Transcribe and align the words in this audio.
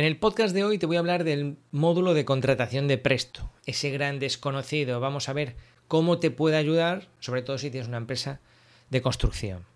En 0.00 0.06
el 0.06 0.16
podcast 0.16 0.54
de 0.54 0.64
hoy 0.64 0.78
te 0.78 0.86
voy 0.86 0.96
a 0.96 1.00
hablar 1.00 1.24
del 1.24 1.58
módulo 1.72 2.14
de 2.14 2.24
contratación 2.24 2.88
de 2.88 2.96
Presto, 2.96 3.50
ese 3.66 3.90
gran 3.90 4.18
desconocido. 4.18 4.98
Vamos 4.98 5.28
a 5.28 5.34
ver 5.34 5.56
cómo 5.88 6.18
te 6.18 6.30
puede 6.30 6.56
ayudar, 6.56 7.08
sobre 7.18 7.42
todo 7.42 7.58
si 7.58 7.70
tienes 7.70 7.86
una 7.86 7.98
empresa 7.98 8.40
de 8.88 9.02
construcción. 9.02 9.66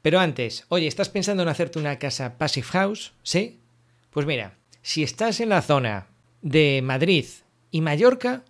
Pero 0.00 0.18
antes, 0.18 0.64
oye, 0.70 0.86
¿estás 0.86 1.10
pensando 1.10 1.42
en 1.42 1.50
hacerte 1.50 1.78
una 1.78 1.98
casa 1.98 2.38
Passive 2.38 2.66
House? 2.68 3.12
¿Sí? 3.22 3.60
Pues 4.08 4.24
mira, 4.24 4.56
si 4.80 5.02
estás 5.02 5.40
en 5.40 5.50
la 5.50 5.60
zona 5.60 6.06
de 6.40 6.80
Madrid 6.82 7.26
y 7.70 7.82
Mallorca, 7.82 8.44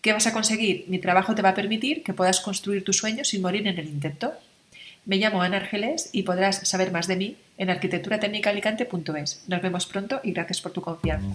¿Qué 0.01 0.13
vas 0.13 0.27
a 0.27 0.33
conseguir? 0.33 0.85
Mi 0.87 0.99
trabajo 0.99 1.33
te 1.33 1.41
va 1.41 1.49
a 1.49 1.55
permitir 1.55 2.03
que 2.03 2.13
puedas 2.13 2.41
construir 2.41 2.83
tu 2.83 2.93
sueño 2.93 3.25
sin 3.25 3.41
morir 3.41 3.65
en 3.65 3.79
el 3.79 3.87
intento. 3.87 4.33
Me 5.03 5.17
llamo 5.17 5.41
Ana 5.41 5.57
Argeles 5.57 6.11
y 6.11 6.21
podrás 6.21 6.57
saber 6.57 6.91
más 6.91 7.07
de 7.07 7.15
mí 7.15 7.37
en 7.57 7.71
arquitecturatecnicalicante.es. 7.71 9.45
Nos 9.47 9.61
vemos 9.63 9.87
pronto 9.87 10.21
y 10.23 10.33
gracias 10.33 10.61
por 10.61 10.73
tu 10.73 10.81
confianza. 10.81 11.27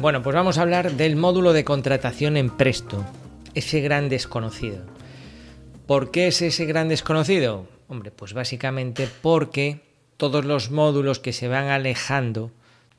Bueno, 0.00 0.22
pues 0.22 0.36
vamos 0.36 0.58
a 0.58 0.62
hablar 0.62 0.92
del 0.92 1.16
módulo 1.16 1.52
de 1.52 1.64
contratación 1.64 2.36
en 2.36 2.50
Presto, 2.50 3.04
ese 3.54 3.80
gran 3.80 4.08
desconocido. 4.08 4.86
¿Por 5.88 6.12
qué 6.12 6.28
es 6.28 6.40
ese 6.40 6.66
gran 6.66 6.88
desconocido? 6.88 7.66
Hombre, 7.88 8.12
pues 8.12 8.32
básicamente 8.32 9.08
porque 9.22 9.80
todos 10.16 10.44
los 10.44 10.70
módulos 10.70 11.18
que 11.18 11.32
se 11.32 11.48
van 11.48 11.66
alejando 11.66 12.52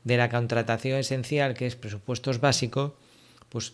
de 0.04 0.18
la 0.18 0.28
contratación 0.28 0.98
esencial, 0.98 1.54
que 1.54 1.66
es 1.66 1.74
presupuestos 1.74 2.38
básicos, 2.38 2.92
pues 3.48 3.72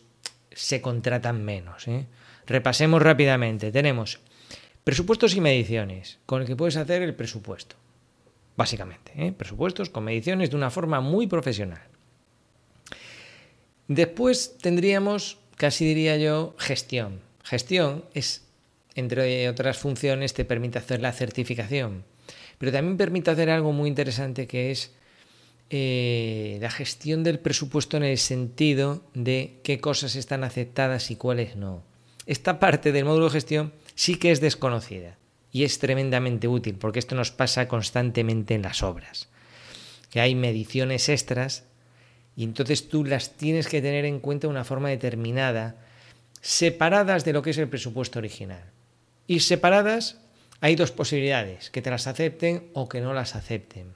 se 0.53 0.81
contratan 0.81 1.45
menos. 1.45 1.89
¿eh? 1.89 2.07
Repasemos 2.47 3.03
rápidamente. 3.03 3.73
Tenemos 3.73 4.21
presupuestos 4.85 5.35
y 5.35 5.41
mediciones, 5.41 6.21
con 6.27 6.43
el 6.43 6.47
que 6.47 6.55
puedes 6.55 6.77
hacer 6.77 7.03
el 7.03 7.17
presupuesto. 7.17 7.75
Básicamente, 8.57 9.11
¿eh? 9.17 9.33
presupuestos 9.33 9.91
con 9.91 10.05
mediciones 10.05 10.51
de 10.51 10.57
una 10.57 10.71
forma 10.71 11.01
muy 11.01 11.27
profesional. 11.27 11.96
Después 13.89 14.59
tendríamos, 14.59 15.39
casi 15.57 15.85
diría 15.85 16.17
yo, 16.17 16.55
gestión. 16.59 17.21
Gestión 17.45 18.05
es, 18.15 18.45
entre 18.95 19.49
otras 19.49 19.79
funciones, 19.79 20.35
te 20.35 20.45
permite 20.45 20.79
hacer 20.79 21.01
la 21.01 21.13
certificación, 21.13 22.05
pero 22.59 22.73
también 22.73 22.97
permite 22.97 23.31
hacer 23.31 23.51
algo 23.51 23.73
muy 23.73 23.89
interesante 23.89 24.47
que 24.47 24.71
es 24.71 24.93
eh, 25.71 26.59
la 26.61 26.71
gestión 26.71 27.25
del 27.25 27.39
presupuesto 27.39 27.97
en 27.97 28.05
el 28.05 28.19
sentido 28.19 29.03
de 29.15 29.61
qué 29.65 29.81
cosas 29.81 30.17
están 30.17 30.45
aceptadas 30.45 31.11
y 31.11 31.17
cuáles 31.17 31.57
no. 31.57 31.83
Esta 32.27 32.59
parte 32.59 32.93
del 32.93 33.05
módulo 33.05 33.27
de 33.27 33.33
gestión 33.33 33.73
sí 33.95 34.17
que 34.17 34.33
es 34.33 34.41
desconocida 34.41 35.17
y 35.53 35.65
es 35.65 35.79
tremendamente 35.79 36.49
útil 36.49 36.77
porque 36.77 36.99
esto 36.99 37.15
nos 37.15 37.31
pasa 37.31 37.69
constantemente 37.69 38.55
en 38.55 38.63
las 38.63 38.83
obras, 38.83 39.29
que 40.11 40.21
hay 40.21 40.35
mediciones 40.35 41.09
extras 41.09 41.65
y 42.37 42.45
entonces 42.45 42.89
tú 42.89 43.05
las 43.05 43.37
tienes 43.37 43.67
que 43.67 43.81
tener 43.81 44.05
en 44.05 44.21
cuenta 44.21 44.47
de 44.47 44.53
una 44.53 44.65
forma 44.65 44.91
determinada, 44.91 45.77
separadas 46.43 47.25
de 47.25 47.33
lo 47.33 47.43
que 47.43 47.51
es 47.51 47.59
el 47.59 47.69
presupuesto 47.69 48.19
original. 48.19 48.63
Y 49.27 49.41
separadas 49.41 50.19
hay 50.61 50.77
dos 50.77 50.93
posibilidades, 50.93 51.71
que 51.71 51.83
te 51.83 51.91
las 51.91 52.07
acepten 52.07 52.69
o 52.75 52.89
que 52.89 53.01
no 53.01 53.15
las 53.15 53.35
acepten. 53.35 53.95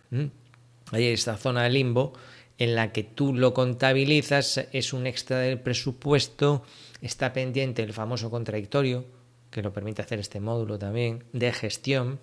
Hay 0.91 1.07
esta 1.07 1.37
zona 1.37 1.65
de 1.65 1.71
limbo 1.71 2.15
en 2.59 2.75
la 2.75 2.93
que 2.93 3.03
tú 3.05 3.35
lo 3.35 3.55
contabilizas, 3.55 4.67
es 4.73 4.93
un 4.93 5.07
extra 5.07 5.39
del 5.39 5.59
presupuesto, 5.61 6.63
está 7.01 7.33
pendiente 7.33 7.83
el 7.83 7.93
famoso 7.93 8.31
contradictorio, 8.31 9.07
que 9.51 9.63
lo 9.63 9.73
permite 9.73 10.03
hacer 10.03 10.19
este 10.19 10.41
módulo 10.41 10.79
también, 10.79 11.25
de 11.33 11.53
gestión. 11.53 12.21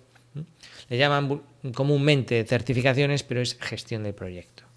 Le 0.88 0.96
llaman 0.96 1.42
comúnmente 1.74 2.44
certificaciones, 2.44 3.22
pero 3.22 3.40
es 3.40 3.56
gestión 3.58 4.04
del 4.04 4.14
proyecto. 4.14 4.67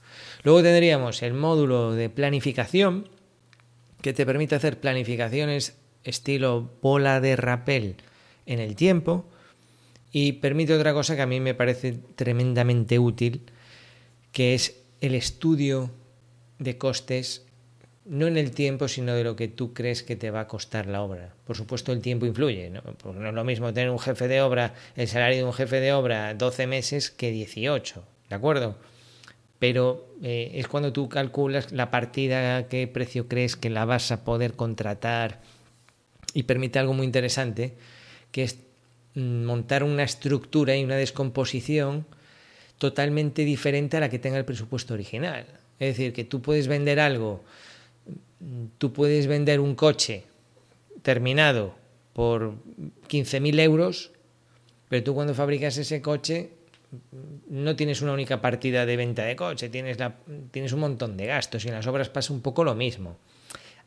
Luego 0.43 0.63
tendríamos 0.63 1.21
el 1.23 1.33
módulo 1.33 1.93
de 1.93 2.09
planificación, 2.09 3.09
que 4.01 4.13
te 4.13 4.25
permite 4.25 4.55
hacer 4.55 4.79
planificaciones 4.79 5.77
estilo 6.03 6.71
bola 6.81 7.21
de 7.21 7.35
rapel 7.35 7.95
en 8.45 8.59
el 8.59 8.75
tiempo 8.75 9.25
y 10.11 10.33
permite 10.33 10.73
otra 10.73 10.93
cosa 10.93 11.15
que 11.15 11.21
a 11.21 11.27
mí 11.27 11.39
me 11.39 11.53
parece 11.53 11.93
tremendamente 12.15 12.99
útil, 12.99 13.43
que 14.31 14.53
es 14.53 14.81
el 14.99 15.15
estudio 15.15 15.91
de 16.59 16.77
costes, 16.77 17.45
no 18.05 18.27
en 18.27 18.37
el 18.37 18.51
tiempo, 18.51 18.87
sino 18.87 19.13
de 19.13 19.23
lo 19.23 19.35
que 19.35 19.47
tú 19.47 19.73
crees 19.73 20.03
que 20.03 20.15
te 20.15 20.31
va 20.31 20.41
a 20.41 20.47
costar 20.47 20.87
la 20.87 21.01
obra. 21.01 21.33
Por 21.45 21.55
supuesto, 21.55 21.91
el 21.91 22.01
tiempo 22.01 22.25
influye, 22.25 22.69
¿no? 22.69 22.81
Porque 22.81 23.19
no 23.19 23.29
es 23.29 23.33
lo 23.33 23.43
mismo 23.43 23.73
tener 23.73 23.89
un 23.89 23.99
jefe 23.99 24.27
de 24.27 24.41
obra, 24.41 24.73
el 24.95 25.07
salario 25.07 25.37
de 25.37 25.43
un 25.45 25.53
jefe 25.53 25.79
de 25.79 25.93
obra 25.93 26.33
12 26.33 26.67
meses 26.67 27.09
que 27.09 27.31
18, 27.31 28.03
¿de 28.29 28.35
acuerdo? 28.35 28.77
Pero 29.61 30.07
eh, 30.23 30.53
es 30.55 30.67
cuando 30.67 30.91
tú 30.91 31.07
calculas 31.07 31.71
la 31.71 31.91
partida, 31.91 32.67
qué 32.67 32.87
precio 32.87 33.27
crees 33.27 33.55
que 33.55 33.69
la 33.69 33.85
vas 33.85 34.11
a 34.11 34.23
poder 34.23 34.53
contratar 34.53 35.39
y 36.33 36.43
permite 36.43 36.79
algo 36.79 36.95
muy 36.95 37.05
interesante, 37.05 37.75
que 38.31 38.41
es 38.41 38.57
mm, 39.13 39.43
montar 39.43 39.83
una 39.83 40.01
estructura 40.01 40.75
y 40.75 40.83
una 40.83 40.95
descomposición 40.95 42.07
totalmente 42.79 43.45
diferente 43.45 43.97
a 43.97 43.99
la 43.99 44.09
que 44.09 44.17
tenga 44.17 44.39
el 44.39 44.45
presupuesto 44.45 44.95
original. 44.95 45.45
Es 45.77 45.95
decir, 45.95 46.11
que 46.11 46.23
tú 46.23 46.41
puedes 46.41 46.65
vender 46.67 46.99
algo, 46.99 47.43
mm, 48.39 48.65
tú 48.79 48.91
puedes 48.93 49.27
vender 49.27 49.59
un 49.59 49.75
coche 49.75 50.23
terminado 51.03 51.75
por 52.13 52.55
15.000 53.07 53.59
euros, 53.59 54.09
pero 54.89 55.03
tú 55.03 55.13
cuando 55.13 55.35
fabricas 55.35 55.77
ese 55.77 56.01
coche 56.01 56.49
no 57.49 57.75
tienes 57.75 58.01
una 58.01 58.13
única 58.13 58.41
partida 58.41 58.85
de 58.85 58.97
venta 58.97 59.23
de 59.23 59.35
coche, 59.35 59.69
tienes, 59.69 59.97
tienes 60.51 60.73
un 60.73 60.79
montón 60.81 61.17
de 61.17 61.27
gastos 61.27 61.63
y 61.65 61.69
en 61.69 61.75
las 61.75 61.87
obras 61.87 62.09
pasa 62.09 62.33
un 62.33 62.41
poco 62.41 62.63
lo 62.63 62.75
mismo. 62.75 63.17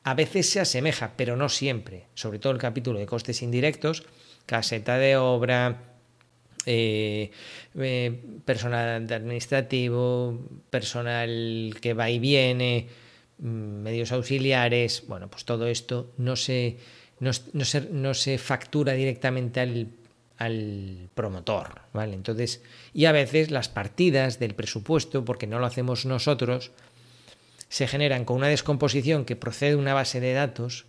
a 0.06 0.12
veces 0.12 0.50
se 0.50 0.60
asemeja, 0.60 1.14
pero 1.16 1.34
no 1.34 1.48
siempre. 1.48 2.04
Sobre 2.14 2.38
todo 2.38 2.52
el 2.52 2.58
capítulo 2.58 2.98
de 2.98 3.06
costes 3.06 3.40
indirectos, 3.40 4.04
caseta 4.44 4.98
de 4.98 5.16
obra, 5.16 5.94
eh, 6.66 7.30
eh, 7.78 8.20
personal 8.44 9.10
administrativo, 9.10 10.38
personal 10.70 11.74
que 11.80 11.94
va 11.94 12.10
y 12.10 12.18
viene, 12.18 12.88
mm, 13.38 13.46
medios 13.46 14.12
auxiliares, 14.12 15.04
bueno, 15.06 15.28
pues 15.28 15.44
todo 15.44 15.66
esto 15.66 16.12
no 16.18 16.36
se, 16.36 16.76
no, 17.20 17.32
se, 17.32 17.80
no 17.90 18.14
se 18.14 18.38
factura 18.38 18.92
directamente 18.92 19.60
al, 19.60 19.88
al 20.38 21.08
promotor, 21.14 21.82
¿vale? 21.92 22.14
Entonces, 22.14 22.62
y 22.92 23.04
a 23.04 23.12
veces 23.12 23.50
las 23.50 23.68
partidas 23.68 24.38
del 24.38 24.54
presupuesto, 24.54 25.24
porque 25.24 25.46
no 25.46 25.58
lo 25.58 25.66
hacemos 25.66 26.06
nosotros, 26.06 26.72
se 27.68 27.86
generan 27.86 28.24
con 28.24 28.36
una 28.36 28.48
descomposición 28.48 29.24
que 29.24 29.36
procede 29.36 29.70
de 29.70 29.76
una 29.76 29.94
base 29.94 30.20
de 30.20 30.32
datos 30.32 30.86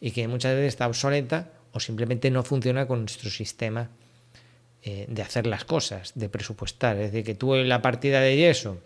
y 0.00 0.10
que 0.10 0.28
muchas 0.28 0.54
veces 0.54 0.68
está 0.68 0.86
obsoleta 0.86 1.50
o 1.72 1.80
simplemente 1.80 2.30
no 2.30 2.42
funciona 2.44 2.86
con 2.86 3.00
nuestro 3.00 3.30
sistema 3.30 3.90
eh, 4.82 5.06
de 5.08 5.22
hacer 5.22 5.46
las 5.46 5.64
cosas, 5.64 6.12
de 6.14 6.28
presupuestar. 6.28 6.96
Es 6.98 7.10
decir, 7.10 7.24
que 7.24 7.34
tú 7.34 7.54
la 7.54 7.82
partida 7.82 8.20
de 8.20 8.36
yeso, 8.36 8.80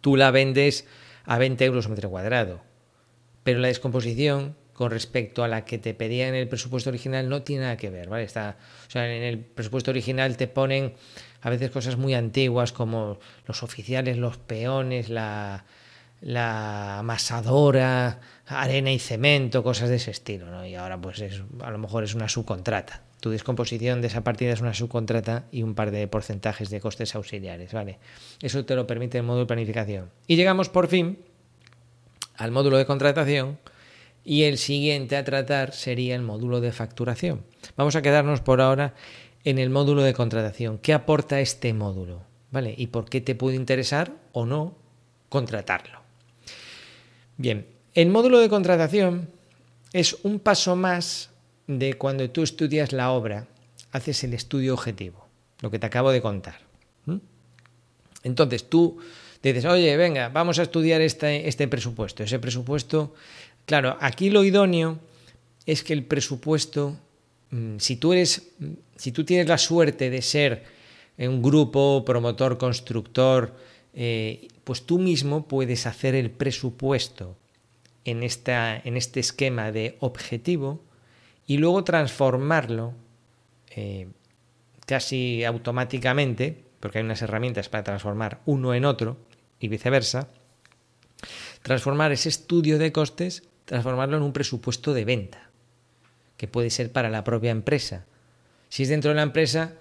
tú 0.00 0.16
la 0.16 0.30
vendes 0.30 0.86
a 1.24 1.38
20 1.38 1.64
euros 1.64 1.88
metro 1.88 2.10
cuadrado, 2.10 2.60
pero 3.42 3.60
la 3.60 3.68
descomposición 3.68 4.56
con 4.76 4.90
respecto 4.90 5.42
a 5.42 5.48
la 5.48 5.64
que 5.64 5.78
te 5.78 5.94
pedía 5.94 6.28
en 6.28 6.34
el 6.34 6.48
presupuesto 6.48 6.90
original 6.90 7.30
no 7.30 7.42
tiene 7.42 7.62
nada 7.62 7.76
que 7.78 7.88
ver, 7.88 8.10
¿vale? 8.10 8.24
Está, 8.24 8.58
o 8.86 8.90
sea, 8.90 9.10
en 9.10 9.22
el 9.22 9.38
presupuesto 9.38 9.90
original 9.90 10.36
te 10.36 10.48
ponen 10.48 10.92
a 11.40 11.48
veces 11.48 11.70
cosas 11.70 11.96
muy 11.96 12.12
antiguas 12.12 12.72
como 12.72 13.18
los 13.46 13.62
oficiales, 13.62 14.18
los 14.18 14.36
peones, 14.36 15.08
la, 15.08 15.64
la 16.20 16.98
amasadora, 16.98 18.20
arena 18.46 18.92
y 18.92 18.98
cemento, 18.98 19.62
cosas 19.62 19.88
de 19.88 19.96
ese 19.96 20.10
estilo, 20.10 20.50
¿no? 20.50 20.66
Y 20.66 20.74
ahora 20.74 21.00
pues 21.00 21.20
es, 21.20 21.42
a 21.62 21.70
lo 21.70 21.78
mejor 21.78 22.04
es 22.04 22.14
una 22.14 22.28
subcontrata. 22.28 23.02
Tu 23.20 23.30
descomposición 23.30 24.02
de 24.02 24.08
esa 24.08 24.24
partida 24.24 24.52
es 24.52 24.60
una 24.60 24.74
subcontrata 24.74 25.46
y 25.50 25.62
un 25.62 25.74
par 25.74 25.90
de 25.90 26.06
porcentajes 26.06 26.68
de 26.68 26.82
costes 26.82 27.14
auxiliares, 27.14 27.72
¿vale? 27.72 27.98
Eso 28.42 28.62
te 28.66 28.76
lo 28.76 28.86
permite 28.86 29.16
el 29.16 29.24
módulo 29.24 29.44
de 29.44 29.46
planificación. 29.46 30.10
Y 30.26 30.36
llegamos 30.36 30.68
por 30.68 30.88
fin 30.88 31.18
al 32.36 32.50
módulo 32.50 32.76
de 32.76 32.84
contratación 32.84 33.58
y 34.26 34.42
el 34.42 34.58
siguiente 34.58 35.16
a 35.16 35.24
tratar 35.24 35.72
sería 35.72 36.16
el 36.16 36.22
módulo 36.22 36.60
de 36.60 36.72
facturación. 36.72 37.44
Vamos 37.76 37.94
a 37.94 38.02
quedarnos 38.02 38.40
por 38.40 38.60
ahora 38.60 38.92
en 39.44 39.60
el 39.60 39.70
módulo 39.70 40.02
de 40.02 40.14
contratación. 40.14 40.78
¿Qué 40.78 40.92
aporta 40.92 41.40
este 41.40 41.72
módulo? 41.72 42.24
¿Vale? 42.50 42.74
¿Y 42.76 42.88
por 42.88 43.08
qué 43.08 43.20
te 43.20 43.36
puede 43.36 43.54
interesar 43.54 44.12
o 44.32 44.44
no 44.44 44.76
contratarlo? 45.28 46.00
Bien, 47.36 47.68
el 47.94 48.10
módulo 48.10 48.40
de 48.40 48.48
contratación 48.48 49.30
es 49.92 50.16
un 50.24 50.40
paso 50.40 50.74
más 50.74 51.30
de 51.68 51.94
cuando 51.94 52.28
tú 52.28 52.42
estudias 52.42 52.92
la 52.92 53.12
obra, 53.12 53.46
haces 53.92 54.24
el 54.24 54.34
estudio 54.34 54.74
objetivo, 54.74 55.28
lo 55.60 55.70
que 55.70 55.78
te 55.78 55.86
acabo 55.86 56.10
de 56.10 56.20
contar. 56.20 56.66
Entonces 58.24 58.68
tú 58.68 58.98
dices, 59.52 59.64
oye, 59.64 59.96
venga, 59.96 60.28
vamos 60.28 60.58
a 60.58 60.62
estudiar 60.62 61.00
este, 61.00 61.48
este 61.48 61.68
presupuesto. 61.68 62.22
Ese 62.22 62.38
presupuesto, 62.38 63.14
claro, 63.66 63.96
aquí 64.00 64.30
lo 64.30 64.44
idóneo 64.44 64.98
es 65.66 65.82
que 65.84 65.92
el 65.92 66.04
presupuesto, 66.04 66.96
mm, 67.50 67.76
si 67.78 67.96
tú 67.96 68.12
eres, 68.12 68.50
mm, 68.58 68.72
si 68.96 69.12
tú 69.12 69.24
tienes 69.24 69.48
la 69.48 69.58
suerte 69.58 70.10
de 70.10 70.22
ser 70.22 70.64
un 71.18 71.42
grupo, 71.42 72.04
promotor, 72.04 72.58
constructor, 72.58 73.54
eh, 73.94 74.48
pues 74.64 74.84
tú 74.84 74.98
mismo 74.98 75.48
puedes 75.48 75.86
hacer 75.86 76.14
el 76.14 76.30
presupuesto 76.30 77.36
en, 78.04 78.22
esta, 78.22 78.76
en 78.76 78.96
este 78.96 79.20
esquema 79.20 79.72
de 79.72 79.96
objetivo 80.00 80.82
y 81.46 81.58
luego 81.58 81.84
transformarlo 81.84 82.92
eh, 83.70 84.08
casi 84.86 85.44
automáticamente, 85.44 86.64
porque 86.80 86.98
hay 86.98 87.04
unas 87.04 87.22
herramientas 87.22 87.68
para 87.68 87.84
transformar 87.84 88.40
uno 88.46 88.74
en 88.74 88.84
otro 88.84 89.16
y 89.58 89.68
viceversa, 89.68 90.28
transformar 91.62 92.12
ese 92.12 92.28
estudio 92.28 92.78
de 92.78 92.92
costes, 92.92 93.42
transformarlo 93.66 94.16
en 94.16 94.22
un 94.22 94.32
presupuesto 94.32 94.94
de 94.94 95.04
venta, 95.04 95.50
que 96.38 96.48
puede 96.48 96.70
ser 96.70 96.90
para 96.90 97.10
la 97.10 97.24
propia 97.24 97.50
empresa. 97.50 98.06
Si 98.70 98.84
es 98.84 98.88
dentro 98.88 99.10
de 99.10 99.16
la 99.16 99.22
empresa, 99.22 99.74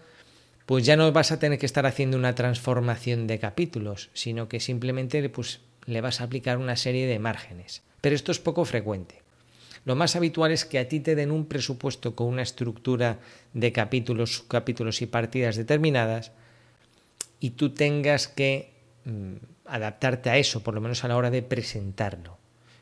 pues 0.66 0.86
ya 0.86 0.98
no 0.98 1.12
vas 1.12 1.32
a 1.32 1.40
tener 1.40 1.60
que 1.60 1.66
estar 1.66 1.86
haciendo 1.86 2.18
una 2.18 2.36
transformación 2.36 3.28
de 3.28 3.40
capítulos, 3.40 4.10
sino 4.14 4.50
que 4.50 4.60
simplemente 4.60 5.28
pues, 5.30 5.62
le 5.86 6.02
vas 6.02 6.20
a 6.20 6.26
aplicar 6.26 6.58
una 6.58 6.76
serie 6.76 7.08
de 7.08 7.20
márgenes. 7.20 7.84
Pero 8.02 8.16
esto 8.16 8.32
es 8.32 8.40
poco 8.40 8.66
frecuente. 8.66 9.22
Lo 9.86 9.96
más 9.96 10.16
habitual 10.16 10.52
es 10.52 10.66
que 10.66 10.80
a 10.80 10.90
ti 10.90 11.00
te 11.00 11.14
den 11.14 11.32
un 11.32 11.46
presupuesto 11.46 12.16
con 12.16 12.28
una 12.28 12.42
estructura 12.42 13.20
de 13.54 13.72
capítulos, 13.72 14.34
subcapítulos 14.34 15.02
y 15.04 15.06
partidas 15.06 15.56
determinadas 15.56 16.32
y 17.40 17.52
tú 17.52 17.70
tengas 17.70 18.28
que 18.28 18.74
mm, 19.06 19.36
adaptarte 19.66 20.32
a 20.32 20.38
eso, 20.38 20.64
por 20.64 20.74
lo 20.74 20.82
menos 20.82 21.04
a 21.04 21.08
la 21.08 21.18
hora 21.18 21.30
de 21.30 21.44
presentarlo. 21.44 22.40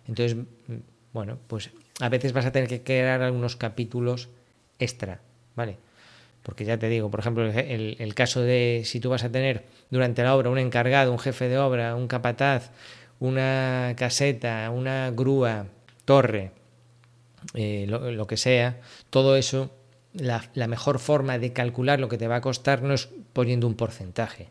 Entonces, 0.08 0.38
mm, 0.38 0.74
bueno, 1.14 1.38
pues 1.48 1.70
a 2.02 2.10
veces 2.10 2.34
vas 2.34 2.46
a 2.46 2.52
tener 2.52 2.68
que 2.68 2.82
crear 2.82 3.22
algunos 3.22 3.56
capítulos 3.56 4.30
extra, 4.80 5.22
¿vale? 5.56 5.78
Porque 6.42 6.66
ya 6.66 6.78
te 6.78 6.90
digo, 6.90 7.10
por 7.10 7.22
ejemplo, 7.22 7.46
el, 7.46 8.16
caso 8.16 8.42
de 8.42 8.82
si 8.84 9.00
tú 9.00 9.10
vas 9.10 9.24
a 9.24 9.32
tener 9.32 9.64
durante 9.92 10.24
la 10.24 10.36
obra 10.36 10.50
un 10.50 10.58
encargado, 10.58 11.12
un 11.12 11.20
jefe 11.20 11.48
de 11.48 11.58
obra, 11.58 11.96
un 11.96 12.08
capataz, 12.08 12.72
una 13.20 13.94
caseta, 13.96 14.70
una 14.72 15.12
grúa, 15.12 15.68
torre, 16.04 16.52
eh, 17.54 17.86
lo, 17.88 18.28
que 18.28 18.36
sea, 18.36 18.82
todo 19.10 19.38
eso, 19.38 19.72
la, 20.14 20.42
mejor 20.68 21.00
forma 21.00 21.38
de 21.38 21.54
calcular 21.54 22.00
lo 22.00 22.10
que 22.10 22.18
te 22.18 22.28
va 22.28 22.38
a 22.38 22.42
costar 22.42 22.82
no 22.82 22.94
es 22.94 23.08
poniendo 23.32 23.68
un 23.68 23.76
porcentaje, 23.76 24.50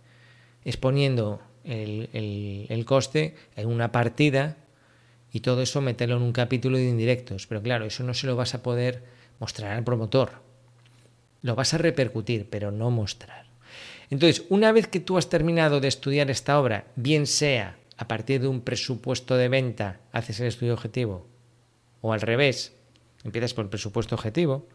es 0.64 0.78
poniendo 0.78 1.42
el 1.64 2.84
coste 2.86 3.34
en 3.56 3.68
una 3.68 3.92
partida 3.92 4.56
y 5.32 5.40
todo 5.40 5.62
eso 5.62 5.80
meterlo 5.80 6.16
en 6.16 6.22
un 6.22 6.32
capítulo 6.32 6.76
de 6.76 6.88
indirectos. 6.88 7.46
Pero 7.46 7.62
claro, 7.62 7.84
eso 7.86 8.04
no 8.04 8.14
se 8.14 8.26
lo 8.26 8.36
vas 8.36 8.54
a 8.54 8.62
poder 8.62 9.02
mostrar 9.40 9.72
al 9.72 9.84
promotor. 9.84 10.42
Lo 11.40 11.54
vas 11.54 11.74
a 11.74 11.78
repercutir, 11.78 12.48
pero 12.50 12.70
no 12.70 12.90
mostrar. 12.90 13.46
Entonces, 14.10 14.44
una 14.50 14.72
vez 14.72 14.86
que 14.86 15.00
tú 15.00 15.16
has 15.16 15.28
terminado 15.28 15.80
de 15.80 15.88
estudiar 15.88 16.30
esta 16.30 16.60
obra, 16.60 16.84
bien 16.96 17.26
sea 17.26 17.78
a 17.96 18.08
partir 18.08 18.40
de 18.40 18.48
un 18.48 18.60
presupuesto 18.60 19.36
de 19.36 19.48
venta, 19.48 20.00
haces 20.12 20.38
el 20.40 20.48
estudio 20.48 20.74
objetivo, 20.74 21.26
o 22.02 22.12
al 22.12 22.20
revés, 22.20 22.74
Empiezas 23.24 23.54
por 23.54 23.64
el 23.64 23.70
presupuesto 23.70 24.14
objetivo, 24.14 24.66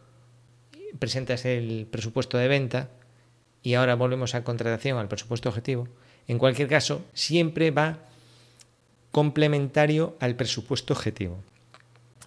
presentas 0.98 1.44
el 1.44 1.86
presupuesto 1.90 2.38
de 2.38 2.48
venta 2.48 2.88
y 3.62 3.74
ahora 3.74 3.94
volvemos 3.94 4.34
a 4.34 4.44
contratación, 4.44 4.98
al 4.98 5.08
presupuesto 5.08 5.48
objetivo. 5.48 5.88
En 6.26 6.38
cualquier 6.38 6.68
caso, 6.68 7.04
siempre 7.12 7.70
va 7.70 7.98
complementario 9.18 10.16
al 10.20 10.36
presupuesto 10.36 10.94
objetivo. 10.94 11.42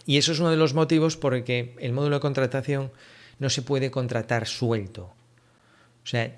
Y 0.05 0.17
eso 0.17 0.33
es 0.33 0.39
uno 0.41 0.50
de 0.50 0.57
los 0.57 0.74
motivos 0.74 1.15
por 1.15 1.33
el 1.33 1.45
que 1.45 1.74
el 1.79 1.93
módulo 1.93 2.17
de 2.17 2.19
contratación 2.19 2.91
no 3.39 3.50
se 3.50 3.62
puede 3.62 3.91
contratar 3.91 4.45
suelto. 4.45 5.03
O 6.03 6.05
sea, 6.05 6.38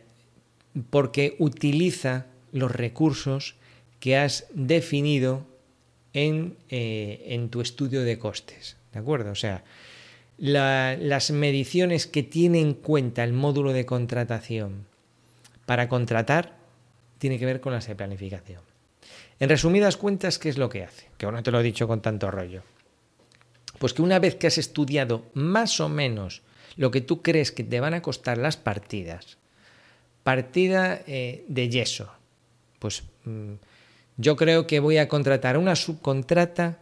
porque 0.91 1.35
utiliza 1.39 2.27
los 2.51 2.71
recursos 2.71 3.55
que 3.99 4.15
has 4.15 4.45
definido 4.53 5.43
en, 6.13 6.55
eh, 6.69 7.23
en 7.29 7.49
tu 7.49 7.59
estudio 7.59 8.03
de 8.03 8.19
costes. 8.19 8.77
¿De 8.93 8.99
acuerdo? 8.99 9.31
O 9.31 9.35
sea, 9.35 9.63
las 10.37 11.31
mediciones 11.31 12.05
que 12.05 12.21
tiene 12.21 12.61
en 12.61 12.75
cuenta 12.75 13.23
el 13.23 13.33
módulo 13.33 13.73
de 13.73 13.87
contratación 13.87 14.85
para 15.65 15.89
contratar 15.89 16.57
tiene 17.17 17.39
que 17.39 17.47
ver 17.47 17.59
con 17.59 17.73
las 17.73 17.87
de 17.87 17.95
planificación. 17.95 18.72
En 19.39 19.49
resumidas 19.49 19.97
cuentas, 19.97 20.39
¿qué 20.39 20.49
es 20.49 20.57
lo 20.57 20.69
que 20.69 20.83
hace? 20.83 21.07
Que 21.17 21.25
no 21.25 21.43
te 21.43 21.51
lo 21.51 21.59
he 21.59 21.63
dicho 21.63 21.87
con 21.87 22.01
tanto 22.01 22.31
rollo. 22.31 22.63
Pues 23.79 23.93
que 23.93 24.01
una 24.01 24.19
vez 24.19 24.35
que 24.35 24.47
has 24.47 24.57
estudiado 24.57 25.25
más 25.33 25.79
o 25.79 25.89
menos 25.89 26.41
lo 26.75 26.91
que 26.91 27.01
tú 27.01 27.21
crees 27.21 27.51
que 27.51 27.63
te 27.63 27.79
van 27.79 27.93
a 27.93 28.01
costar 28.01 28.37
las 28.37 28.57
partidas, 28.57 29.37
partida 30.23 31.01
eh, 31.07 31.43
de 31.47 31.69
yeso, 31.69 32.11
pues 32.79 33.03
mm, 33.25 33.53
yo 34.17 34.35
creo 34.35 34.67
que 34.67 34.79
voy 34.79 34.97
a 34.97 35.07
contratar 35.07 35.57
una 35.57 35.75
subcontrata 35.75 36.79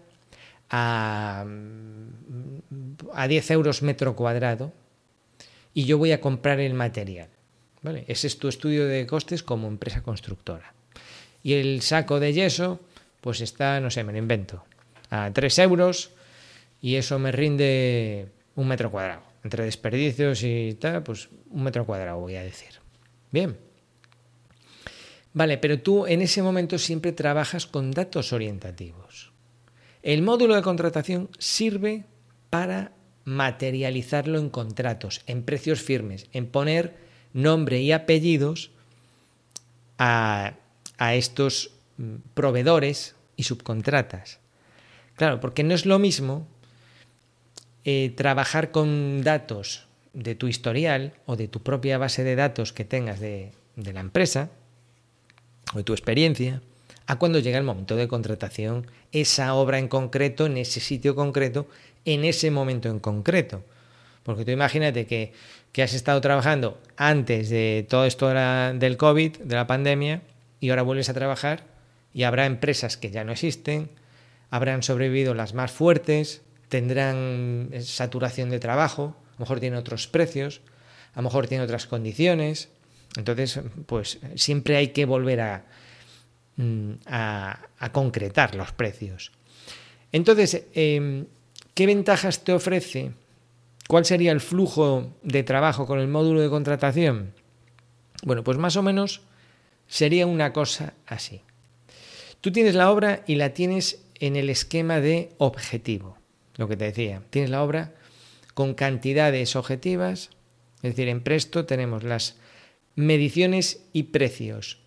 a, 0.70 1.46
a 3.13 3.27
10 3.27 3.51
euros 3.51 3.81
metro 3.81 4.15
cuadrado 4.15 4.72
y 5.74 5.86
yo 5.86 5.98
voy 5.98 6.12
a 6.12 6.22
comprar 6.22 6.60
el 6.60 6.74
material. 6.74 7.29
¿vale? 7.81 8.05
Ese 8.08 8.27
es 8.27 8.38
tu 8.38 8.48
estudio 8.48 8.86
de 8.88 9.08
costes 9.08 9.43
como 9.43 9.67
empresa 9.67 10.01
constructora. 10.01 10.74
Y 11.43 11.53
el 11.53 11.81
saco 11.81 12.19
de 12.19 12.33
yeso, 12.33 12.79
pues 13.21 13.41
está, 13.41 13.79
no 13.79 13.89
sé, 13.89 14.03
me 14.03 14.12
lo 14.12 14.17
invento, 14.17 14.63
a 15.10 15.31
3 15.31 15.60
euros 15.60 16.12
y 16.81 16.95
eso 16.95 17.19
me 17.19 17.31
rinde 17.31 18.27
un 18.55 18.67
metro 18.67 18.91
cuadrado. 18.91 19.24
Entre 19.43 19.63
desperdicios 19.65 20.43
y 20.43 20.75
tal, 20.79 21.03
pues 21.03 21.29
un 21.50 21.63
metro 21.63 21.86
cuadrado 21.86 22.19
voy 22.19 22.36
a 22.36 22.43
decir. 22.43 22.69
Bien. 23.31 23.57
Vale, 25.33 25.57
pero 25.57 25.79
tú 25.79 26.05
en 26.05 26.21
ese 26.21 26.43
momento 26.43 26.77
siempre 26.77 27.12
trabajas 27.12 27.65
con 27.65 27.91
datos 27.91 28.33
orientativos. 28.33 29.31
El 30.03 30.21
módulo 30.21 30.55
de 30.55 30.62
contratación 30.62 31.29
sirve 31.38 32.05
para 32.50 32.91
materializarlo 33.24 34.39
en 34.39 34.50
contratos, 34.50 35.21
en 35.27 35.43
precios 35.43 35.81
firmes, 35.81 36.27
en 36.33 36.48
poner 36.48 36.95
nombre 37.33 37.81
y 37.81 37.91
apellidos 37.91 38.71
a, 39.98 40.55
a 41.01 41.15
estos 41.15 41.72
mm, 41.98 42.17
proveedores 42.36 43.15
y 43.36 43.43
subcontratas. 43.43 44.38
Claro, 45.15 45.39
porque 45.39 45.63
no 45.63 45.74
es 45.74 45.88
lo 45.88 45.98
mismo 45.98 46.48
eh, 47.86 48.13
trabajar 48.15 48.70
con 48.70 49.24
datos 49.24 49.88
de 50.13 50.36
tu 50.36 50.48
historial 50.48 51.13
o 51.25 51.36
de 51.36 51.48
tu 51.48 51.63
propia 51.63 51.98
base 51.98 52.24
de 52.24 52.36
datos 52.36 52.72
que 52.72 52.86
tengas 52.86 53.20
de, 53.20 53.51
de 53.75 53.93
la 53.93 54.01
empresa 54.01 54.51
o 55.74 55.79
de 55.79 55.84
tu 55.84 55.93
experiencia, 55.93 56.62
a 57.08 57.17
cuando 57.17 57.39
llega 57.39 57.58
el 57.58 57.63
momento 57.63 57.96
de 57.96 58.08
contratación, 58.08 58.86
esa 59.12 59.55
obra 59.55 59.79
en 59.79 59.88
concreto, 59.88 60.46
en 60.46 60.58
ese 60.58 60.79
sitio 60.81 61.15
concreto, 61.15 61.65
en 62.05 62.25
ese 62.25 62.51
momento 62.51 62.89
en 62.89 63.00
concreto. 63.00 63.63
Porque 64.22 64.46
tú 64.46 64.51
imagínate 64.51 65.08
que, 65.08 65.34
que 65.72 65.81
has 65.81 65.96
estado 65.96 66.22
trabajando 66.22 66.79
antes 66.96 67.50
de 67.50 67.88
todo 67.89 68.05
esto 68.05 68.29
del 68.29 68.98
COVID, 68.98 69.38
de 69.39 69.55
la 69.55 69.65
pandemia, 69.65 70.22
y 70.61 70.69
ahora 70.69 70.83
vuelves 70.83 71.09
a 71.09 71.13
trabajar 71.13 71.65
y 72.13 72.23
habrá 72.23 72.45
empresas 72.45 72.95
que 72.95 73.11
ya 73.11 73.25
no 73.25 73.33
existen, 73.33 73.89
habrán 74.49 74.83
sobrevivido 74.83 75.33
las 75.33 75.53
más 75.53 75.71
fuertes, 75.71 76.43
tendrán 76.69 77.71
saturación 77.81 78.49
de 78.49 78.59
trabajo, 78.59 79.17
a 79.31 79.33
lo 79.33 79.39
mejor 79.39 79.59
tienen 79.59 79.79
otros 79.79 80.07
precios, 80.07 80.61
a 81.13 81.19
lo 81.19 81.23
mejor 81.23 81.47
tienen 81.47 81.65
otras 81.65 81.87
condiciones. 81.87 82.69
Entonces, 83.17 83.59
pues 83.87 84.19
siempre 84.35 84.77
hay 84.77 84.89
que 84.89 85.05
volver 85.05 85.41
a, 85.41 85.65
mm, 86.55 86.91
a, 87.07 87.89
concretar 87.91 88.55
los 88.55 88.71
precios. 88.71 89.31
Entonces, 90.11 90.63
em, 90.73 91.25
¿qué 91.73 91.85
ventajas 91.87 92.43
te 92.43 92.53
ofrece? 92.53 93.11
¿Cuál 93.87 94.05
sería 94.05 94.31
el 94.31 94.39
flujo 94.39 95.11
de 95.23 95.43
trabajo 95.43 95.85
con 95.85 95.99
el 95.99 96.07
módulo 96.07 96.39
de 96.39 96.49
contratación? 96.49 97.33
Bueno, 98.23 98.43
pues 98.43 98.57
más 98.57 98.75
o 98.77 98.83
menos 98.83 99.21
sería 99.91 100.25
una 100.25 100.53
cosa 100.53 100.93
así. 101.05 101.41
Tú 102.39 102.51
tienes 102.53 102.75
la 102.75 102.89
obra 102.89 103.24
y 103.27 103.36
la 103.36 103.53
tienes 103.53 104.01
en 104.15 104.38
el 104.38 104.50
esquema 104.50 105.01
de 105.01 105.33
objetivo 105.38 106.17
lo 106.55 106.69
que 106.69 106.77
te 106.77 106.86
decía. 106.86 107.21
Tienes 107.29 107.50
la 107.51 107.62
obra 107.62 107.93
con 108.53 108.74
cantidades 108.74 109.55
objetivas, 109.55 110.29
es 110.77 110.91
decir, 110.95 111.10
en 111.10 111.21
Presto 111.21 111.65
tenemos 111.65 112.03
las 112.03 112.38
mediciones 112.95 113.83
y 113.91 114.03
precios 114.03 114.79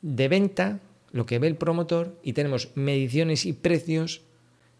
de 0.00 0.28
venta, 0.28 0.80
lo 1.10 1.26
que 1.26 1.38
ve 1.38 1.48
el 1.48 1.56
promotor, 1.56 2.16
y 2.22 2.32
tenemos 2.32 2.70
mediciones 2.76 3.46
y 3.46 3.52
precios 3.52 4.22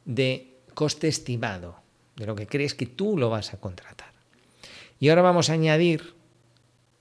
de 0.04 0.54
coste 0.74 1.08
estimado, 1.08 1.80
de 2.14 2.26
lo 2.26 2.36
que 2.36 2.46
crees 2.46 2.74
que 2.74 2.86
tú 2.86 3.18
lo 3.18 3.30
vas 3.30 3.52
a 3.52 3.58
contratar. 3.58 4.12
Y 5.00 5.08
ahora 5.08 5.22
vamos 5.22 5.50
a 5.50 5.54
añadir 5.54 6.15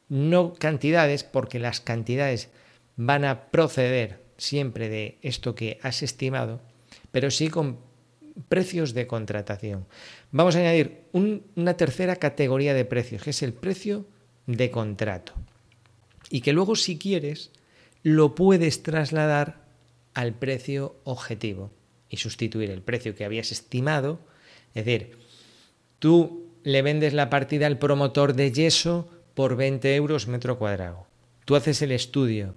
no 0.10 0.54
cantidades, 0.54 1.24
porque 1.24 1.60
las 1.60 1.82
cantidades 1.82 2.50
van 2.96 3.26
a 3.26 3.50
proceder 3.52 4.24
siempre 4.38 4.90
de 4.90 5.18
esto 5.22 5.56
que 5.56 5.80
has 5.82 6.04
estimado, 6.04 6.62
pero 7.12 7.32
sí 7.32 7.50
con 7.50 7.80
precios 8.50 8.94
de 8.94 9.08
contratación. 9.08 9.86
Vamos 10.32 10.56
a 10.56 10.60
añadir 10.60 11.06
una 11.14 11.78
tercera 11.78 12.18
categoría 12.18 12.74
de 12.74 12.86
precios, 12.86 13.24
que 13.24 13.30
es 13.30 13.42
el 13.42 13.54
precio 13.54 14.06
de 14.46 14.72
contrato. 14.72 15.34
Y 16.30 16.42
que 16.42 16.54
luego, 16.54 16.76
si 16.76 16.98
quieres, 16.98 17.52
lo 18.04 18.36
puedes 18.36 18.84
trasladar 18.84 19.66
al 20.14 20.34
precio 20.34 20.96
objetivo 21.04 21.72
y 22.10 22.18
sustituir 22.18 22.72
el 22.72 22.82
precio 22.82 23.16
que 23.16 23.26
habías 23.26 23.52
estimado. 23.52 24.20
Es 24.74 24.86
decir, 24.86 25.18
tú 26.00 26.52
le 26.64 26.82
vendes 26.82 27.14
la 27.14 27.30
partida 27.30 27.68
al 27.68 27.80
promotor 27.80 28.34
de 28.34 28.52
yeso 28.52 29.10
por 29.36 29.56
20 29.56 29.96
euros 29.96 30.28
metro 30.28 30.58
cuadrado. 30.58 31.06
Tú 31.46 31.56
haces 31.56 31.82
el 31.84 31.92
estudio 31.92 32.56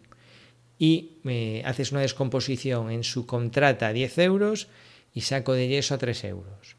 y 0.78 1.18
eh, 1.24 1.62
haces 1.66 1.92
una 1.92 2.00
descomposición 2.00 2.90
en 2.90 3.04
su 3.04 3.26
contrata 3.26 3.92
10 3.92 4.18
euros 4.18 4.68
y 5.12 5.22
saco 5.22 5.52
de 5.52 5.68
yeso 5.68 5.94
a 5.94 5.98
3 5.98 6.24
euros. 6.24 6.76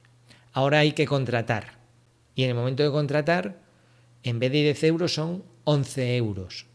Ahora 0.53 0.79
hay 0.79 0.93
que 0.93 1.05
contratar. 1.05 1.77
Y 2.33 2.43
en 2.43 2.49
el 2.49 2.55
momento 2.55 2.81
de 2.81 2.91
contratar, 2.91 3.59
en 4.23 4.39
vez 4.39 4.51
de 4.51 4.63
10 4.63 4.83
euros 4.85 5.13
son 5.13 5.43
11 5.65 6.15
euros. 6.15 6.65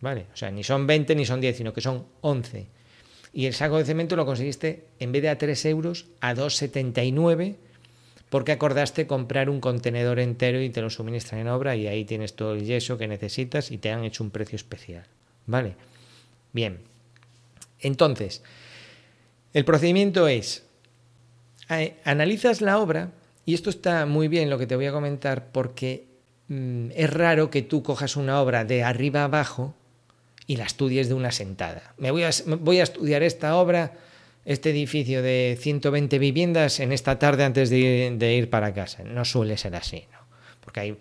¿Vale? 0.00 0.26
O 0.32 0.36
sea, 0.36 0.50
ni 0.50 0.62
son 0.62 0.86
20 0.86 1.16
ni 1.16 1.24
son 1.24 1.40
10, 1.40 1.56
sino 1.56 1.72
que 1.72 1.80
son 1.80 2.06
11. 2.20 2.68
Y 3.32 3.46
el 3.46 3.54
saco 3.54 3.78
de 3.78 3.84
cemento 3.84 4.14
lo 4.14 4.26
conseguiste, 4.26 4.88
en 4.98 5.12
vez 5.12 5.22
de 5.22 5.30
a 5.30 5.38
3 5.38 5.64
euros, 5.66 6.06
a 6.20 6.34
2,79 6.34 7.56
porque 8.30 8.52
acordaste 8.52 9.06
comprar 9.06 9.48
un 9.48 9.60
contenedor 9.60 10.18
entero 10.18 10.60
y 10.60 10.70
te 10.70 10.82
lo 10.82 10.90
suministran 10.90 11.40
en 11.40 11.48
obra 11.48 11.76
y 11.76 11.86
ahí 11.86 12.04
tienes 12.04 12.34
todo 12.34 12.54
el 12.54 12.64
yeso 12.64 12.98
que 12.98 13.08
necesitas 13.08 13.70
y 13.70 13.78
te 13.78 13.90
han 13.90 14.04
hecho 14.04 14.24
un 14.24 14.30
precio 14.30 14.56
especial. 14.56 15.04
¿Vale? 15.46 15.76
Bien. 16.52 16.80
Entonces, 17.80 18.42
el 19.52 19.64
procedimiento 19.64 20.28
es 20.28 20.66
analizas 22.04 22.60
la 22.60 22.78
obra, 22.78 23.10
y 23.44 23.54
esto 23.54 23.70
está 23.70 24.06
muy 24.06 24.28
bien 24.28 24.50
lo 24.50 24.58
que 24.58 24.66
te 24.66 24.76
voy 24.76 24.86
a 24.86 24.92
comentar, 24.92 25.46
porque 25.52 26.06
mm, 26.48 26.90
es 26.94 27.12
raro 27.12 27.50
que 27.50 27.62
tú 27.62 27.82
cojas 27.82 28.16
una 28.16 28.40
obra 28.40 28.64
de 28.64 28.82
arriba 28.82 29.24
abajo 29.24 29.74
y 30.46 30.56
la 30.56 30.64
estudies 30.64 31.08
de 31.08 31.14
una 31.14 31.32
sentada. 31.32 31.94
Me 31.98 32.10
voy 32.10 32.24
a, 32.24 32.30
voy 32.60 32.80
a 32.80 32.84
estudiar 32.84 33.22
esta 33.22 33.56
obra, 33.56 33.92
este 34.46 34.70
edificio 34.70 35.20
de 35.20 35.58
120 35.60 36.18
viviendas 36.18 36.80
en 36.80 36.92
esta 36.92 37.18
tarde 37.18 37.44
antes 37.44 37.68
de, 37.68 38.34
ir 38.38 38.48
para 38.48 38.72
casa. 38.72 39.04
No 39.04 39.26
suele 39.26 39.58
ser 39.58 39.76
así, 39.76 40.06
¿no? 40.12 40.20
Porque 40.60 40.80
hay 40.80 40.96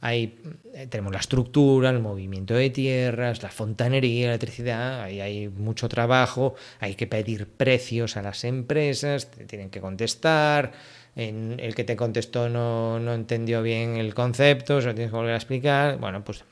hay, 0.00 0.38
eh, 0.74 0.86
tenemos 0.86 1.12
la 1.12 1.18
estructura, 1.18 1.90
el 1.90 2.00
movimiento 2.00 2.54
de 2.54 2.70
tierras, 2.70 3.42
la 3.42 3.50
fontanería, 3.50 4.26
la 4.26 4.34
electricidad, 4.34 5.02
ahí 5.02 5.20
hay 5.20 5.48
mucho 5.48 5.88
trabajo, 5.88 6.54
hay 6.78 6.94
que 6.94 7.06
pedir 7.06 7.48
precios 7.48 8.16
a 8.16 8.22
las 8.22 8.44
empresas, 8.44 9.30
te 9.30 9.44
tienen 9.44 9.70
que 9.70 9.80
contestar, 9.80 10.72
en 11.16 11.58
el 11.58 11.74
que 11.74 11.82
te 11.82 11.96
contestó 11.96 12.48
no, 12.48 13.00
no 13.00 13.12
entendió 13.12 13.60
bien 13.62 13.96
el 13.96 14.14
concepto, 14.14 14.80
se 14.80 14.86
lo 14.86 14.94
tienes 14.94 15.10
que 15.10 15.16
volver 15.16 15.34
a 15.34 15.36
explicar, 15.36 15.98
bueno, 15.98 16.22
pues 16.22 16.44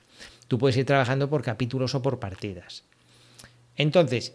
tú 0.49 0.59
puedes 0.59 0.77
ir 0.77 0.85
trabajando 0.85 1.31
por 1.31 1.43
capítulos 1.43 1.95
o 1.95 2.03
por 2.03 2.19
partidas. 2.19 2.83
Entonces, 3.77 4.35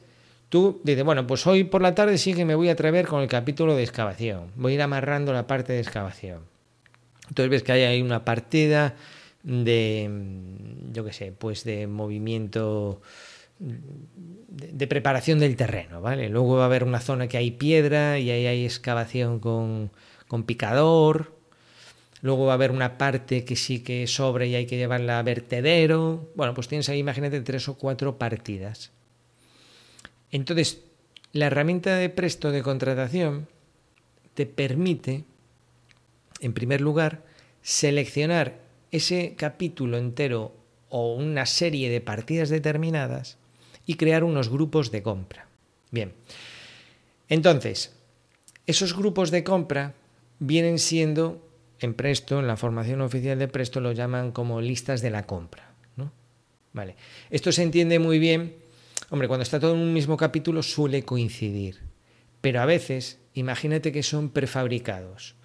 tú 0.52 0.80
dices, 0.84 1.04
bueno, 1.04 1.26
pues 1.26 1.48
hoy 1.48 1.64
por 1.64 1.82
la 1.82 1.96
tarde 1.96 2.20
sí 2.20 2.36
que 2.36 2.46
me 2.46 2.54
voy 2.54 2.70
a 2.70 2.74
atrever 2.74 3.08
con 3.08 3.24
el 3.24 3.28
capítulo 3.28 3.76
de 3.76 3.82
excavación, 3.82 4.52
voy 4.56 4.74
a 4.74 4.76
ir 4.76 4.82
amarrando 4.84 5.34
la 5.34 5.48
parte 5.48 5.74
de 5.74 5.80
excavación 5.80 6.52
entonces 7.32 7.50
ves 7.50 7.64
que 7.64 7.72
hay 7.72 7.84
ahí 7.84 8.02
una 8.02 8.26
partida 8.26 8.94
de, 9.44 10.10
yo 10.92 11.06
qué 11.06 11.14
sé, 11.14 11.32
pues 11.32 11.64
de 11.64 11.88
movimiento 11.88 13.02
de, 13.58 14.88
preparación 14.88 15.40
del 15.40 15.56
terreno, 15.56 16.02
¿vale? 16.02 16.28
Luego 16.28 16.58
va 16.58 16.64
a 16.64 16.66
haber 16.66 16.84
una 16.84 17.00
zona 17.00 17.30
que 17.30 17.38
hay 17.38 17.52
piedra 17.52 18.20
y 18.20 18.32
ahí 18.32 18.48
hay 18.48 18.66
excavación 18.66 19.40
con, 19.40 19.92
con 20.28 20.44
picador. 20.44 21.34
Luego 22.22 22.48
va 22.48 22.52
a 22.52 22.56
haber 22.56 22.72
una 22.72 22.98
parte 22.98 23.46
que 23.46 23.56
sí 23.56 23.82
que 23.82 24.08
sobre 24.08 24.48
y 24.48 24.56
hay 24.56 24.66
que 24.66 24.76
llevarla 24.76 25.18
a 25.18 25.24
vertedero. 25.24 26.30
Bueno, 26.36 26.54
pues 26.54 26.68
tienes 26.68 26.90
ahí, 26.90 27.00
imagínate, 27.00 27.40
tres 27.40 27.70
o 27.70 27.78
cuatro 27.78 28.18
partidas. 28.18 28.92
Entonces, 30.32 30.82
la 31.34 31.48
herramienta 31.48 31.96
de 31.96 32.10
presto 32.10 32.52
de 32.52 32.64
contratación 32.64 33.48
te 34.34 34.46
permite 34.46 35.26
en 36.42 36.54
primer 36.54 36.82
lugar, 36.82 37.24
seleccionar 37.62 38.60
ese 38.92 39.36
capítulo 39.38 39.98
entero 39.98 40.54
o 40.90 41.14
una 41.16 41.46
serie 41.46 41.90
de 41.90 42.02
partidas 42.02 42.50
determinadas 42.50 43.38
y 43.86 43.96
crear 43.96 44.24
unos 44.24 44.50
grupos 44.50 44.92
de 44.92 45.04
compra. 45.04 45.48
Bien, 45.92 46.14
entonces, 47.30 47.94
esos 48.66 48.96
grupos 48.98 49.32
de 49.32 49.44
compra 49.44 49.94
vienen 50.40 50.80
siendo, 50.80 51.48
en 51.80 51.94
Presto, 51.94 52.40
en 52.40 52.48
la 52.48 52.58
formación 52.58 53.02
oficial 53.02 53.40
de 53.40 53.48
Presto, 53.48 53.80
lo 53.80 53.92
llaman 53.92 54.32
como 54.32 54.62
listas 54.62 55.02
de 55.02 55.12
la 55.12 55.26
compra. 55.26 55.74
¿no? 55.96 56.12
Vale. 56.74 56.96
Esto 57.30 57.52
se 57.52 57.64
entiende 57.64 58.00
muy 58.00 58.20
bien, 58.20 58.56
hombre, 59.12 59.28
cuando 59.28 59.44
está 59.44 59.60
todo 59.60 59.76
en 59.76 59.82
un 59.82 59.94
mismo 59.94 60.18
capítulo 60.18 60.64
suele 60.64 61.04
coincidir, 61.04 61.78
pero 62.42 62.62
a 62.62 62.66
veces, 62.66 63.20
imagínate 63.36 63.92
que 63.92 64.02
son 64.02 64.30
prefabricados 64.30 65.36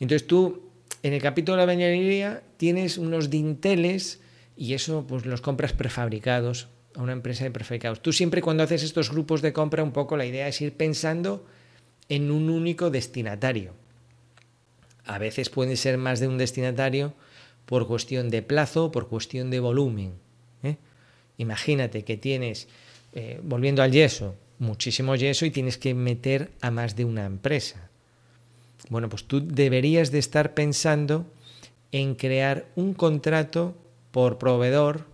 entonces 0.00 0.26
tú, 0.26 0.62
en 1.02 1.12
el 1.12 1.22
capítulo 1.22 1.56
de 1.56 1.62
la 1.62 1.66
bañería, 1.66 2.42
tienes 2.56 2.98
unos 2.98 3.30
dinteles 3.30 4.20
y 4.56 4.74
eso 4.74 5.06
pues 5.06 5.26
los 5.26 5.40
compras 5.40 5.72
prefabricados 5.72 6.68
a 6.94 7.02
una 7.02 7.12
empresa 7.12 7.44
de 7.44 7.50
prefabricados. 7.50 8.02
Tú 8.02 8.12
siempre 8.12 8.42
cuando 8.42 8.62
haces 8.62 8.82
estos 8.82 9.10
grupos 9.10 9.42
de 9.42 9.52
compra, 9.52 9.82
un 9.82 9.92
poco 9.92 10.16
la 10.16 10.26
idea 10.26 10.48
es 10.48 10.60
ir 10.60 10.72
pensando 10.74 11.46
en 12.08 12.30
un 12.30 12.50
único 12.50 12.90
destinatario. 12.90 13.74
A 15.04 15.18
veces 15.18 15.50
puede 15.50 15.76
ser 15.76 15.98
más 15.98 16.20
de 16.20 16.28
un 16.28 16.38
destinatario 16.38 17.14
por 17.66 17.86
cuestión 17.86 18.30
de 18.30 18.42
plazo, 18.42 18.90
por 18.90 19.08
cuestión 19.08 19.50
de 19.50 19.60
volumen. 19.60 20.14
¿eh? 20.62 20.76
Imagínate 21.38 22.04
que 22.04 22.16
tienes, 22.16 22.68
eh, 23.18 23.40
volviendo 23.42 23.82
al 23.82 23.90
yeso, 23.90 24.36
muchísimo 24.60 25.16
yeso 25.16 25.44
y 25.44 25.50
tienes 25.50 25.76
que 25.76 25.92
meter 25.92 26.52
a 26.60 26.70
más 26.70 26.94
de 26.94 27.04
una 27.04 27.26
empresa. 27.26 27.90
Bueno, 28.90 29.08
pues 29.08 29.24
tú 29.24 29.44
deberías 29.44 30.12
de 30.12 30.20
estar 30.20 30.54
pensando 30.54 31.26
en 31.90 32.14
crear 32.14 32.66
un 32.76 32.94
contrato 32.94 33.74
por 34.12 34.38
proveedor 34.38 35.04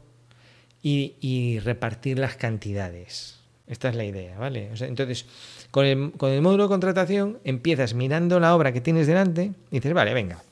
y, 0.83 1.61
repartir 1.61 2.19
las 2.19 2.37
cantidades. 2.37 3.41
Esta 3.67 3.89
es 3.89 3.95
la 3.95 4.05
idea, 4.05 4.39
¿vale? 4.39 4.69
entonces, 4.81 5.25
con 5.71 5.87
el, 5.87 6.13
con 6.13 6.31
el 6.31 6.43
módulo 6.43 6.65
de 6.65 6.69
contratación 6.69 7.39
empiezas 7.43 7.95
mirando 7.95 8.39
la 8.39 8.55
obra 8.55 8.75
que 8.75 8.83
tienes 8.83 9.07
delante 9.07 9.53
y 9.71 9.77
dices, 9.77 9.95
vale, 9.95 10.13
venga, 10.13 10.43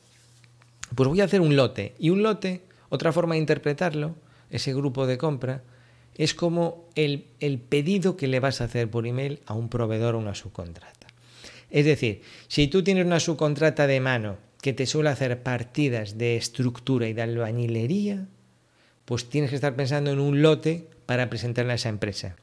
pues 0.95 1.07
voy 1.07 1.21
a 1.21 1.25
hacer 1.25 1.43
un 1.43 1.55
lote. 1.55 1.95
Y 1.99 2.09
un 2.09 2.23
lote, 2.23 2.63
otra 2.89 3.13
forma 3.13 3.35
de 3.35 3.41
interpretarlo, 3.41 4.15
ese 4.49 4.73
grupo 4.73 5.07
de 5.07 5.19
compra, 5.19 5.63
es 6.17 6.35
como 6.35 6.89
el, 6.95 7.27
el, 7.41 7.59
pedido 7.59 8.17
que 8.17 8.29
le 8.29 8.41
vas 8.41 8.61
a 8.61 8.65
hacer 8.65 8.91
por 8.91 9.07
email 9.07 9.41
a 9.47 9.55
un 9.55 9.69
proveedor 9.69 10.15
o 10.15 10.19
una 10.19 10.35
subcontrata. 10.35 11.07
Es 11.71 11.87
decir, 11.87 12.23
si 12.49 12.69
tú 12.69 12.85
tienes 12.85 13.07
una 13.07 13.21
subcontrata 13.21 13.87
de 13.87 14.01
mano 14.01 14.37
que 14.61 14.73
te 14.73 14.87
suele 14.87 15.09
hacer 15.09 15.43
partidas 15.43 16.19
de 16.19 16.37
estructura 16.37 17.09
y 17.09 17.15
de 17.15 17.23
albañilería, 17.23 18.27
pues 19.05 19.29
tienes 19.29 19.51
que 19.51 19.57
estar 19.57 19.75
pensando 19.75 20.11
en 20.13 20.21
un 20.21 20.43
lote 20.43 20.87
para 21.07 21.29
presentarle 21.31 21.73
a 21.73 21.77
esa 21.77 21.89
empresa. 21.89 22.37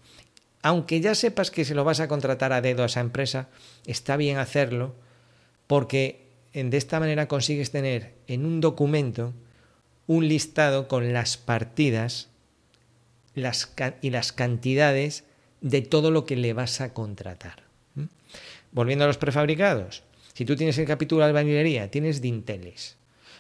Aunque 0.62 1.00
ya 1.00 1.16
sepas 1.16 1.52
que 1.52 1.64
se 1.64 1.76
lo 1.76 1.86
vas 1.86 2.00
a 2.00 2.08
contratar 2.08 2.52
a 2.52 2.62
dedo 2.62 2.84
a 2.84 2.88
esa 2.88 3.00
empresa, 3.00 3.48
está 3.86 4.18
bien 4.18 4.38
hacerlo 4.38 4.96
porque 5.68 6.28
de 6.54 6.78
esta 6.78 7.00
manera 7.00 7.28
consigues 7.28 7.72
tener 7.72 8.16
en 8.28 8.46
un 8.46 8.60
documento 8.60 9.34
un 10.08 10.28
listado 10.28 10.88
con 10.88 11.14
las 11.14 11.38
partidas 11.38 12.30
las, 13.40 13.74
y 14.02 14.10
las 14.10 14.32
cantidades 14.32 15.24
de 15.62 15.82
todo 15.82 16.12
lo 16.12 16.26
que 16.26 16.36
le 16.36 16.54
vas 16.54 16.82
a 16.82 16.94
contratar. 16.94 17.64
Volviendo 18.72 19.04
a 19.04 19.08
los 19.08 19.18
prefabricados, 19.18 20.04
si 20.34 20.46
tú 20.46 20.56
tienes 20.56 20.78
el 20.78 20.86
capítulo 20.86 21.22
de 21.22 21.30
albañilería, 21.30 21.90
tienes 21.90 22.22
dinteles, 22.22 22.98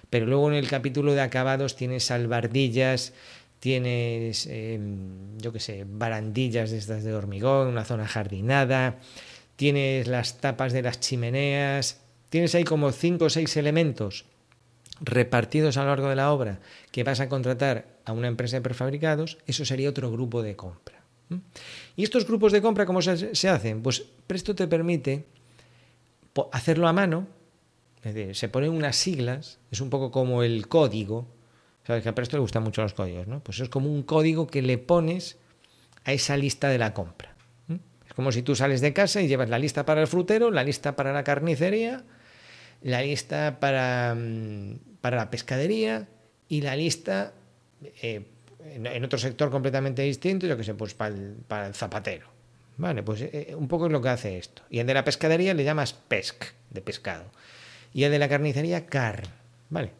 pero 0.09 0.25
luego 0.25 0.49
en 0.49 0.57
el 0.57 0.67
capítulo 0.67 1.13
de 1.13 1.21
acabados 1.21 1.75
tienes 1.75 2.09
albardillas, 2.09 3.13
tienes, 3.59 4.47
em, 4.47 5.37
yo 5.37 5.53
qué 5.53 5.59
sé, 5.59 5.85
barandillas 5.87 6.71
de 6.71 6.77
estas 6.77 7.03
de 7.03 7.13
hormigón, 7.13 7.67
una 7.67 7.85
zona 7.85 8.07
jardinada, 8.07 8.97
tienes 9.55 10.07
las 10.07 10.39
tapas 10.39 10.73
de 10.73 10.81
las 10.81 10.99
chimeneas, 10.99 12.01
tienes 12.29 12.55
ahí 12.55 12.63
como 12.63 12.91
cinco 12.91 13.25
o 13.25 13.29
seis 13.29 13.55
elementos 13.57 14.25
repartidos 15.01 15.77
a 15.77 15.83
lo 15.83 15.89
largo 15.89 16.09
de 16.09 16.15
la 16.15 16.31
obra 16.31 16.59
que 16.91 17.03
vas 17.03 17.19
a 17.19 17.29
contratar 17.29 17.99
a 18.05 18.11
una 18.11 18.27
empresa 18.27 18.57
de 18.57 18.61
prefabricados, 18.61 19.37
eso 19.47 19.65
sería 19.65 19.89
otro 19.89 20.11
grupo 20.11 20.41
de 20.41 20.55
compra. 20.55 20.99
¿Y 21.95 22.03
estos 22.03 22.25
grupos 22.25 22.51
de 22.51 22.61
compra 22.61 22.85
cómo 22.85 23.01
se, 23.01 23.49
hacen? 23.49 23.81
Pues 23.81 24.03
Presto 24.25 24.55
te 24.55 24.67
permite 24.67 25.25
hacerlo 26.51 26.87
a 26.87 26.93
mano, 26.93 27.27
es 28.03 28.13
decir, 28.13 28.35
se 28.35 28.49
ponen 28.49 28.71
unas 28.71 28.95
siglas, 28.95 29.59
es 29.71 29.81
un 29.81 29.89
poco 29.89 30.09
como 30.11 30.41
el 30.43 30.67
código, 30.67 31.27
sabes 31.85 32.03
que 32.03 32.09
a 32.09 32.15
Presto 32.15 32.37
le 32.37 32.41
gustan 32.41 32.63
mucho 32.63 32.81
los 32.81 32.93
códigos, 32.93 33.27
¿no? 33.27 33.41
Pues 33.41 33.59
es 33.59 33.69
como 33.69 33.91
un 33.91 34.03
código 34.03 34.47
que 34.47 34.61
le 34.61 34.77
pones 34.77 35.37
a 36.05 36.13
esa 36.13 36.37
lista 36.37 36.69
de 36.69 36.77
la 36.77 36.93
compra. 36.93 37.35
Es 38.07 38.13
como 38.15 38.31
si 38.31 38.41
tú 38.41 38.55
sales 38.55 38.81
de 38.81 38.93
casa 38.93 39.21
y 39.21 39.27
llevas 39.27 39.49
la 39.49 39.59
lista 39.59 39.85
para 39.85 40.01
el 40.01 40.07
frutero, 40.07 40.49
la 40.49 40.63
lista 40.63 40.95
para 40.95 41.13
la 41.13 41.23
carnicería, 41.23 42.03
la 42.81 43.01
lista 43.01 43.59
para, 43.59 44.15
mm, 44.15 44.88
para 45.01 45.17
la 45.17 45.29
pescadería 45.29 46.07
y 46.47 46.61
la 46.61 46.75
lista 46.75 47.33
eh, 48.01 48.25
en, 48.63 49.03
otro 49.03 49.17
sector 49.17 49.49
completamente 49.49 50.01
distinto, 50.01 50.47
yo 50.47 50.57
que 50.57 50.63
sé, 50.63 50.73
pues 50.73 50.93
para 50.93 51.67
el, 51.67 51.73
zapatero. 51.73 52.27
Vale, 52.77 53.03
pues 53.03 53.21
eh, 53.21 53.53
un 53.57 53.67
poco 53.67 53.87
es 53.87 53.91
lo 53.91 54.01
que 54.01 54.09
hace 54.09 54.37
esto. 54.37 54.61
Y 54.69 54.79
el 54.79 54.87
de 54.87 54.93
la 54.93 55.03
pescadería 55.03 55.53
le 55.53 55.63
llamas 55.63 55.93
pesc, 55.93 56.45
de 56.69 56.81
pescado. 56.81 57.25
Y 57.93 58.03
el 58.03 58.11
de 58.11 58.19
la 58.19 58.29
carnicería 58.29 58.85
car. 58.85 59.23
Vale. 59.69 59.91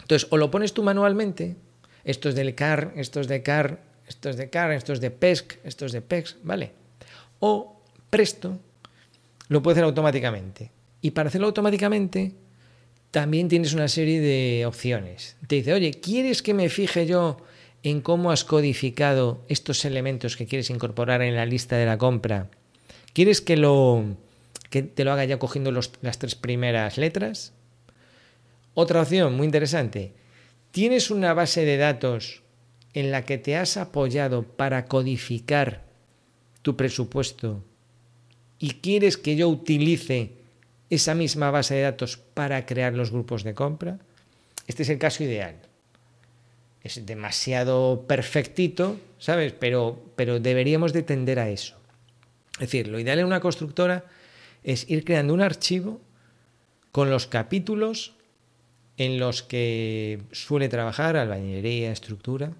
Entonces, 0.00 0.28
o 0.30 0.36
lo 0.36 0.50
pones 0.50 0.72
tú 0.72 0.82
manualmente, 0.82 1.56
esto 2.04 2.28
es 2.28 2.34
del 2.34 2.54
car, 2.54 2.92
esto 2.96 3.20
es 3.20 3.28
de 3.28 3.42
car, 3.42 3.80
esto 4.06 4.30
es 4.30 4.36
de 4.36 4.50
car, 4.50 4.72
esto 4.72 4.92
es 4.92 5.00
de 5.00 5.10
pesc, 5.10 5.54
esto 5.64 5.86
es 5.86 5.92
de 5.92 6.00
pesc, 6.00 6.36
¿vale? 6.42 6.72
O 7.40 7.82
presto 8.10 8.58
lo 9.48 9.62
puede 9.62 9.74
hacer 9.74 9.84
automáticamente. 9.84 10.70
Y 11.00 11.10
para 11.10 11.28
hacerlo 11.28 11.48
automáticamente, 11.48 12.32
también 13.16 13.48
tienes 13.48 13.72
una 13.72 13.88
serie 13.88 14.20
de 14.20 14.66
opciones. 14.66 15.38
Te 15.46 15.56
dice, 15.56 15.72
oye, 15.72 15.90
¿quieres 15.92 16.42
que 16.42 16.52
me 16.52 16.68
fije 16.68 17.06
yo 17.06 17.38
en 17.82 18.02
cómo 18.02 18.30
has 18.30 18.44
codificado 18.44 19.42
estos 19.48 19.86
elementos 19.86 20.36
que 20.36 20.44
quieres 20.44 20.68
incorporar 20.68 21.22
en 21.22 21.34
la 21.34 21.46
lista 21.46 21.78
de 21.78 21.86
la 21.86 21.96
compra? 21.96 22.50
¿Quieres 23.14 23.40
que, 23.40 23.54
que 24.68 24.82
te 24.82 25.04
lo 25.04 25.12
haga 25.12 25.24
ya 25.24 25.38
cogiendo 25.38 25.72
las 25.72 26.18
tres 26.18 26.34
primeras 26.34 26.98
letras? 26.98 27.54
Otra 28.74 29.00
opción 29.00 29.34
muy 29.34 29.46
interesante. 29.46 30.12
¿Tienes 30.70 31.10
una 31.10 31.32
base 31.32 31.64
de 31.64 31.78
datos 31.78 32.42
en 32.92 33.10
la 33.12 33.24
que 33.24 33.38
te 33.38 33.56
has 33.56 33.78
apoyado 33.78 34.42
para 34.42 34.84
codificar 34.84 35.86
tu 36.60 36.76
presupuesto 36.76 37.64
y 38.58 38.72
quieres 38.72 39.16
que 39.16 39.36
yo 39.36 39.48
utilice 39.48 40.32
esa 40.90 41.14
misma 41.14 41.50
base 41.50 41.74
de 41.74 41.82
datos 41.82 42.16
para 42.16 42.66
crear 42.66 42.94
los 42.94 43.10
grupos 43.10 43.42
de 43.44 43.54
compra? 43.54 43.98
Este 44.66 44.82
es 44.82 44.88
el 44.88 44.98
caso 44.98 45.24
ideal. 45.24 45.56
Es 46.82 47.04
demasiado 47.04 48.04
perfectito, 48.06 48.98
¿sabes? 49.18 49.52
Pero, 49.52 50.00
pero 50.14 50.38
deberíamos 50.40 50.92
de 50.92 51.02
tender 51.02 51.38
a 51.38 51.48
eso. 51.48 51.76
Es 52.54 52.60
decir, 52.60 52.88
lo 52.88 52.98
ideal 52.98 53.18
en 53.18 53.26
una 53.26 53.40
constructora 53.40 54.04
es 54.62 54.88
ir 54.88 55.04
creando 55.04 55.34
un 55.34 55.40
archivo 55.40 56.00
con 56.92 57.10
los 57.10 57.26
capítulos 57.26 58.14
en 58.96 59.18
los 59.18 59.42
que 59.42 60.22
suele 60.32 60.68
trabajar 60.68 61.16
albañilería, 61.16 61.92
estructura. 61.92 62.52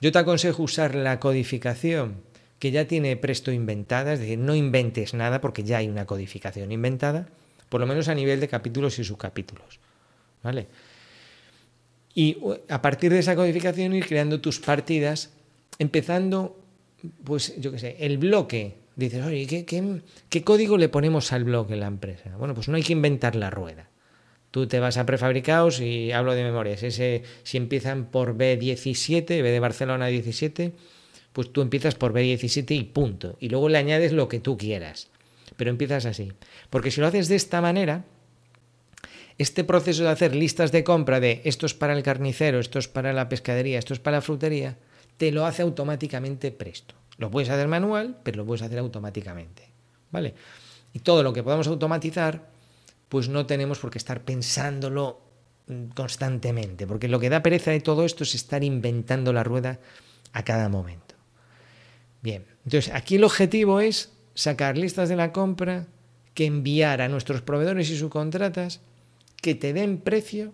Yo 0.00 0.12
te 0.12 0.18
aconsejo 0.18 0.62
usar 0.62 0.94
la 0.94 1.20
codificación 1.20 2.22
que 2.58 2.70
ya 2.72 2.86
tiene 2.86 3.16
Presto 3.16 3.52
inventada, 3.52 4.14
es 4.14 4.20
decir, 4.20 4.38
no 4.38 4.54
inventes 4.54 5.14
nada 5.14 5.40
porque 5.40 5.62
ya 5.62 5.78
hay 5.78 5.88
una 5.88 6.06
codificación 6.06 6.72
inventada, 6.72 7.28
por 7.68 7.80
lo 7.80 7.86
menos 7.86 8.08
a 8.08 8.14
nivel 8.14 8.40
de 8.40 8.48
capítulos 8.48 8.98
y 8.98 9.04
subcapítulos. 9.04 9.80
¿Vale? 10.42 10.66
Y 12.14 12.38
a 12.68 12.82
partir 12.82 13.12
de 13.12 13.18
esa 13.18 13.36
codificación 13.36 13.94
ir 13.94 14.06
creando 14.06 14.40
tus 14.40 14.58
partidas, 14.60 15.30
empezando, 15.78 16.58
pues 17.24 17.54
yo 17.60 17.72
qué 17.72 17.78
sé, 17.78 17.96
el 18.00 18.18
bloque. 18.18 18.76
Dices, 18.96 19.24
oye, 19.24 19.46
¿qué, 19.46 19.64
qué, 20.28 20.42
código 20.42 20.76
le 20.76 20.88
ponemos 20.88 21.32
al 21.32 21.44
bloque 21.44 21.74
en 21.74 21.80
la 21.80 21.86
empresa? 21.86 22.36
Bueno, 22.36 22.54
pues 22.54 22.68
no 22.68 22.76
hay 22.76 22.82
que 22.82 22.92
inventar 22.92 23.36
la 23.36 23.50
rueda. 23.50 23.88
Tú 24.50 24.66
te 24.66 24.80
vas 24.80 24.96
a 24.96 25.06
prefabricados 25.06 25.80
y 25.80 26.10
hablo 26.10 26.34
de 26.34 26.42
memorias. 26.42 26.80
Si 27.44 27.56
empiezan 27.56 28.06
por 28.06 28.36
B17, 28.36 29.40
B 29.40 29.50
de 29.50 29.60
Barcelona 29.60 30.06
17, 30.08 30.72
pues 31.32 31.52
tú 31.52 31.60
empiezas 31.60 31.94
por 31.94 32.12
B17 32.12 32.74
y 32.74 32.82
punto. 32.84 33.36
Y 33.38 33.50
luego 33.50 33.68
le 33.68 33.78
añades 33.78 34.10
lo 34.12 34.28
que 34.28 34.40
tú 34.40 34.56
quieras 34.56 35.08
pero 35.58 35.70
empiezas 35.70 36.06
así. 36.06 36.32
Porque 36.70 36.92
si 36.92 37.02
lo 37.02 37.08
haces 37.08 37.26
de 37.26 37.34
esta 37.34 37.60
manera, 37.60 38.04
este 39.38 39.64
proceso 39.64 40.04
de 40.04 40.10
hacer 40.10 40.34
listas 40.34 40.70
de 40.70 40.84
compra 40.84 41.18
de 41.18 41.42
esto 41.44 41.66
es 41.66 41.74
para 41.74 41.92
el 41.94 42.04
carnicero, 42.04 42.60
esto 42.60 42.78
es 42.78 42.86
para 42.86 43.12
la 43.12 43.28
pescadería, 43.28 43.80
esto 43.80 43.92
es 43.92 43.98
para 43.98 44.18
la 44.18 44.22
frutería, 44.22 44.78
te 45.16 45.32
lo 45.32 45.44
hace 45.44 45.62
automáticamente 45.62 46.52
presto. 46.52 46.94
Lo 47.18 47.28
puedes 47.30 47.50
hacer 47.50 47.66
manual, 47.66 48.18
pero 48.22 48.38
lo 48.38 48.46
puedes 48.46 48.62
hacer 48.62 48.78
automáticamente. 48.78 49.68
¿Vale? 50.12 50.34
Y 50.92 51.00
todo 51.00 51.24
lo 51.24 51.32
que 51.32 51.42
podamos 51.42 51.66
automatizar, 51.66 52.48
pues 53.08 53.28
no 53.28 53.44
tenemos 53.44 53.80
por 53.80 53.90
qué 53.90 53.98
estar 53.98 54.22
pensándolo 54.22 55.20
constantemente, 55.94 56.86
porque 56.86 57.08
lo 57.08 57.18
que 57.18 57.30
da 57.30 57.42
pereza 57.42 57.72
de 57.72 57.80
todo 57.80 58.04
esto 58.04 58.22
es 58.22 58.34
estar 58.36 58.62
inventando 58.62 59.32
la 59.32 59.42
rueda 59.42 59.80
a 60.32 60.44
cada 60.44 60.68
momento. 60.68 61.16
Bien, 62.22 62.46
entonces 62.64 62.94
aquí 62.94 63.16
el 63.16 63.24
objetivo 63.24 63.80
es 63.80 64.12
sacar 64.38 64.78
listas 64.78 65.08
de 65.08 65.16
la 65.16 65.32
compra, 65.32 65.88
que 66.32 66.46
enviar 66.46 67.02
a 67.02 67.08
nuestros 67.08 67.42
proveedores 67.42 67.90
y 67.90 67.98
subcontratas, 67.98 68.80
que 69.42 69.56
te 69.56 69.72
den 69.72 69.98
precio, 69.98 70.52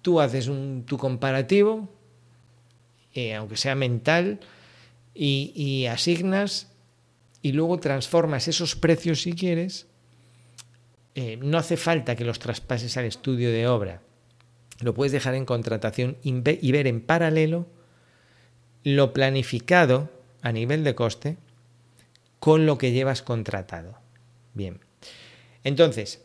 tú 0.00 0.20
haces 0.20 0.46
un, 0.46 0.84
tu 0.86 0.96
comparativo, 0.96 1.88
eh, 3.14 3.34
aunque 3.34 3.56
sea 3.56 3.74
mental, 3.74 4.38
y, 5.12 5.86
asignas 5.86 6.70
y 7.42 7.50
luego 7.50 7.80
transformas 7.80 8.46
esos 8.46 8.76
precios 8.76 9.22
si 9.22 9.32
quieres. 9.32 9.88
Eh, 11.16 11.38
no 11.42 11.58
hace 11.58 11.76
falta 11.76 12.14
que 12.14 12.24
los 12.24 12.38
traspases 12.38 12.96
al 12.96 13.06
estudio 13.06 13.50
de 13.50 13.66
obra. 13.66 14.02
Lo 14.78 14.94
puedes 14.94 15.10
dejar 15.10 15.34
en 15.34 15.46
contratación 15.46 16.16
y 16.22 16.70
ver 16.70 16.86
en 16.86 17.00
paralelo 17.00 17.66
lo 18.84 19.12
planificado 19.12 20.10
a 20.42 20.52
nivel 20.52 20.84
de 20.84 20.94
coste 20.94 21.38
con 22.38 22.66
lo 22.66 22.78
que 22.78 22.92
llevas 22.92 23.22
contratado. 23.22 23.98
Bien. 24.54 24.80
Entonces, 25.64 26.22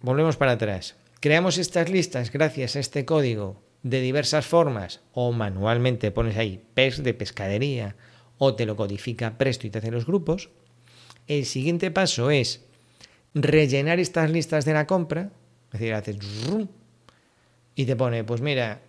volvemos 0.00 0.36
para 0.36 0.52
atrás. 0.52 0.96
Creamos 1.20 1.58
estas 1.58 1.88
listas 1.88 2.30
gracias 2.30 2.76
a 2.76 2.80
este 2.80 3.04
código 3.04 3.62
de 3.82 4.00
diversas 4.00 4.46
formas 4.46 5.00
o 5.12 5.32
manualmente 5.32 6.10
pones 6.10 6.36
ahí 6.36 6.62
PES 6.74 7.02
de 7.02 7.14
pescadería 7.14 7.96
o 8.38 8.54
te 8.54 8.66
lo 8.66 8.76
codifica 8.76 9.38
Presto 9.38 9.66
y 9.66 9.70
te 9.70 9.78
hace 9.78 9.90
los 9.90 10.06
grupos. 10.06 10.50
El 11.26 11.46
siguiente 11.46 11.90
paso 11.90 12.30
es 12.30 12.64
rellenar 13.34 14.00
estas 14.00 14.30
listas 14.30 14.64
de 14.64 14.72
la 14.72 14.86
compra, 14.86 15.30
es 15.72 15.80
decir, 15.80 15.94
haces 15.94 16.18
y 17.74 17.84
te 17.84 17.94
pone, 17.94 18.24
pues 18.24 18.40
mira, 18.40 18.80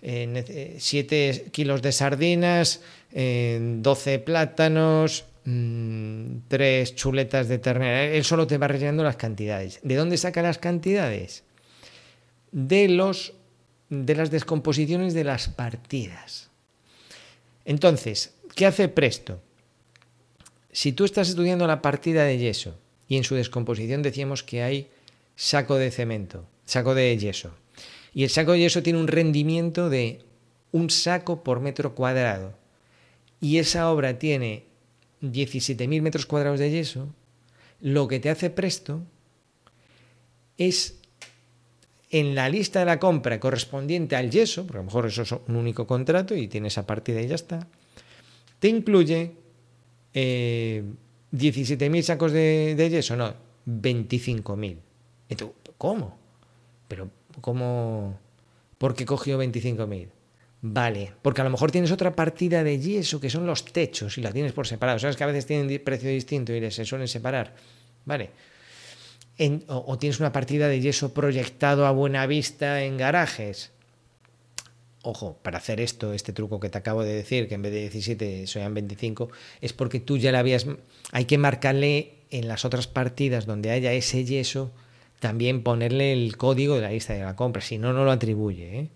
7 0.00 0.78
mm, 0.80 1.50
kilos 1.50 1.82
de 1.82 1.92
sardinas, 1.92 2.80
12 3.12 4.18
plátanos, 4.20 5.24
3 5.46 5.52
mm, 6.92 6.94
chuletas 6.96 7.46
de 7.46 7.58
ternera. 7.58 8.04
Él 8.04 8.24
solo 8.24 8.46
te 8.48 8.58
va 8.58 8.66
rellenando 8.66 9.04
las 9.04 9.16
cantidades. 9.16 9.78
¿De 9.82 9.94
dónde 9.94 10.18
saca 10.18 10.42
las 10.42 10.58
cantidades? 10.58 11.44
De 12.50 12.88
los 12.88 13.32
de 13.88 14.16
las 14.16 14.32
descomposiciones 14.32 15.14
de 15.14 15.22
las 15.22 15.48
partidas. 15.48 16.50
Entonces, 17.64 18.34
¿qué 18.56 18.66
hace 18.66 18.88
Presto? 18.88 19.40
Si 20.72 20.92
tú 20.92 21.04
estás 21.04 21.28
estudiando 21.28 21.68
la 21.68 21.82
partida 21.82 22.24
de 22.24 22.38
yeso 22.38 22.76
y 23.06 23.16
en 23.16 23.22
su 23.22 23.36
descomposición 23.36 24.02
decíamos 24.02 24.42
que 24.42 24.64
hay 24.64 24.88
saco 25.36 25.76
de 25.76 25.92
cemento, 25.92 26.46
saco 26.64 26.96
de 26.96 27.16
yeso, 27.16 27.52
y 28.12 28.24
el 28.24 28.30
saco 28.30 28.52
de 28.52 28.60
yeso 28.60 28.82
tiene 28.82 28.98
un 28.98 29.06
rendimiento 29.06 29.88
de 29.88 30.22
un 30.72 30.90
saco 30.90 31.44
por 31.44 31.60
metro 31.60 31.94
cuadrado, 31.94 32.54
y 33.40 33.58
esa 33.58 33.90
obra 33.92 34.18
tiene 34.18 34.64
17.000 35.22 36.02
metros 36.02 36.26
cuadrados 36.26 36.60
de 36.60 36.70
yeso, 36.70 37.08
lo 37.80 38.08
que 38.08 38.20
te 38.20 38.30
hace 38.30 38.50
Presto 38.50 39.02
es 40.58 40.98
en 42.10 42.34
la 42.34 42.48
lista 42.48 42.80
de 42.80 42.86
la 42.86 42.98
compra 42.98 43.40
correspondiente 43.40 44.16
al 44.16 44.30
yeso, 44.30 44.66
porque 44.66 44.78
a 44.78 44.82
lo 44.82 44.86
mejor 44.86 45.06
eso 45.06 45.22
es 45.22 45.32
un 45.32 45.56
único 45.56 45.86
contrato 45.86 46.34
y 46.34 46.48
tienes 46.48 46.74
esa 46.74 46.86
partida 46.86 47.20
y 47.20 47.28
ya 47.28 47.34
está, 47.34 47.66
te 48.58 48.68
incluye 48.68 49.32
eh, 50.14 50.84
17.000 51.32 52.02
sacos 52.02 52.32
de, 52.32 52.74
de, 52.76 52.90
yeso, 52.90 53.16
no, 53.16 53.34
25.000. 53.66 54.78
¿Cómo? 55.76 56.16
Pero, 56.88 57.10
¿cómo? 57.40 58.18
¿Por 58.78 58.94
qué 58.94 59.04
cogió 59.04 59.42
25.000? 59.42 60.08
Vale, 60.62 61.12
porque 61.22 61.42
a 61.42 61.44
lo 61.44 61.50
mejor 61.50 61.70
tienes 61.70 61.92
otra 61.92 62.16
partida 62.16 62.64
de 62.64 62.78
yeso 62.78 63.20
que 63.20 63.30
son 63.30 63.46
los 63.46 63.64
techos 63.64 64.18
y 64.18 64.22
la 64.22 64.32
tienes 64.32 64.52
por 64.52 64.66
separado. 64.66 64.98
Sabes 64.98 65.16
que 65.16 65.24
a 65.24 65.28
veces 65.28 65.46
tienen 65.46 65.82
precio 65.84 66.10
distinto 66.10 66.54
y 66.54 66.70
se 66.70 66.84
suelen 66.84 67.08
separar. 67.08 67.54
Vale. 68.04 68.30
o, 69.68 69.98
tienes 69.98 70.18
una 70.20 70.32
partida 70.32 70.68
de 70.68 70.80
yeso 70.80 71.12
proyectado 71.12 71.86
a 71.86 71.90
buena 71.90 72.26
vista 72.26 72.82
en 72.82 72.96
garajes. 72.96 73.72
Ojo, 75.02 75.38
para 75.42 75.58
hacer 75.58 75.80
esto, 75.80 76.12
este 76.12 76.32
truco 76.32 76.58
que 76.58 76.68
te 76.68 76.78
acabo 76.78 77.04
de 77.04 77.14
decir, 77.14 77.46
que 77.48 77.54
en 77.54 77.62
vez 77.62 77.72
de 77.72 77.80
17 77.82 78.46
sean 78.48 78.74
25, 78.74 79.28
es 79.60 79.72
porque 79.72 80.00
tú 80.00 80.16
ya 80.16 80.32
la 80.32 80.40
habías. 80.40 80.66
Hay 81.12 81.26
que 81.26 81.38
marcarle 81.38 82.14
en 82.30 82.48
las 82.48 82.64
otras 82.64 82.88
partidas 82.88 83.46
donde 83.46 83.70
haya 83.70 83.92
ese 83.92 84.24
yeso, 84.24 84.72
también 85.20 85.62
ponerle 85.62 86.12
el 86.12 86.36
código 86.36 86.74
de 86.74 86.82
la 86.82 86.90
lista 86.90 87.12
de 87.12 87.20
la 87.20 87.36
compra, 87.36 87.62
si 87.62 87.78
no, 87.78 87.92
no 87.92 88.04
lo 88.04 88.10
atribuye. 88.10 88.80
¿eh? 88.80 88.88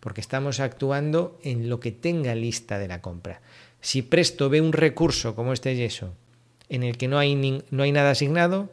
Porque 0.00 0.20
estamos 0.20 0.60
actuando 0.60 1.38
en 1.42 1.68
lo 1.68 1.78
que 1.78 1.92
tenga 1.92 2.34
lista 2.34 2.78
de 2.78 2.88
la 2.88 3.00
compra. 3.00 3.40
Si 3.80 4.02
Presto 4.02 4.48
ve 4.48 4.60
un 4.60 4.72
recurso 4.72 5.34
como 5.34 5.52
este 5.52 5.76
yeso 5.76 6.14
en 6.68 6.82
el 6.82 6.96
que 6.96 7.08
no 7.08 7.18
hay, 7.18 7.34
nada 7.34 8.10
asignado, 8.10 8.70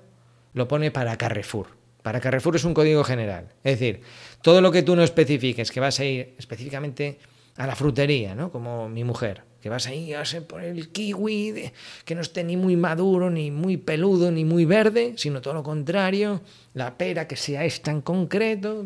lo 0.54 0.68
pone 0.68 0.92
para 0.92 1.18
Carrefour. 1.18 1.68
Para 2.04 2.22
Carrefour 2.22 2.56
es 2.56 2.64
un 2.64 2.74
código 2.74 3.04
general. 3.04 3.50
Es 3.64 3.80
decir, 3.80 4.02
todo 4.42 4.62
lo 4.62 4.72
que 4.72 4.84
tú 4.84 4.96
no 4.96 5.04
especifiques, 5.04 5.72
que 5.72 5.80
vas 5.80 6.00
a 6.00 6.06
ir 6.06 6.36
específicamente 6.38 7.18
a 7.58 7.68
la 7.68 7.76
frutería, 7.76 8.36
¿no? 8.36 8.52
Como 8.52 8.88
mi 8.88 9.04
mujer, 9.04 9.42
que 9.62 9.70
vas 9.70 9.88
a 9.88 9.94
ir 9.94 10.16
a 10.16 10.24
por 10.48 10.64
el 10.64 10.90
kiwi, 10.90 11.72
que 12.06 12.16
no 12.16 12.22
esté 12.22 12.44
ni 12.44 12.56
muy 12.56 12.76
maduro, 12.76 13.32
ni 13.32 13.50
muy 13.50 13.78
peludo, 13.78 14.32
ni 14.32 14.46
muy 14.46 14.66
verde, 14.66 15.14
sino 15.18 15.42
todo 15.42 15.56
lo 15.56 15.64
contrario, 15.64 16.42
la 16.76 16.98
pera 16.98 17.28
que 17.28 17.36
sea 17.36 17.66
esta 17.66 17.90
en 17.92 18.02
concreto. 18.02 18.86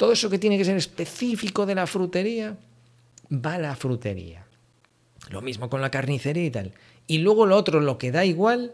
Todo 0.00 0.12
eso 0.12 0.30
que 0.30 0.38
tiene 0.38 0.56
que 0.56 0.64
ser 0.64 0.78
específico 0.78 1.66
de 1.66 1.74
la 1.74 1.86
frutería, 1.86 2.56
va 3.30 3.56
a 3.56 3.58
la 3.58 3.76
frutería. 3.76 4.46
Lo 5.28 5.42
mismo 5.42 5.68
con 5.68 5.82
la 5.82 5.90
carnicería 5.90 6.46
y 6.46 6.50
tal. 6.50 6.72
Y 7.06 7.18
luego 7.18 7.44
lo 7.44 7.54
otro, 7.54 7.82
lo 7.82 7.98
que 7.98 8.10
da 8.10 8.24
igual, 8.24 8.72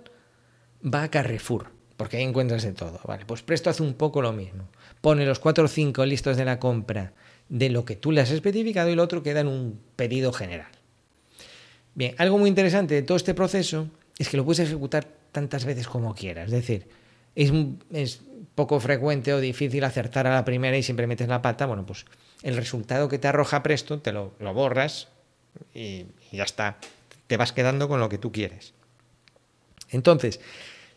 va 0.84 1.02
a 1.02 1.10
Carrefour, 1.10 1.72
porque 1.96 2.18
ahí 2.18 2.22
encuentras 2.22 2.62
de 2.62 2.74
todo. 2.74 3.00
Pues 3.26 3.42
Presto 3.42 3.70
hace 3.70 3.82
un 3.82 3.94
poco 3.94 4.22
lo 4.22 4.32
mismo. 4.32 4.68
Pone 5.00 5.26
los 5.26 5.40
cuatro 5.40 5.64
o 5.64 5.68
cinco 5.68 6.06
listos 6.06 6.36
de 6.36 6.44
la 6.44 6.60
compra 6.60 7.12
de 7.48 7.70
lo 7.70 7.84
que 7.84 7.96
tú 7.96 8.12
le 8.12 8.20
has 8.20 8.30
especificado 8.30 8.88
y 8.90 8.94
lo 8.94 9.02
otro 9.02 9.24
queda 9.24 9.40
en 9.40 9.48
un 9.48 9.80
pedido 9.96 10.32
general. 10.32 10.70
Bien, 11.96 12.14
algo 12.18 12.38
muy 12.38 12.48
interesante 12.48 12.94
de 12.94 13.02
todo 13.02 13.16
este 13.16 13.34
proceso 13.34 13.88
es 14.16 14.28
que 14.28 14.36
lo 14.36 14.44
puedes 14.44 14.60
ejecutar 14.60 15.08
tantas 15.32 15.64
veces 15.64 15.88
como 15.88 16.14
quieras. 16.14 16.44
Es 16.44 16.52
decir, 16.52 16.86
es, 17.36 17.52
es 17.92 18.22
poco 18.56 18.80
frecuente 18.80 19.32
o 19.34 19.40
difícil 19.40 19.84
acertar 19.84 20.26
a 20.26 20.34
la 20.34 20.44
primera 20.44 20.76
y 20.76 20.82
siempre 20.82 21.06
metes 21.06 21.28
la 21.28 21.42
pata, 21.42 21.66
bueno, 21.66 21.86
pues 21.86 22.06
el 22.42 22.56
resultado 22.56 23.08
que 23.08 23.18
te 23.18 23.28
arroja 23.28 23.62
presto 23.62 24.00
te 24.00 24.12
lo, 24.12 24.32
borras 24.40 25.08
y, 25.74 26.06
y, 26.32 26.38
ya 26.38 26.44
está. 26.44 26.78
Te 27.26 27.36
vas 27.36 27.52
quedando 27.52 27.88
con 27.88 28.00
lo 28.00 28.08
que 28.08 28.18
tú 28.18 28.32
quieres. 28.32 28.72
Entonces, 29.90 30.40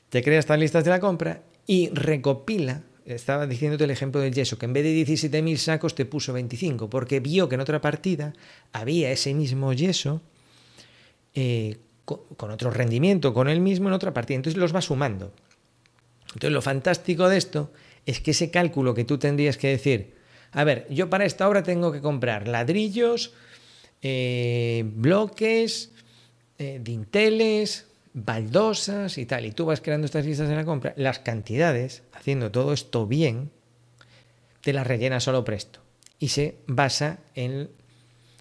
te 0.10 0.24
creas 0.24 0.46
estas 0.46 0.60
listas 0.60 0.84
de 0.84 0.90
la 0.90 1.00
compra 1.00 1.42
y 1.68 1.90
recopila. 1.90 2.82
Estaba 3.06 3.48
diciéndote 3.48 3.84
el 3.84 3.92
ejemplo 3.92 4.22
del 4.22 4.34
yeso, 4.34 4.58
que 4.58 4.66
en 4.66 4.74
vez 4.74 4.84
de 4.84 4.94
17.000 4.94 5.58
sacos 5.58 5.96
te 5.96 6.06
puso 6.06 6.32
25, 6.34 6.90
porque 6.90 7.20
vio 7.20 7.50
que 7.50 7.56
en 7.56 7.62
otra 7.62 7.82
partida 7.82 8.34
había 8.72 9.12
ese 9.12 9.34
mismo 9.34 9.74
yeso 9.74 10.22
eh, 11.34 11.78
con, 12.06 12.20
con 12.38 12.52
otro 12.52 12.70
rendimiento, 12.70 13.34
con 13.34 13.50
el 13.50 13.60
mismo 13.60 13.88
en 13.88 13.94
otra 13.94 14.14
partida. 14.14 14.36
Entonces 14.36 14.60
los 14.60 14.74
va 14.74 14.82
sumando. 14.82 15.34
Entonces, 16.34 16.52
lo 16.52 16.62
fantástico 16.62 17.30
de 17.30 17.38
esto 17.38 17.72
es 18.06 18.22
que 18.22 18.32
ese 18.32 18.52
cálculo 18.52 18.94
que 18.94 19.06
tú 19.06 19.18
tendrías 19.18 19.58
que 19.58 19.68
decir, 19.68 20.16
a 20.52 20.64
ver, 20.64 20.88
yo 20.90 21.10
para 21.10 21.26
esta 21.26 21.48
obra 21.48 21.64
tengo 21.64 21.92
que 21.92 22.02
comprar 22.02 22.48
ladrillos, 22.48 23.34
eh, 24.02 24.84
bloques, 24.86 25.92
eh, 26.58 26.80
dinteles, 26.82 27.88
baldosas 28.14 29.18
y 29.18 29.26
tal, 29.26 29.46
y 29.46 29.52
tú 29.52 29.66
vas 29.66 29.82
creando 29.82 30.06
estas 30.06 30.26
listas 30.26 30.50
de 30.50 30.56
la 30.56 30.66
compra, 30.66 30.94
las 30.98 31.20
cantidades, 31.20 32.04
haciendo 32.14 32.52
todo 32.52 32.74
esto 32.74 33.06
bien, 33.06 33.52
te 34.62 34.74
las 34.74 34.88
rellena 34.88 35.20
solo 35.20 35.44
presto. 35.44 35.80
Y 36.20 36.30
se 36.30 36.56
basa 36.68 37.20
en 37.36 37.70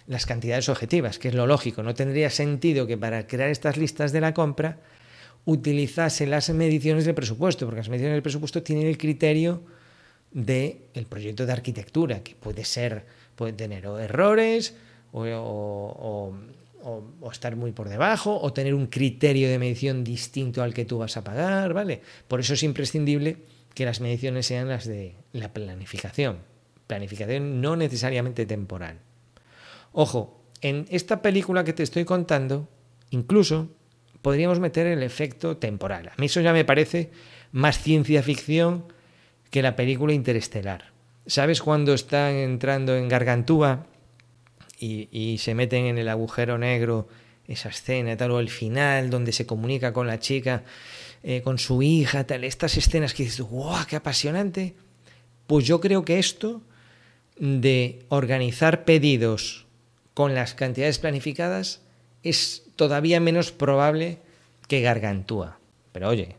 las 0.06 0.26
cantidades 0.26 0.68
objetivas, 0.68 1.18
que 1.18 1.28
es 1.28 1.34
lo 1.34 1.46
lógico. 1.46 1.82
No 1.82 1.94
tendría 1.94 2.30
sentido 2.30 2.86
que 2.86 2.96
para 2.96 3.26
crear 3.26 3.50
estas 3.50 3.76
listas 3.76 4.10
de 4.10 4.20
la 4.20 4.34
compra 4.34 4.78
utilizase 5.44 6.26
las 6.26 6.50
mediciones 6.50 7.04
del 7.04 7.14
presupuesto, 7.14 7.66
porque 7.66 7.80
las 7.80 7.88
mediciones 7.88 8.16
del 8.16 8.22
presupuesto 8.22 8.62
tienen 8.62 8.86
el 8.86 8.98
criterio 8.98 9.62
del 10.30 10.78
el 10.94 11.06
proyecto 11.06 11.46
de 11.46 11.52
arquitectura, 11.52 12.22
que 12.22 12.34
puede 12.34 12.64
ser, 12.64 13.06
puede 13.34 13.52
tener 13.54 13.84
errores 13.86 14.74
o, 15.12 16.34
estar 17.32 17.56
muy 17.56 17.72
por 17.72 17.88
debajo, 17.88 18.38
o 18.40 18.52
tener 18.52 18.74
un 18.74 18.86
criterio 18.86 19.48
de 19.48 19.58
medición 19.58 20.04
distinto 20.04 20.62
al 20.62 20.74
que 20.74 20.84
tú 20.84 20.98
vas 20.98 21.16
a 21.16 21.24
pagar, 21.24 21.72
¿vale? 21.72 22.02
Por 22.28 22.40
eso 22.40 22.54
es 22.54 22.62
imprescindible 22.62 23.38
que 23.74 23.84
las 23.84 24.00
mediciones 24.00 24.46
sean 24.46 24.68
las 24.68 24.86
de 24.86 25.14
la 25.32 25.52
planificación. 25.52 26.38
Planificación 26.86 27.60
no 27.60 27.76
necesariamente 27.76 28.46
temporal. 28.46 28.98
Ojo, 29.92 30.40
en 30.60 30.86
esta 30.90 31.22
película 31.22 31.64
que 31.64 31.72
te 31.72 31.82
estoy 31.82 32.04
contando, 32.04 32.68
incluso 33.10 33.68
podríamos 34.22 34.60
meter 34.60 34.86
el 34.86 35.02
efecto 35.02 35.56
temporal. 35.56 36.08
A 36.08 36.14
mí 36.18 36.26
eso 36.26 36.40
ya 36.40 36.52
me 36.52 36.64
parece 36.64 37.10
más 37.52 37.78
ciencia 37.78 38.22
ficción 38.22 38.84
que 39.50 39.62
la 39.62 39.76
película 39.76 40.12
Interestelar. 40.12 40.92
¿Sabes 41.26 41.62
cuando 41.62 41.94
están 41.94 42.34
entrando 42.34 42.96
en 42.96 43.08
Gargantúa 43.08 43.86
y, 44.80 45.36
se 45.38 45.54
meten 45.54 45.86
en 45.86 45.98
el 45.98 46.08
agujero 46.08 46.56
negro, 46.56 47.08
esa 47.46 47.70
escena 47.70 48.16
tal, 48.16 48.30
o 48.30 48.40
el 48.40 48.48
final 48.48 49.10
donde 49.10 49.32
se 49.32 49.46
comunica 49.46 49.92
con 49.92 50.06
la 50.06 50.20
chica, 50.20 50.62
eh, 51.22 51.42
con 51.42 51.58
su 51.58 51.82
hija, 51.82 52.24
tal, 52.26 52.44
estas 52.44 52.76
escenas 52.76 53.14
que 53.14 53.24
dices, 53.24 53.40
¡guau, 53.40 53.84
qué 53.86 53.96
apasionante! 53.96 54.74
Pues 55.46 55.66
yo 55.66 55.80
creo 55.80 56.04
que 56.04 56.18
esto 56.18 56.62
de 57.38 58.04
organizar 58.08 58.84
pedidos 58.84 59.66
con 60.14 60.34
las 60.34 60.54
cantidades 60.54 60.98
planificadas 60.98 61.82
es 62.22 62.67
todavía 62.78 63.18
menos 63.20 63.50
probable 63.50 64.18
que 64.68 64.80
Gargantúa. 64.80 65.58
Pero 65.92 66.08
oye, 66.08 66.36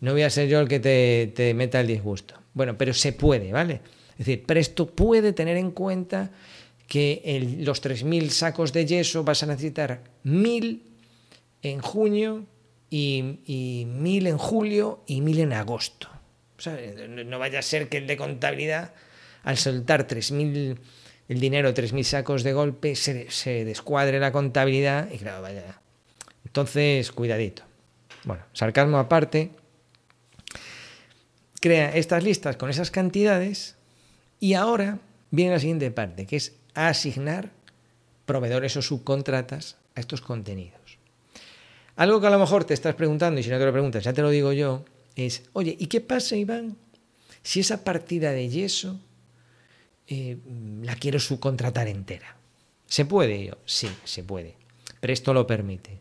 no 0.00 0.12
voy 0.12 0.22
a 0.22 0.30
ser 0.30 0.46
yo 0.46 0.60
el 0.60 0.68
que 0.68 0.78
te, 0.78 1.54
meta 1.54 1.80
el 1.80 1.86
disgusto. 1.88 2.34
Bueno, 2.52 2.76
pero 2.76 2.92
se 2.92 3.12
puede, 3.12 3.50
¿vale? 3.50 3.80
Es 4.12 4.18
decir, 4.26 4.44
Presto 4.44 4.86
puede 4.86 5.32
tener 5.32 5.56
en 5.56 5.70
cuenta 5.70 6.30
que 6.86 7.56
los 7.60 7.82
3.000 7.82 8.28
sacos 8.28 8.72
de 8.72 8.86
yeso 8.86 9.24
vas 9.24 9.42
a 9.42 9.46
necesitar 9.46 10.04
1.000 10.24 10.82
en 11.62 11.80
junio 11.80 12.44
y, 12.90 13.40
y 13.46 13.86
1.000 13.86 14.28
en 14.28 14.38
julio 14.38 15.02
y 15.06 15.20
1.000 15.20 15.38
en 15.40 15.52
agosto. 15.54 16.08
no 17.24 17.38
vaya 17.38 17.58
a 17.58 17.62
ser 17.62 17.88
que 17.88 17.96
el 17.96 18.06
de 18.06 18.16
contabilidad, 18.16 18.92
al 19.42 19.56
soltar 19.56 20.06
3.000 20.06 20.78
el 21.28 21.40
dinero 21.40 21.74
3.000 21.74 22.02
sacos 22.04 22.42
de 22.42 22.52
golpe, 22.52 22.94
se, 22.94 23.30
se 23.30 23.64
descuadre 23.64 24.20
la 24.20 24.32
contabilidad 24.32 25.10
y 25.10 25.18
claro, 25.18 25.42
vaya. 25.42 25.80
Entonces, 26.44 27.10
cuidadito. 27.12 27.62
Bueno, 28.24 28.44
sarcasmo 28.52 28.98
aparte, 28.98 29.50
crea 31.60 31.94
estas 31.96 32.22
listas 32.22 32.56
con 32.56 32.70
esas 32.70 32.90
cantidades 32.90 33.76
y 34.40 34.54
ahora 34.54 34.98
viene 35.30 35.52
la 35.52 35.60
siguiente 35.60 35.90
parte, 35.90 36.26
que 36.26 36.36
es 36.36 36.54
asignar 36.74 37.50
proveedores 38.24 38.76
o 38.76 38.82
subcontratas 38.82 39.76
a 39.94 40.00
estos 40.00 40.20
contenidos. 40.20 40.98
Algo 41.96 42.20
que 42.20 42.26
a 42.26 42.30
lo 42.30 42.38
mejor 42.38 42.64
te 42.64 42.74
estás 42.74 42.94
preguntando, 42.94 43.40
y 43.40 43.42
si 43.42 43.50
no 43.50 43.58
te 43.58 43.64
lo 43.64 43.72
preguntas, 43.72 44.04
ya 44.04 44.12
te 44.12 44.22
lo 44.22 44.30
digo 44.30 44.52
yo, 44.52 44.84
es, 45.14 45.44
oye, 45.54 45.74
¿y 45.78 45.86
qué 45.86 46.00
pasa, 46.00 46.36
Iván, 46.36 46.76
si 47.42 47.60
esa 47.60 47.84
partida 47.84 48.32
de 48.32 48.48
yeso 48.48 49.00
eh, 50.08 50.36
la 50.82 50.94
quiero 50.96 51.18
subcontratar 51.18 51.88
entera? 51.88 52.36
¿Se 52.86 53.04
puede? 53.04 53.46
Yo, 53.46 53.54
sí, 53.64 53.88
se 54.04 54.22
puede. 54.22 54.54
Pero 55.00 55.12
esto 55.12 55.34
lo 55.34 55.46
permite. 55.46 55.98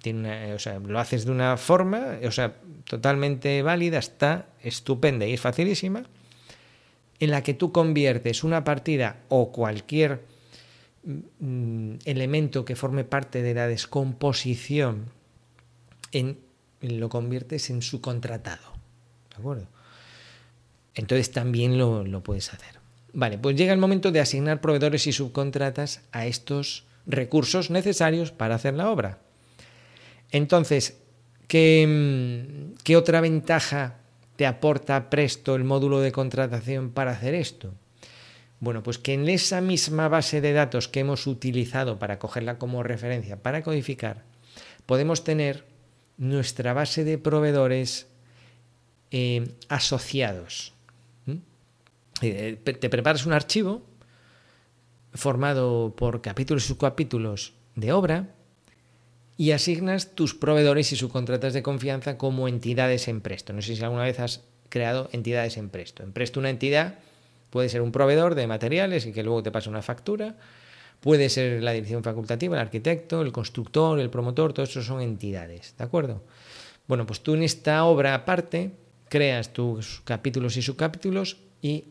Tiene 0.00 0.54
o 0.54 0.58
sea, 0.58 0.78
lo 0.78 0.98
haces 0.98 1.26
de 1.26 1.30
una 1.30 1.56
forma, 1.56 2.18
o 2.24 2.30
sea, 2.30 2.56
totalmente 2.84 3.62
válida, 3.62 3.98
está 3.98 4.46
estupenda 4.62 5.26
y 5.26 5.34
es 5.34 5.40
facilísima, 5.40 6.04
en 7.20 7.30
la 7.30 7.42
que 7.42 7.54
tú 7.54 7.72
conviertes 7.72 8.42
una 8.42 8.64
partida 8.64 9.20
o 9.28 9.52
cualquier 9.52 10.24
mm, 11.04 11.94
elemento 12.04 12.64
que 12.64 12.74
forme 12.74 13.04
parte 13.04 13.42
de 13.42 13.54
la 13.54 13.68
descomposición 13.68 15.06
en 16.10 16.38
lo 16.80 17.08
conviertes 17.08 17.70
en 17.70 17.82
su 17.82 18.00
contratado. 18.00 18.72
¿De 19.30 19.36
acuerdo? 19.36 19.66
Entonces 20.94 21.30
también 21.30 21.78
lo, 21.78 22.04
lo, 22.04 22.22
puedes 22.22 22.52
hacer. 22.52 22.81
Vale, 23.12 23.38
pues 23.38 23.56
llega 23.56 23.72
el 23.72 23.78
momento 23.78 24.10
de 24.10 24.20
asignar 24.20 24.60
proveedores 24.60 25.06
y 25.06 25.12
subcontratas 25.12 26.02
a 26.12 26.26
estos 26.26 26.86
recursos 27.06 27.70
necesarios 27.70 28.32
para 28.32 28.54
hacer 28.54 28.74
la 28.74 28.90
obra. 28.90 29.18
Entonces, 30.30 30.98
¿qué, 31.46 31.86
mm, 31.86 32.82
¿qué, 32.82 32.96
otra 32.96 33.20
ventaja 33.20 33.98
te 34.36 34.46
aporta 34.46 35.10
Presto 35.10 35.54
el 35.54 35.64
módulo 35.64 36.00
de 36.00 36.12
contratación 36.12 36.90
para 36.90 37.12
hacer 37.12 37.34
esto? 37.34 37.74
Bueno, 38.60 38.82
pues 38.82 38.98
que 38.98 39.12
en 39.12 39.28
esa 39.28 39.60
misma 39.60 40.08
base 40.08 40.40
de 40.40 40.52
datos 40.52 40.88
que 40.88 41.00
hemos 41.00 41.26
utilizado 41.26 41.98
para 41.98 42.18
cogerla 42.18 42.58
como 42.58 42.82
referencia 42.82 43.36
para 43.36 43.62
codificar, 43.62 44.22
podemos 44.86 45.24
tener 45.24 45.66
nuestra 46.16 46.72
base 46.72 47.04
de 47.04 47.18
proveedores 47.18 48.06
eh, 49.10 49.48
asociados. 49.68 50.72
Eh, 52.22 52.56
te 52.62 52.88
preparas 52.88 53.26
un 53.26 53.32
archivo 53.32 53.82
formado 55.12 55.94
por 55.96 56.22
capítulos 56.22 56.64
y 56.64 56.68
subcapítulos 56.68 57.54
de 57.74 57.92
obra 57.92 58.34
y 59.36 59.50
asignas 59.50 60.14
tus 60.14 60.34
proveedores 60.34 60.92
y 60.92 60.96
subcontratas 60.96 61.52
de 61.52 61.62
confianza 61.62 62.18
como 62.18 62.48
entidades 62.48 63.08
en 63.08 63.20
Presto. 63.20 63.52
No 63.52 63.62
sé 63.62 63.76
si 63.76 63.82
alguna 63.82 64.04
vez 64.04 64.20
has 64.20 64.42
creado 64.68 65.08
entidades 65.12 65.56
en 65.56 65.68
Presto. 65.68 66.02
En 66.02 66.12
Presto 66.12 66.40
una 66.40 66.50
entidad 66.50 66.98
puede 67.50 67.68
ser 67.68 67.82
un 67.82 67.92
proveedor 67.92 68.34
de 68.34 68.46
materiales 68.46 69.04
y 69.06 69.12
que 69.12 69.22
luego 69.22 69.42
te 69.42 69.50
pasa 69.50 69.68
una 69.68 69.82
factura, 69.82 70.36
puede 71.00 71.28
ser 71.28 71.62
la 71.62 71.72
dirección 71.72 72.02
facultativa, 72.02 72.56
el 72.56 72.62
arquitecto, 72.62 73.20
el 73.20 73.32
constructor, 73.32 73.98
el 73.98 74.10
promotor, 74.10 74.52
todos 74.52 74.70
esos 74.70 74.86
son 74.86 75.02
entidades, 75.02 75.74
¿de 75.76 75.84
acuerdo? 75.84 76.22
Bueno, 76.86 77.06
pues 77.06 77.20
tú 77.20 77.34
en 77.34 77.42
esta 77.42 77.84
obra 77.84 78.14
aparte 78.14 78.70
creas 79.08 79.52
tus 79.52 80.00
capítulos 80.04 80.56
y 80.56 80.62
subcapítulos 80.62 81.36
y 81.60 81.84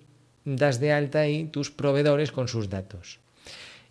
das 0.45 0.79
de 0.79 0.91
alta 0.91 1.19
ahí 1.19 1.45
tus 1.45 1.71
proveedores 1.71 2.31
con 2.31 2.47
sus 2.47 2.69
datos. 2.69 3.19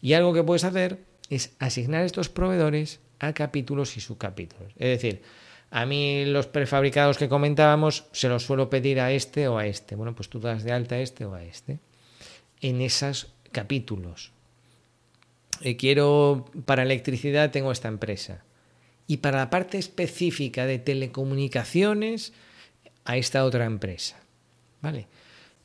Y 0.03 0.15
algo 0.15 0.33
que 0.33 0.43
puedes 0.43 0.65
hacer 0.65 0.99
es 1.29 1.55
asignar 1.59 2.05
estos 2.05 2.29
proveedores 2.29 3.01
a 3.19 3.33
capítulos 3.33 3.97
y 3.97 4.01
subcapítulos. 4.01 4.73
Es 4.77 4.89
decir, 4.89 5.23
a 5.71 5.87
mí 5.87 6.25
los 6.25 6.47
prefabricados 6.47 7.19
que 7.19 7.29
comentábamos 7.29 8.07
se 8.13 8.29
los 8.29 8.45
suelo 8.45 8.71
pedir 8.71 9.01
a 9.01 9.13
este 9.13 9.47
o 9.47 9.59
a 9.59 9.67
este. 9.67 9.95
Bueno, 9.95 10.15
pues 10.15 10.29
tú 10.29 10.41
das 10.41 10.65
de 10.65 10.73
alta 10.73 10.97
a 10.97 11.01
este 11.01 11.25
o 11.25 11.35
a 11.35 11.45
este. 11.45 11.79
En 12.61 12.81
esos 12.81 13.33
capítulos. 13.53 14.33
Eh, 15.61 15.77
quiero, 15.77 16.47
para 16.65 16.83
electricidad 16.83 17.51
tengo 17.51 17.71
esta 17.71 17.89
empresa. 17.89 18.43
Y 19.07 19.19
para 19.19 19.39
la 19.39 19.51
parte 19.51 19.79
específica 19.79 20.67
de 20.67 20.79
telecomunicaciones, 20.79 22.33
a 23.05 23.17
esta 23.17 23.45
otra 23.45 23.65
empresa. 23.65 24.17
¿Vale? 24.83 25.07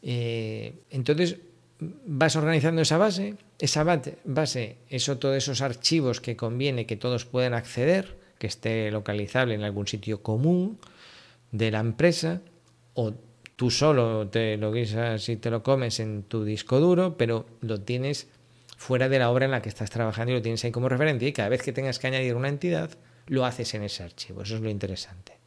Eh, 0.08 0.84
entonces, 0.92 1.38
vas 1.80 2.36
organizando 2.36 2.84
esa 2.84 3.00
base, 3.00 3.36
esa 3.58 3.84
base 4.24 4.78
es 4.88 5.10
otro 5.10 5.32
de 5.32 5.40
esos 5.40 5.62
archivos 5.62 6.22
que 6.22 6.38
conviene 6.38 6.86
que 6.86 6.96
todos 6.96 7.26
puedan 7.26 7.56
acceder, 7.56 8.16
que 8.38 8.48
esté 8.48 8.92
localizable 8.92 9.56
en 9.56 9.64
algún 9.64 9.88
sitio 9.88 10.22
común 10.22 10.80
de 11.52 11.72
la 11.72 11.80
empresa, 11.80 12.42
o 12.94 13.14
tú 13.56 13.72
solo 13.72 14.28
te 14.28 14.58
lo 14.58 14.72
guisas 14.72 15.28
y 15.28 15.38
te 15.38 15.50
lo 15.50 15.64
comes 15.64 16.00
en 16.00 16.24
tu 16.24 16.44
disco 16.46 16.80
duro, 16.80 17.18
pero 17.18 17.48
lo 17.62 17.82
tienes 17.82 18.28
fuera 18.78 19.10
de 19.10 19.18
la 19.18 19.32
obra 19.32 19.46
en 19.46 19.52
la 19.52 19.62
que 19.64 19.70
estás 19.70 19.90
trabajando 19.90 20.34
y 20.34 20.36
lo 20.36 20.42
tienes 20.42 20.64
ahí 20.64 20.72
como 20.72 20.88
referencia 20.88 21.28
y 21.28 21.34
cada 21.34 21.50
vez 21.50 21.64
que 21.64 21.74
tengas 21.74 21.98
que 21.98 22.08
añadir 22.08 22.36
una 22.36 22.50
entidad, 22.50 22.92
lo 23.26 23.44
haces 23.44 23.74
en 23.74 23.82
ese 23.82 24.04
archivo. 24.04 24.44
Eso 24.44 24.56
es 24.56 24.62
lo 24.62 24.70
interesante. 24.70 25.40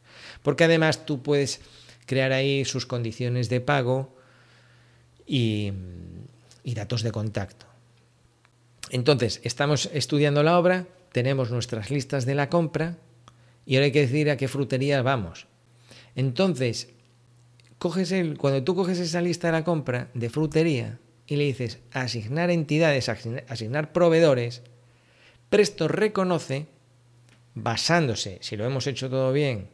Porque 0.43 0.65
además 0.65 1.05
tú 1.05 1.23
puedes 1.23 1.61
crear 2.05 2.33
ahí 2.33 2.65
sus 2.65 2.85
condiciones 2.85 3.47
de 3.49 3.61
pago, 3.61 4.18
y, 5.29 5.71
datos 6.63 7.03
de 7.03 7.11
contacto. 7.11 7.65
Entonces, 8.89 9.41
estamos 9.43 9.89
estudiando 9.93 10.43
la 10.43 10.57
obra, 10.57 10.87
tenemos 11.11 11.51
nuestras 11.51 11.91
listas 11.91 12.25
de 12.25 12.35
la 12.35 12.49
compra 12.49 12.97
y 13.65 13.75
ahora 13.75 13.85
hay 13.85 13.91
que 13.91 14.01
decir 14.01 14.29
a 14.29 14.37
qué 14.37 14.47
frutería 14.47 15.01
vamos. 15.01 15.47
Entonces, 16.15 16.89
coges 17.77 18.11
el, 18.11 18.37
cuando 18.37 18.63
tú 18.63 18.75
coges 18.75 18.99
esa 18.99 19.21
lista 19.21 19.47
de 19.47 19.53
la 19.53 19.63
compra 19.63 20.09
de 20.13 20.29
frutería 20.29 20.99
y 21.27 21.35
le 21.35 21.45
dices 21.45 21.79
asignar 21.91 22.49
entidades, 22.49 23.09
asignar 23.09 23.91
proveedores, 23.91 24.63
Presto 25.49 25.87
reconoce, 25.87 26.67
basándose, 27.55 28.37
si 28.41 28.55
lo 28.55 28.65
hemos 28.65 28.85
hecho 28.85 29.09
todo 29.09 29.33
bien, 29.33 29.69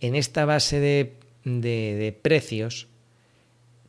en 0.00 0.14
esta 0.14 0.44
base 0.44 0.78
de, 0.78 1.16
de 1.44 2.16
precios, 2.22 2.86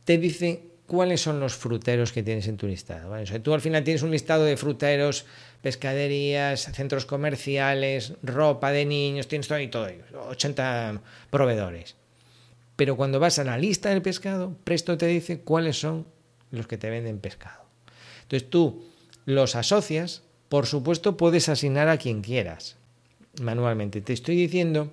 te 0.04 0.18
dice 0.18 0.68
cuáles 0.88 1.20
son 1.20 1.38
los 1.38 1.54
fruteros 1.54 2.12
que 2.12 2.22
tienes 2.22 2.48
en 2.48 2.56
tu 2.56 2.66
listado. 2.66 3.14
tú 3.42 3.52
al 3.52 3.60
final 3.60 3.84
tienes 3.84 4.02
un 4.02 4.10
listado 4.10 4.44
de 4.44 4.56
fruteros, 4.56 5.26
pescaderías, 5.60 6.62
centros 6.72 7.04
comerciales, 7.04 8.14
ropa 8.22 8.72
de 8.72 8.86
niños, 8.86 9.28
tienes 9.28 9.46
todo 9.46 9.60
y 9.60 9.68
todo, 9.68 9.86
80 10.30 11.02
proveedores. 11.30 11.94
Pero 12.74 12.96
cuando 12.96 13.20
vas 13.20 13.38
a 13.38 13.44
la 13.44 13.58
lista 13.58 13.90
del 13.90 14.00
pescado, 14.00 14.56
Presto 14.64 14.96
te 14.96 15.06
dice 15.06 15.40
cuáles 15.40 15.78
son 15.78 16.06
los 16.50 16.66
que 16.66 16.78
te 16.78 16.88
venden 16.88 17.18
pescado. 17.18 17.64
Entonces 18.22 18.48
tú 18.48 18.86
los 19.26 19.56
asocias, 19.56 20.22
por 20.48 20.66
supuesto 20.66 21.18
puedes 21.18 21.50
asignar 21.50 21.88
a 21.88 21.98
quien 21.98 22.22
quieras 22.22 22.76
manualmente. 23.42 24.00
Te 24.00 24.14
estoy 24.14 24.36
diciendo, 24.36 24.90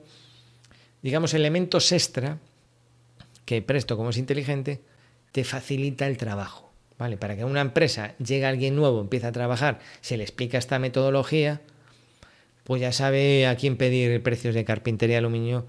digamos, 1.01 1.33
elementos 1.33 1.93
extra 1.93 2.37
que 3.45 3.61
Presto, 3.61 3.95
como 3.95 4.09
es 4.09 4.17
inteligente, 4.17 4.81
te 5.35 5.43
facilita 5.43 6.07
el 6.07 6.15
trabajo. 6.15 6.71
¿vale? 6.97 7.17
Para 7.17 7.35
que 7.35 7.43
una 7.43 7.59
empresa 7.59 8.15
llegue 8.19 8.45
alguien 8.45 8.73
nuevo, 8.73 9.01
empiece 9.01 9.27
a 9.27 9.33
trabajar, 9.33 9.79
se 9.99 10.15
le 10.15 10.23
explica 10.23 10.57
esta 10.57 10.79
metodología, 10.79 11.59
pues 12.63 12.79
ya 12.79 12.93
sabe 12.93 13.45
a 13.45 13.57
quién 13.57 13.75
pedir 13.75 14.23
precios 14.23 14.55
de 14.55 14.63
carpintería 14.63 15.17
aluminio. 15.17 15.67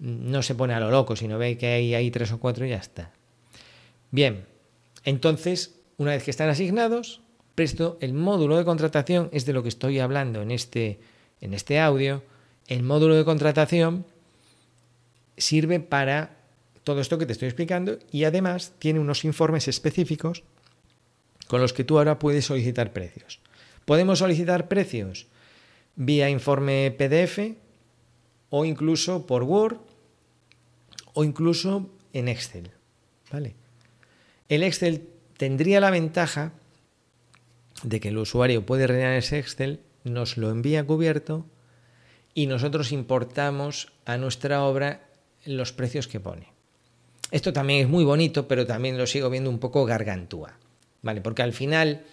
No 0.00 0.42
se 0.42 0.56
pone 0.56 0.74
a 0.74 0.80
lo 0.80 0.90
loco, 0.90 1.14
sino 1.14 1.38
ve 1.38 1.56
que 1.56 1.68
hay 1.94 2.10
tres 2.10 2.32
o 2.32 2.40
cuatro 2.40 2.66
y 2.66 2.70
ya 2.70 2.78
está. 2.78 3.12
Bien, 4.10 4.46
entonces, 5.04 5.76
una 5.96 6.10
vez 6.10 6.24
que 6.24 6.32
están 6.32 6.48
asignados, 6.48 7.20
presto 7.54 7.98
el 8.00 8.14
módulo 8.14 8.56
de 8.56 8.64
contratación, 8.64 9.28
es 9.30 9.46
de 9.46 9.52
lo 9.52 9.62
que 9.62 9.68
estoy 9.68 10.00
hablando 10.00 10.42
en 10.42 10.50
este, 10.50 10.98
en 11.40 11.54
este 11.54 11.78
audio. 11.78 12.24
El 12.66 12.82
módulo 12.82 13.14
de 13.14 13.24
contratación 13.24 14.06
sirve 15.36 15.78
para 15.78 16.43
todo 16.84 17.00
esto 17.00 17.18
que 17.18 17.26
te 17.26 17.32
estoy 17.32 17.48
explicando 17.48 17.98
y 18.12 18.24
además 18.24 18.74
tiene 18.78 19.00
unos 19.00 19.24
informes 19.24 19.68
específicos 19.68 20.44
con 21.48 21.60
los 21.60 21.72
que 21.72 21.84
tú 21.84 21.98
ahora 21.98 22.18
puedes 22.18 22.44
solicitar 22.44 22.92
precios. 22.92 23.40
Podemos 23.84 24.20
solicitar 24.20 24.68
precios 24.68 25.26
vía 25.96 26.30
informe 26.30 26.94
PDF 26.96 27.56
o 28.50 28.64
incluso 28.64 29.26
por 29.26 29.42
Word 29.42 29.78
o 31.14 31.24
incluso 31.24 31.90
en 32.12 32.28
Excel. 32.28 32.70
¿Vale? 33.32 33.54
El 34.48 34.62
Excel 34.62 35.08
tendría 35.36 35.80
la 35.80 35.90
ventaja 35.90 36.52
de 37.82 38.00
que 38.00 38.08
el 38.08 38.18
usuario 38.18 38.64
puede 38.66 38.86
rellenar 38.86 39.14
ese 39.14 39.38
Excel, 39.38 39.80
nos 40.04 40.36
lo 40.36 40.50
envía 40.50 40.86
cubierto 40.86 41.46
y 42.34 42.46
nosotros 42.46 42.92
importamos 42.92 43.92
a 44.04 44.16
nuestra 44.16 44.62
obra 44.62 45.08
los 45.44 45.72
precios 45.72 46.08
que 46.08 46.20
pone. 46.20 46.53
Esto 47.34 47.52
también 47.52 47.80
es 47.80 47.88
muy 47.88 48.04
bonito, 48.04 48.46
pero 48.46 48.64
también 48.64 48.96
lo 48.96 49.08
sigo 49.08 49.28
viendo 49.28 49.50
un 49.50 49.58
poco 49.58 49.84
gargantúa. 49.84 50.56
¿vale? 51.02 51.20
Porque 51.20 51.42
al 51.42 51.52
final, 51.52 52.04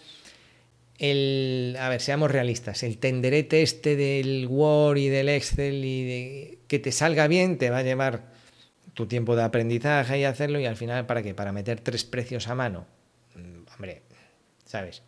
el, 0.98 1.78
a 1.80 1.90
ver, 1.90 2.02
seamos 2.02 2.32
realistas, 2.32 2.82
el 2.82 2.98
tenderete 2.98 3.62
este 3.62 3.96
del 3.96 4.48
Word 4.50 4.98
y 4.98 5.10
del 5.10 5.30
Excel 5.30 5.86
y 5.86 6.04
de 6.06 6.58
que 6.68 6.80
te 6.80 6.92
salga 6.92 7.28
bien 7.28 7.60
te 7.60 7.70
va 7.70 7.78
a 7.78 7.84
llevar 7.84 8.32
tu 8.96 9.06
tiempo 9.06 9.36
de 9.36 9.44
aprendizaje 9.44 10.18
y 10.18 10.24
hacerlo 10.24 10.60
y 10.60 10.66
al 10.66 10.76
final, 10.76 11.06
¿para 11.06 11.22
qué? 11.22 11.36
Para 11.36 11.52
meter 11.52 11.82
tres 11.82 12.04
precios 12.04 12.48
a 12.48 12.56
mano. 12.56 12.88
Mm, 13.36 13.76
hombre, 13.76 14.02
¿sabes? 14.66 15.04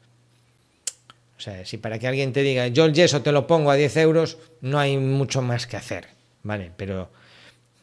O 1.39 1.41
sea, 1.41 1.65
si 1.65 1.77
para 1.77 1.97
que 1.97 2.07
alguien 2.07 2.33
te 2.33 2.43
diga, 2.43 2.67
yo 2.67 2.85
el 2.85 2.93
yeso 2.93 3.23
te 3.23 3.31
lo 3.31 3.47
pongo 3.47 3.71
a 3.71 3.75
10 3.75 3.97
euros, 3.97 4.37
no 4.61 4.77
hay 4.77 4.95
mucho 4.95 5.41
más 5.41 5.65
que 5.65 5.75
hacer, 5.75 6.05
¿vale? 6.43 6.69
Pero, 6.77 7.09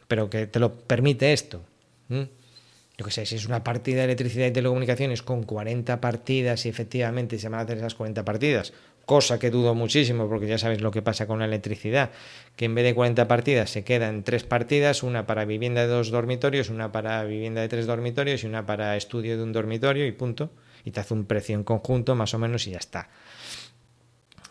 pero 0.06 0.30
que 0.30 0.46
te 0.46 0.60
lo 0.60 0.72
permite 0.72 1.32
esto. 1.32 1.64
Yo 2.10 3.06
qué 3.06 3.12
sé, 3.12 3.24
si 3.24 3.36
es 3.36 3.46
una 3.46 3.64
partida 3.64 4.00
de 4.00 4.04
electricidad 4.04 4.46
y 4.46 4.50
telecomunicaciones 4.50 5.22
con 5.22 5.44
40 5.44 6.02
partidas 6.02 6.66
y 6.66 6.68
efectivamente 6.68 7.38
se 7.38 7.48
van 7.48 7.60
a 7.60 7.62
hacer 7.62 7.78
esas 7.78 7.94
40 7.94 8.26
partidas, 8.26 8.74
cosa 9.06 9.38
que 9.38 9.50
dudo 9.50 9.74
muchísimo 9.74 10.28
porque 10.28 10.46
ya 10.46 10.58
sabes 10.58 10.82
lo 10.82 10.90
que 10.90 11.00
pasa 11.00 11.26
con 11.26 11.38
la 11.38 11.46
electricidad, 11.46 12.10
que 12.56 12.66
en 12.66 12.74
vez 12.74 12.84
de 12.84 12.94
40 12.94 13.26
partidas 13.26 13.70
se 13.70 13.84
quedan 13.84 14.22
tres 14.22 14.44
partidas, 14.44 15.02
una 15.02 15.26
para 15.26 15.46
vivienda 15.46 15.80
de 15.80 15.86
dos 15.86 16.10
dormitorios, 16.10 16.68
una 16.68 16.92
para 16.92 17.24
vivienda 17.24 17.62
de 17.62 17.68
tres 17.68 17.86
dormitorios 17.86 18.44
y 18.44 18.46
una 18.46 18.66
para 18.66 18.96
estudio 18.96 19.36
de 19.38 19.42
un 19.44 19.52
dormitorio 19.52 20.06
y 20.06 20.12
punto, 20.12 20.50
y 20.84 20.90
te 20.90 21.00
hace 21.00 21.14
un 21.14 21.24
precio 21.24 21.54
en 21.54 21.64
conjunto 21.64 22.14
más 22.14 22.34
o 22.34 22.38
menos 22.38 22.66
y 22.66 22.72
ya 22.72 22.78
está. 22.78 23.08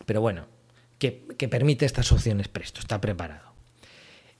Pero 0.06 0.20
bueno, 0.20 0.46
que 0.98 1.48
permite 1.48 1.86
estas 1.86 2.10
opciones 2.10 2.48
presto, 2.48 2.80
está 2.80 3.00
preparado. 3.00 3.49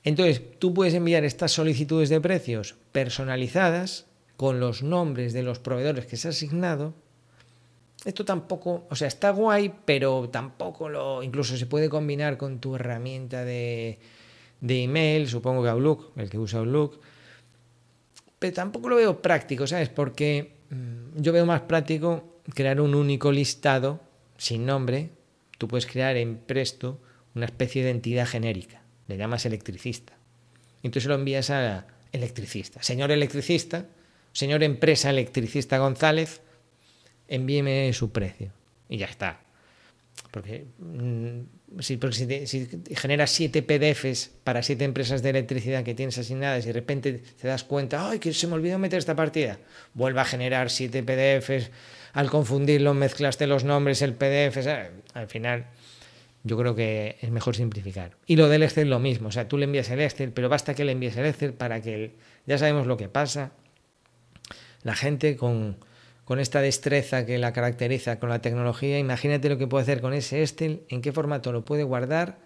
Entonces, 0.02 0.42
tú 0.58 0.72
puedes 0.72 0.94
enviar 0.94 1.24
estas 1.24 1.52
solicitudes 1.52 2.08
de 2.08 2.20
precios 2.20 2.76
personalizadas 2.92 4.06
con 4.36 4.58
los 4.58 4.82
nombres 4.82 5.32
de 5.32 5.42
los 5.42 5.58
proveedores 5.58 6.06
que 6.06 6.16
se 6.16 6.28
ha 6.28 6.30
asignado. 6.30 6.94
Esto 8.06 8.24
tampoco, 8.24 8.86
o 8.88 8.96
sea, 8.96 9.08
está 9.08 9.30
guay, 9.30 9.74
pero 9.84 10.30
tampoco 10.30 10.88
lo, 10.88 11.22
incluso 11.22 11.56
se 11.58 11.66
puede 11.66 11.90
combinar 11.90 12.38
con 12.38 12.58
tu 12.58 12.76
herramienta 12.76 13.44
de, 13.44 13.98
de 14.62 14.82
email, 14.84 15.28
supongo 15.28 15.62
que 15.62 15.68
Outlook, 15.68 16.12
el 16.16 16.30
que 16.30 16.38
usa 16.38 16.60
Outlook. 16.60 16.98
Pero 18.38 18.54
tampoco 18.54 18.88
lo 18.88 18.96
veo 18.96 19.20
práctico, 19.20 19.66
¿sabes? 19.66 19.90
Porque 19.90 20.54
mm, 20.70 21.20
yo 21.20 21.34
veo 21.34 21.44
más 21.44 21.60
práctico 21.62 22.40
crear 22.54 22.80
un 22.80 22.94
único 22.94 23.30
listado 23.30 24.00
sin 24.38 24.64
nombre. 24.64 25.10
Tú 25.58 25.68
puedes 25.68 25.84
crear 25.84 26.16
en 26.16 26.38
Presto 26.38 26.98
una 27.34 27.44
especie 27.44 27.84
de 27.84 27.90
entidad 27.90 28.26
genérica 28.26 28.79
le 29.10 29.16
llamas 29.16 29.44
electricista. 29.44 30.14
Entonces 30.82 31.08
lo 31.08 31.14
envías 31.14 31.50
a 31.50 31.86
electricista. 32.12 32.82
Señor 32.82 33.10
electricista, 33.10 33.86
señor 34.32 34.62
empresa 34.62 35.10
electricista 35.10 35.78
González, 35.78 36.40
envíeme 37.28 37.92
su 37.92 38.10
precio. 38.10 38.52
Y 38.88 38.96
ya 38.98 39.06
está. 39.06 39.40
Porque, 40.30 40.66
mm, 40.78 41.80
si, 41.80 41.98
si, 42.46 42.68
generas 42.94 43.30
siete 43.30 43.62
PDFs 43.62 44.30
para 44.44 44.62
siete 44.62 44.84
empresas 44.84 45.22
de 45.22 45.30
electricidad 45.30 45.82
que 45.82 45.94
tienes 45.94 46.18
asignadas 46.18 46.64
y 46.64 46.68
de 46.68 46.72
repente 46.72 47.12
te 47.12 47.48
das 47.48 47.64
cuenta, 47.64 48.10
ay, 48.10 48.18
que 48.18 48.32
se 48.32 48.46
me 48.46 48.54
olvidó 48.54 48.78
meter 48.78 48.98
esta 48.98 49.16
partida, 49.16 49.58
vuelva 49.94 50.22
a 50.22 50.24
generar 50.24 50.70
siete 50.70 51.02
PDFs, 51.02 51.70
al 52.12 52.30
confundirlo 52.30 52.94
mezclaste 52.94 53.46
los 53.46 53.64
nombres, 53.64 54.02
el 54.02 54.14
PDF, 54.14 54.58
al 55.14 55.28
final 55.28 55.66
yo 56.42 56.56
creo 56.56 56.74
que 56.74 57.16
es 57.20 57.30
mejor 57.30 57.54
simplificar. 57.54 58.16
Y 58.26 58.36
lo 58.36 58.48
del 58.48 58.62
Excel 58.62 58.88
lo 58.88 58.98
mismo, 58.98 59.28
o 59.28 59.32
sea, 59.32 59.48
tú 59.48 59.58
le 59.58 59.64
envías 59.64 59.90
el 59.90 60.00
Excel, 60.00 60.32
pero 60.32 60.48
basta 60.48 60.74
que 60.74 60.84
le 60.84 60.92
envíes 60.92 61.16
el 61.16 61.26
Excel 61.26 61.52
para 61.52 61.82
que 61.82 62.14
ya 62.46 62.58
sabemos 62.58 62.86
lo 62.86 62.96
que 62.96 63.08
pasa. 63.08 63.52
La 64.82 64.94
gente 64.94 65.36
con, 65.36 65.76
con 66.24 66.40
esta 66.40 66.60
destreza 66.62 67.26
que 67.26 67.38
la 67.38 67.52
caracteriza 67.52 68.18
con 68.18 68.30
la 68.30 68.40
tecnología, 68.40 68.98
imagínate 68.98 69.48
lo 69.48 69.58
que 69.58 69.66
puede 69.66 69.82
hacer 69.82 70.00
con 70.00 70.14
ese 70.14 70.42
Excel, 70.42 70.82
en 70.88 71.02
qué 71.02 71.12
formato 71.12 71.52
lo 71.52 71.64
puede 71.64 71.82
guardar, 71.82 72.38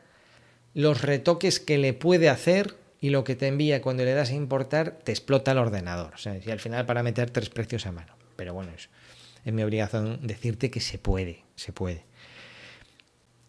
los 0.75 1.03
retoques 1.03 1.61
que 1.61 1.79
le 1.79 1.93
puede 1.93 2.29
hacer 2.29 2.75
y 3.01 3.11
lo 3.11 3.23
que 3.23 3.37
te 3.37 3.47
envía 3.47 3.81
cuando 3.81 4.05
le 4.05 4.15
das 4.15 4.31
a 4.31 4.35
importar, 4.35 4.99
te 5.05 5.13
explota 5.13 5.53
el 5.53 5.59
ordenador. 5.59 6.15
O 6.15 6.19
sea, 6.19 6.37
y 6.45 6.51
al 6.51 6.59
final 6.59 6.87
para 6.87 7.03
meter 7.03 7.31
tres 7.31 7.51
precios 7.51 7.87
a 7.87 7.93
mano. 7.93 8.17
Pero 8.35 8.55
bueno, 8.55 8.73
es 8.75 9.53
mi 9.53 9.63
obligación 9.63 10.19
decirte 10.23 10.71
que 10.71 10.81
se 10.81 10.99
puede, 10.99 11.45
se 11.55 11.73
puede. 11.73 12.05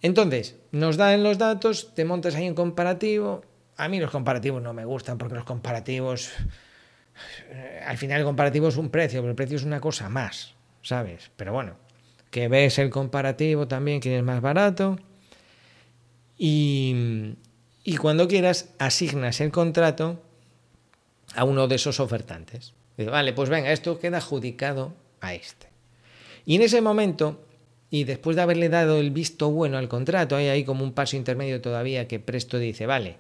Entonces, 0.05 0.55
nos 0.71 0.97
dan 0.97 1.23
los 1.23 1.39
datos, 1.39 1.95
te 1.95 2.05
montas 2.05 2.35
ahí 2.35 2.47
un 2.47 2.53
comparativo. 2.53 3.43
A 3.75 3.87
mí 3.87 3.99
los 3.99 4.11
comparativos 4.11 4.61
no 4.61 4.71
me 4.71 4.85
gustan 4.85 5.17
porque 5.17 5.33
los 5.33 5.45
comparativos, 5.45 6.29
eh, 7.49 7.81
al 7.83 7.97
final 7.97 8.19
el 8.19 8.25
comparativo 8.25 8.67
es 8.67 8.77
un 8.77 8.89
precio, 8.89 9.21
pero 9.21 9.31
el 9.31 9.35
precio 9.35 9.57
es 9.57 9.63
una 9.63 9.79
cosa 9.79 10.07
más, 10.07 10.53
¿sabes? 10.83 11.31
Pero 11.35 11.53
bueno, 11.53 11.75
que 12.29 12.47
ves 12.47 12.77
el 12.77 12.91
comparativo 12.91 13.67
también, 13.67 13.99
que 13.99 14.15
es 14.15 14.23
más 14.23 14.41
barato. 14.41 14.99
Y, 16.37 17.33
cuando 17.99 18.27
quieras, 18.27 18.69
asignas 18.77 19.41
el 19.41 19.51
contrato 19.51 20.21
a 21.33 21.45
uno 21.45 21.67
de 21.67 21.77
esos 21.77 21.99
ofertantes. 21.99 22.75
vale, 22.95 23.33
pues 23.33 23.49
venga, 23.49 23.71
esto 23.71 23.97
queda 23.97 24.17
adjudicado 24.17 24.93
a 25.19 25.33
este. 25.33 25.67
Y 26.45 26.57
en 26.57 26.61
ese 26.61 26.79
momento 26.81 27.44
y 27.95 28.03
después 28.03 28.36
de 28.36 28.41
haberle 28.41 28.67
dado 28.67 28.99
el 28.99 29.10
visto 29.10 29.51
bueno 29.51 29.77
al 29.77 29.88
contrato, 29.88 30.36
hay 30.36 30.49
ahí 30.49 30.65
como 30.65 30.84
un 30.84 30.91
paso 30.91 31.15
intermedio 31.15 31.62
todavía 31.62 32.10
que 32.10 32.19
Presto 32.19 32.60
dice, 32.60 32.86
vale, 32.86 33.15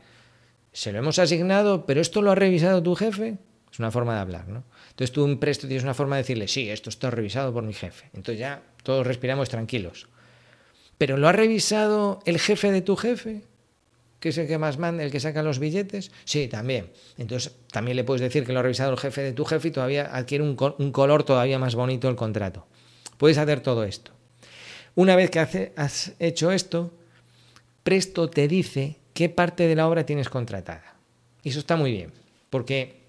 se 0.73 0.91
lo 0.91 0.99
hemos 0.99 1.17
asignado, 1.17 1.85
pero 1.85 2.01
esto 2.01 2.21
lo 2.21 2.31
ha 2.31 2.35
revisado 2.35 2.83
tu 2.83 2.93
jefe. 2.93 3.37
Es 3.71 3.79
una 3.79 3.89
forma 3.89 4.15
de 4.15 4.19
hablar, 4.19 4.49
¿no? 4.49 4.65
Entonces 4.89 5.13
tú 5.13 5.39
Presto 5.39 5.67
tienes 5.67 5.83
una 5.83 5.93
forma 5.93 6.17
de 6.17 6.23
decirle, 6.23 6.49
sí, 6.49 6.69
esto 6.69 6.89
está 6.89 7.09
revisado 7.09 7.53
por 7.53 7.63
mi 7.63 7.71
jefe. 7.71 8.09
Entonces 8.13 8.37
ya 8.37 8.63
todos 8.83 9.07
respiramos 9.07 9.47
tranquilos. 9.47 10.09
Pero 10.97 11.15
¿lo 11.15 11.29
ha 11.29 11.31
revisado 11.31 12.19
el 12.25 12.37
jefe 12.37 12.69
de 12.73 12.81
tu 12.81 12.97
jefe? 12.97 13.43
que 14.19 14.29
es 14.29 14.37
el 14.37 14.47
que 14.47 14.57
más 14.57 14.77
manda, 14.77 15.03
el 15.03 15.11
que 15.11 15.21
saca 15.21 15.41
los 15.41 15.59
billetes? 15.59 16.11
Sí, 16.25 16.49
también. 16.49 16.91
Entonces, 17.17 17.55
también 17.71 17.95
le 17.95 18.03
puedes 18.03 18.21
decir 18.21 18.43
que 18.43 18.51
lo 18.51 18.59
ha 18.59 18.63
revisado 18.63 18.91
el 18.91 18.97
jefe 18.97 19.21
de 19.21 19.31
tu 19.31 19.45
jefe 19.45 19.69
y 19.69 19.71
todavía 19.71 20.13
adquiere 20.13 20.43
un 20.43 20.91
color 20.91 21.23
todavía 21.23 21.59
más 21.59 21.75
bonito 21.75 22.09
el 22.09 22.17
contrato. 22.17 22.65
Puedes 23.17 23.37
hacer 23.37 23.61
todo 23.61 23.85
esto. 23.85 24.11
Una 24.95 25.15
vez 25.15 25.29
que 25.29 25.39
has 25.75 26.13
hecho 26.19 26.51
esto, 26.51 26.91
Presto 27.85 28.31
te 28.31 28.47
dice 28.47 28.95
qué 29.13 29.29
parte 29.29 29.67
de 29.67 29.75
la 29.75 29.87
obra 29.87 30.07
tienes 30.07 30.29
contratada. 30.29 30.95
Y 31.43 31.49
eso 31.49 31.59
está 31.59 31.75
muy 31.75 31.91
bien, 31.91 32.11
porque, 32.49 33.01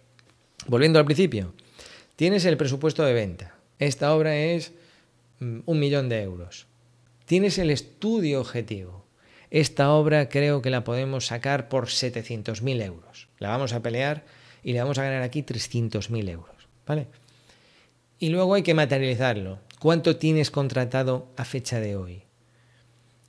volviendo 0.66 0.98
al 0.98 1.06
principio, 1.06 1.54
tienes 2.16 2.44
el 2.44 2.58
presupuesto 2.58 3.02
de 3.02 3.14
venta. 3.14 3.54
Esta 3.78 4.14
obra 4.14 4.36
es 4.36 4.72
mm, 5.40 5.60
un 5.64 5.78
millón 5.78 6.10
de 6.10 6.20
euros. 6.22 6.66
Tienes 7.24 7.56
el 7.58 7.70
estudio 7.70 8.40
objetivo. 8.40 9.06
Esta 9.50 9.90
obra 9.92 10.28
creo 10.28 10.60
que 10.60 10.68
la 10.68 10.84
podemos 10.84 11.26
sacar 11.26 11.70
por 11.70 11.86
700.000 11.86 12.82
euros. 12.82 13.28
La 13.38 13.48
vamos 13.48 13.72
a 13.72 13.80
pelear 13.80 14.24
y 14.62 14.74
le 14.74 14.80
vamos 14.80 14.98
a 14.98 15.04
ganar 15.04 15.22
aquí 15.22 15.42
300.000 15.42 16.28
euros. 16.28 16.68
¿Vale? 16.86 17.06
Y 18.18 18.28
luego 18.28 18.54
hay 18.54 18.62
que 18.62 18.74
materializarlo. 18.74 19.58
¿Cuánto 19.80 20.16
tienes 20.16 20.50
contratado 20.50 21.28
a 21.36 21.44
fecha 21.44 21.80
de 21.80 21.96
hoy? 21.96 22.22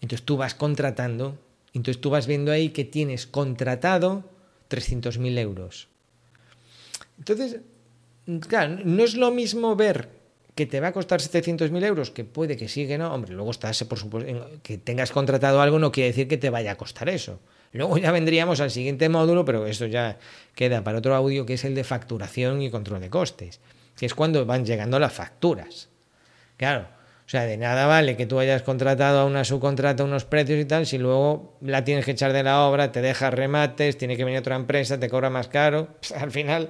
Entonces 0.02 0.26
tú 0.26 0.38
vas 0.38 0.56
contratando, 0.56 1.38
entonces 1.74 2.00
tú 2.00 2.10
vas 2.10 2.28
viendo 2.28 2.52
ahí 2.52 2.70
que 2.70 2.86
tienes 2.86 3.28
contratado 3.28 4.24
300.000 4.70 5.38
euros. 5.40 5.88
Entonces, 7.18 7.58
claro, 8.48 8.80
no 8.84 9.04
es 9.04 9.16
lo 9.16 9.32
mismo 9.32 9.76
ver 9.76 10.10
que 10.56 10.66
te 10.66 10.80
va 10.80 10.88
a 10.88 10.94
costar 10.94 11.20
700.000 11.20 11.84
euros, 11.86 12.12
que 12.12 12.24
puede 12.24 12.58
que 12.58 12.68
sí, 12.68 12.88
que 12.88 12.98
no. 12.98 13.14
Hombre, 13.14 13.34
luego 13.34 13.52
estás, 13.52 13.84
por 13.84 14.00
supuesto, 14.00 14.50
que 14.64 14.78
tengas 14.78 15.12
contratado 15.12 15.62
algo 15.62 15.80
no 15.80 15.92
quiere 15.92 16.10
decir 16.10 16.28
que 16.28 16.38
te 16.38 16.50
vaya 16.50 16.72
a 16.72 16.78
costar 16.78 17.10
eso. 17.10 17.40
Luego 17.74 17.98
ya 17.98 18.12
vendríamos 18.12 18.60
al 18.60 18.72
siguiente 18.72 19.10
módulo, 19.10 19.46
pero 19.46 19.68
eso 19.68 19.86
ya 19.86 20.18
queda 20.56 20.84
para 20.84 20.98
otro 20.98 21.14
audio, 21.16 21.46
que 21.46 21.54
es 21.54 21.66
el 21.66 21.76
de 21.76 21.84
facturación 21.84 22.62
y 22.62 22.72
control 22.72 23.02
de 23.02 23.10
costes, 23.10 23.60
que 23.98 24.06
es 24.06 24.16
cuando 24.16 24.46
van 24.46 24.66
llegando 24.66 24.98
las 24.98 25.14
facturas. 25.14 25.90
Claro, 26.58 26.88
o 27.28 27.30
sea, 27.30 27.44
de 27.44 27.58
nada 27.58 27.88
vale 27.88 28.16
que 28.16 28.26
tú 28.26 28.40
hayas 28.40 28.62
contratado 28.62 29.20
a 29.20 29.26
una 29.26 29.44
subcontrata 29.44 30.06
unos 30.06 30.24
precios 30.24 30.62
y 30.62 30.64
tal, 30.64 30.86
si 30.86 30.98
luego 30.98 31.58
la 31.60 31.84
tienes 31.84 32.06
que 32.06 32.12
echar 32.12 32.32
de 32.32 32.42
la 32.42 32.62
obra, 32.62 32.94
te 32.94 33.02
deja 33.02 33.30
remates, 33.30 33.98
tiene 33.98 34.16
que 34.16 34.24
venir 34.24 34.40
otra 34.40 34.56
empresa, 34.56 34.98
te 34.98 35.10
cobra 35.10 35.30
más 35.30 35.50
caro, 35.50 35.90
al 36.16 36.32
final 36.32 36.70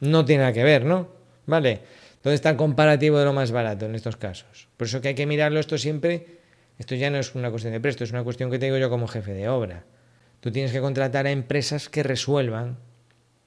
no 0.00 0.24
tiene 0.24 0.42
nada 0.42 0.52
que 0.52 0.62
ver, 0.62 0.84
¿no? 0.84 1.08
¿Vale? 1.46 1.80
¿Dónde 2.22 2.36
está 2.36 2.50
el 2.50 2.56
comparativo 2.56 3.18
de 3.18 3.24
lo 3.24 3.32
más 3.32 3.50
barato 3.50 3.86
en 3.86 3.96
estos 3.96 4.16
casos? 4.16 4.68
Por 4.76 4.86
eso 4.86 5.00
que 5.00 5.08
hay 5.08 5.14
que 5.16 5.26
mirarlo 5.26 5.58
esto 5.58 5.76
siempre, 5.78 6.26
esto 6.78 6.94
ya 6.94 7.10
no 7.10 7.18
es 7.18 7.34
una 7.34 7.50
cuestión 7.50 7.72
de 7.72 7.80
presto, 7.80 8.04
es 8.04 8.12
una 8.12 8.22
cuestión 8.22 8.52
que 8.52 8.60
te 8.60 8.66
digo 8.66 8.78
yo 8.78 8.90
como 8.90 9.08
jefe 9.08 9.34
de 9.34 9.48
obra. 9.48 9.84
Tú 10.38 10.52
tienes 10.52 10.70
que 10.70 10.80
contratar 10.80 11.26
a 11.26 11.32
empresas 11.32 11.88
que 11.88 12.04
resuelvan, 12.04 12.78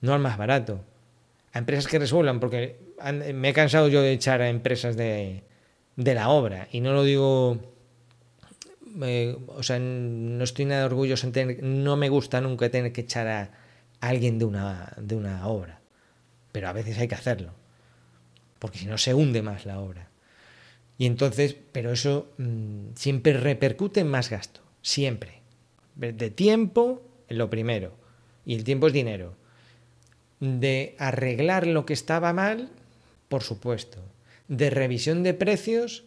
no 0.02 0.14
al 0.14 0.20
más 0.20 0.38
barato, 0.38 0.84
a 1.54 1.60
empresas 1.60 1.88
que 1.88 1.98
resuelvan, 1.98 2.42
porque 2.42 2.78
me 3.34 3.50
he 3.50 3.54
cansado 3.54 3.88
yo 3.88 4.02
de 4.02 4.12
echar 4.12 4.42
a 4.42 4.50
empresas 4.50 4.98
de, 4.98 5.44
de 5.96 6.14
la 6.16 6.30
obra. 6.30 6.68
Y 6.72 6.82
no 6.82 6.94
lo 6.94 7.04
digo, 7.04 7.60
o 9.48 9.64
sea, 9.64 9.80
no 9.80 10.44
estoy 10.44 10.66
nada 10.66 10.86
orgulloso 10.86 11.28
en 11.28 11.34
tener, 11.34 11.64
no 11.64 11.98
me 11.98 12.10
gusta 12.10 12.42
nunca 12.42 12.70
tener 12.70 12.92
que 12.92 13.02
echar 13.02 13.28
a 13.28 13.52
alguien 14.00 14.40
de 14.40 14.46
una, 14.46 14.94
de 14.98 15.16
una 15.16 15.48
obra. 15.48 15.80
Pero 16.52 16.68
a 16.68 16.74
veces 16.74 16.98
hay 16.98 17.08
que 17.08 17.16
hacerlo, 17.16 17.54
porque 18.60 18.78
si 18.78 18.86
no 18.86 18.98
se 18.98 19.14
hunde 19.14 19.42
más 19.42 19.66
la 19.66 19.80
obra. 19.80 20.10
Y 20.98 21.06
entonces, 21.06 21.56
pero 21.72 21.92
eso 21.92 22.32
mm, 22.38 22.94
siempre 22.96 23.34
repercute 23.34 24.02
en 24.02 24.08
más 24.08 24.30
gasto, 24.30 24.62
siempre. 24.82 25.42
De 25.96 26.30
tiempo, 26.30 27.02
lo 27.28 27.50
primero. 27.50 27.94
Y 28.46 28.56
el 28.56 28.64
tiempo 28.64 28.88
es 28.88 28.94
dinero. 28.94 29.36
De 30.40 30.96
arreglar 30.98 31.68
lo 31.68 31.86
que 31.86 31.94
estaba 31.94 32.34
mal, 32.34 32.70
por 33.30 33.44
supuesto. 33.44 34.00
De 34.52 34.70
revisión 34.70 35.24
de 35.24 35.34
precios, 35.34 36.04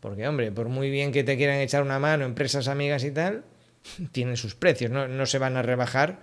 porque 0.00 0.28
hombre, 0.28 0.52
por 0.52 0.68
muy 0.68 0.90
bien 0.90 1.12
que 1.12 1.24
te 1.24 1.38
quieran 1.38 1.60
echar 1.60 1.82
una 1.82 1.98
mano 1.98 2.26
empresas 2.26 2.68
amigas 2.68 3.04
y 3.04 3.10
tal, 3.10 3.44
tienen 4.12 4.36
sus 4.36 4.54
precios, 4.54 4.90
no, 4.90 5.08
no 5.08 5.24
se 5.24 5.38
van 5.38 5.56
a 5.56 5.62
rebajar 5.62 6.20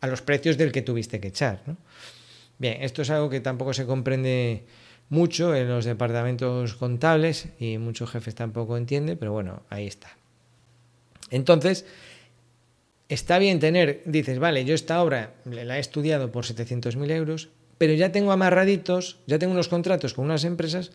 a 0.00 0.06
los 0.06 0.22
precios 0.22 0.56
del 0.56 0.72
que 0.72 0.82
tuviste 0.82 1.20
que 1.20 1.28
echar. 1.28 1.62
Bien, 2.58 2.82
esto 2.82 3.02
es 3.02 3.10
algo 3.10 3.28
que 3.28 3.40
tampoco 3.40 3.74
se 3.74 3.86
comprende 3.86 4.64
mucho 5.08 5.54
en 5.54 5.68
los 5.68 5.84
departamentos 5.84 6.74
contables 6.74 7.48
y 7.58 7.76
muchos 7.76 8.10
jefes 8.10 8.34
tampoco 8.34 8.76
entienden, 8.76 9.18
pero 9.18 9.32
bueno, 9.32 9.62
ahí 9.68 9.86
está. 9.86 10.16
Entonces, 11.30 11.84
está 13.08 13.38
bien 13.38 13.60
tener, 13.60 14.02
dices, 14.06 14.38
vale, 14.38 14.64
yo 14.64 14.74
esta 14.74 15.02
obra 15.02 15.34
la 15.44 15.76
he 15.76 15.80
estudiado 15.80 16.32
por 16.32 16.44
700.000 16.44 17.10
euros, 17.10 17.50
pero 17.82 17.94
ya 17.94 18.12
tengo 18.12 18.30
amarraditos, 18.30 19.18
ya 19.26 19.40
tengo 19.40 19.54
unos 19.54 19.66
contratos 19.66 20.14
con 20.14 20.26
unas 20.26 20.44
empresas 20.44 20.92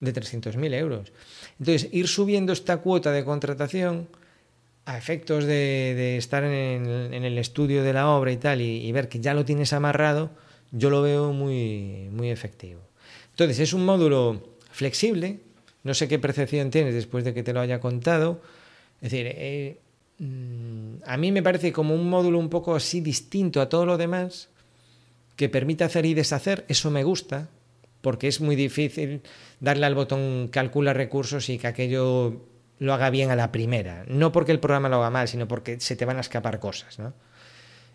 de 0.00 0.14
300.000 0.14 0.72
euros. 0.72 1.12
Entonces, 1.58 1.90
ir 1.92 2.08
subiendo 2.08 2.54
esta 2.54 2.78
cuota 2.78 3.12
de 3.12 3.26
contratación 3.26 4.08
a 4.86 4.96
efectos 4.96 5.44
de, 5.44 6.16
estar 6.16 6.42
en 6.42 7.12
el, 7.12 7.36
estudio 7.36 7.84
de 7.84 7.92
la 7.92 8.08
obra 8.08 8.32
y 8.32 8.38
tal, 8.38 8.62
y, 8.62 8.90
ver 8.90 9.10
que 9.10 9.20
ya 9.20 9.34
lo 9.34 9.44
tienes 9.44 9.74
amarrado, 9.74 10.30
yo 10.72 10.88
lo 10.88 11.02
veo 11.02 11.34
muy, 11.34 12.08
muy 12.10 12.30
efectivo. 12.30 12.80
Entonces, 13.32 13.58
es 13.58 13.74
un 13.74 13.84
módulo 13.84 14.42
flexible, 14.72 15.40
no 15.84 15.92
sé 15.92 16.08
qué 16.08 16.18
percepción 16.18 16.70
tienes 16.70 16.94
después 16.94 17.22
de 17.22 17.34
que 17.34 17.42
te 17.42 17.52
lo 17.52 17.60
haya 17.60 17.80
contado. 17.80 18.40
Es 19.02 19.10
decir, 19.10 19.26
eh, 19.28 19.78
mm, 20.20 21.02
a 21.04 21.18
mí 21.18 21.32
me 21.32 21.42
parece 21.42 21.70
como 21.70 21.94
un 21.94 22.08
módulo 22.08 22.38
un 22.38 22.48
poco 22.48 22.74
así 22.74 23.02
distinto 23.02 23.60
a 23.60 23.68
todo 23.68 23.84
lo 23.84 23.98
demás, 23.98 24.48
que 25.40 25.48
permite 25.48 25.84
hacer 25.84 26.04
y 26.04 26.12
deshacer, 26.12 26.66
eso 26.68 26.90
me 26.90 27.02
gusta, 27.02 27.48
porque 28.02 28.28
es 28.28 28.42
muy 28.42 28.56
difícil 28.56 29.22
darle 29.58 29.86
al 29.86 29.94
botón 29.94 30.48
calcula 30.52 30.92
recursos 30.92 31.48
y 31.48 31.56
que 31.56 31.66
aquello 31.66 32.44
lo 32.78 32.92
haga 32.92 33.08
bien 33.08 33.30
a 33.30 33.36
la 33.36 33.50
primera. 33.50 34.04
No 34.06 34.32
porque 34.32 34.52
el 34.52 34.60
programa 34.60 34.90
lo 34.90 34.96
haga 34.96 35.08
mal, 35.08 35.28
sino 35.28 35.48
porque 35.48 35.80
se 35.80 35.96
te 35.96 36.04
van 36.04 36.18
a 36.18 36.20
escapar 36.20 36.60
cosas, 36.60 36.98
¿no? 36.98 37.14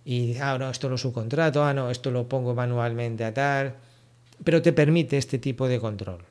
Y, 0.04 0.38
ah, 0.39 0.58
no, 0.58 0.72
esto 0.72 0.89
lo 0.89 0.98
subcontrato, 0.98 1.64
ah, 1.64 1.72
no, 1.76 1.91
esto 1.91 2.10
lo 2.10 2.28
pongo 2.28 2.56
manualmente 2.56 3.24
a 3.24 3.32
tal. 3.32 3.76
Pero 4.43 4.64
te 4.64 4.74
permite 4.74 5.20
este 5.20 5.38
tipo 5.38 5.68
de 5.68 5.80
control. 5.80 6.26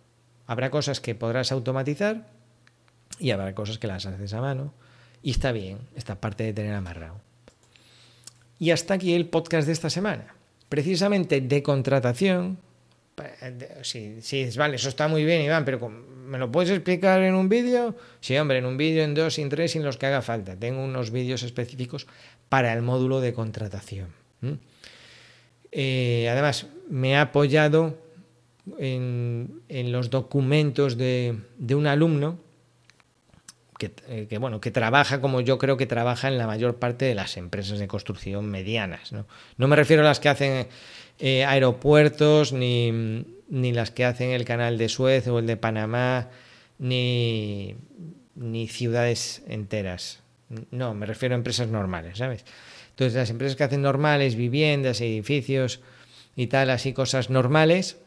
Habrá 0.48 0.68
cosas 0.70 1.00
que 1.00 1.14
podrás 1.14 1.52
automatizar 1.52 2.26
y 3.20 3.30
habrá 3.30 3.54
cosas 3.54 3.78
que 3.78 3.86
las 3.86 4.04
haces 4.04 4.34
a 4.34 4.40
mano. 4.40 4.74
Y 5.22 5.30
está 5.30 5.52
bien, 5.52 5.78
esta 5.94 6.20
parte 6.20 6.42
de 6.42 6.52
tener 6.52 6.74
amarrado. 6.74 7.20
Y 8.58 8.72
hasta 8.72 8.94
aquí 8.94 9.14
el 9.14 9.28
podcast 9.28 9.68
de 9.68 9.74
esta 9.74 9.90
semana. 9.90 10.34
Precisamente 10.74 11.40
de 11.40 11.62
contratación, 11.62 12.58
si, 13.82 14.20
si 14.20 14.50
vale, 14.58 14.74
eso 14.74 14.88
está 14.88 15.06
muy 15.06 15.24
bien, 15.24 15.42
Iván, 15.42 15.64
pero 15.64 15.88
¿me 15.88 16.36
lo 16.36 16.50
puedes 16.50 16.68
explicar 16.68 17.22
en 17.22 17.36
un 17.36 17.48
vídeo? 17.48 17.94
Sí, 18.18 18.36
hombre, 18.36 18.58
en 18.58 18.66
un 18.66 18.76
vídeo, 18.76 19.04
en 19.04 19.14
dos, 19.14 19.38
en 19.38 19.50
tres, 19.50 19.76
en 19.76 19.84
los 19.84 19.98
que 19.98 20.06
haga 20.06 20.20
falta. 20.20 20.56
Tengo 20.56 20.82
unos 20.82 21.12
vídeos 21.12 21.44
específicos 21.44 22.08
para 22.48 22.72
el 22.72 22.82
módulo 22.82 23.20
de 23.20 23.32
contratación. 23.32 24.08
Eh, 25.70 26.28
además, 26.28 26.66
me 26.90 27.18
ha 27.18 27.20
apoyado 27.20 27.96
en, 28.76 29.62
los 29.68 30.10
documentos 30.10 30.98
de, 30.98 31.38
un 31.70 31.86
alumno 31.86 32.40
eh, 34.08 34.26
que, 34.28 34.38
bueno, 34.38 34.60
que 34.60 34.70
trabaja 34.70 35.20
como 35.20 35.40
yo 35.40 35.58
creo 35.58 35.76
que 35.76 35.86
trabaja 35.86 36.28
en 36.28 36.38
la 36.38 36.46
mayor 36.46 36.76
parte 36.76 37.04
de 37.04 37.14
las 37.14 37.36
empresas 37.36 37.78
de 37.78 37.88
construcción 37.88 38.46
medianas. 38.46 39.12
No, 39.12 39.26
no 39.56 39.68
me 39.68 39.76
refiero 39.76 40.02
a 40.02 40.06
las 40.06 40.20
que 40.20 40.28
hacen 40.28 40.68
eh, 41.18 41.44
aeropuertos, 41.44 42.52
ni, 42.52 43.24
ni, 43.48 43.72
las 43.72 43.90
que 43.90 44.04
hacen 44.04 44.30
el 44.30 44.44
canal 44.44 44.78
de 44.78 44.88
Suez 44.88 45.26
o 45.28 45.38
el 45.38 45.46
de 45.46 45.56
Panamá, 45.56 46.30
ni, 46.78 47.76
ni 48.34 48.68
ciudades 48.68 49.42
enteras. 49.48 50.20
No, 50.70 50.94
me 50.94 51.06
refiero 51.06 51.34
a 51.34 51.38
empresas 51.38 51.68
normales, 51.68 52.18
¿sabes? 52.18 52.44
Entonces, 52.90 53.14
las 53.14 53.30
empresas 53.30 53.56
que 53.56 53.64
hacen 53.64 53.82
normales, 53.82 54.36
viviendas, 54.36 55.00
edificios 55.00 55.80
y 56.36 56.46
tal, 56.46 56.70
así 56.70 56.92
cosas 56.92 57.30
normales, 57.30 57.98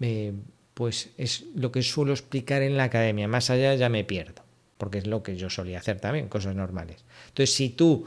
eh, 0.00 0.32
pues 0.74 1.10
es 1.18 1.44
lo 1.54 1.72
que 1.72 1.82
suelo 1.82 2.12
explicar 2.12 2.62
en 2.62 2.76
la 2.76 2.84
academia. 2.84 3.28
Más 3.28 3.50
allá 3.50 3.74
ya 3.74 3.88
me 3.88 4.04
pierdo, 4.04 4.44
porque 4.78 4.98
es 4.98 5.06
lo 5.06 5.22
que 5.22 5.36
yo 5.36 5.50
solía 5.50 5.78
hacer 5.78 6.00
también, 6.00 6.28
cosas 6.28 6.54
normales. 6.54 7.04
Entonces, 7.28 7.54
si 7.54 7.68
tú 7.68 8.06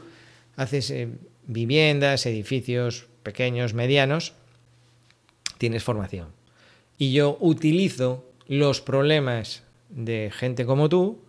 haces 0.56 0.90
eh, 0.90 1.08
viviendas, 1.46 2.26
edificios, 2.26 3.06
pequeños, 3.22 3.74
medianos, 3.74 4.32
tienes 5.58 5.84
formación. 5.84 6.28
Y 6.98 7.12
yo 7.12 7.36
utilizo 7.40 8.24
los 8.48 8.80
problemas 8.80 9.62
de 9.90 10.32
gente 10.34 10.66
como 10.66 10.88
tú, 10.88 11.20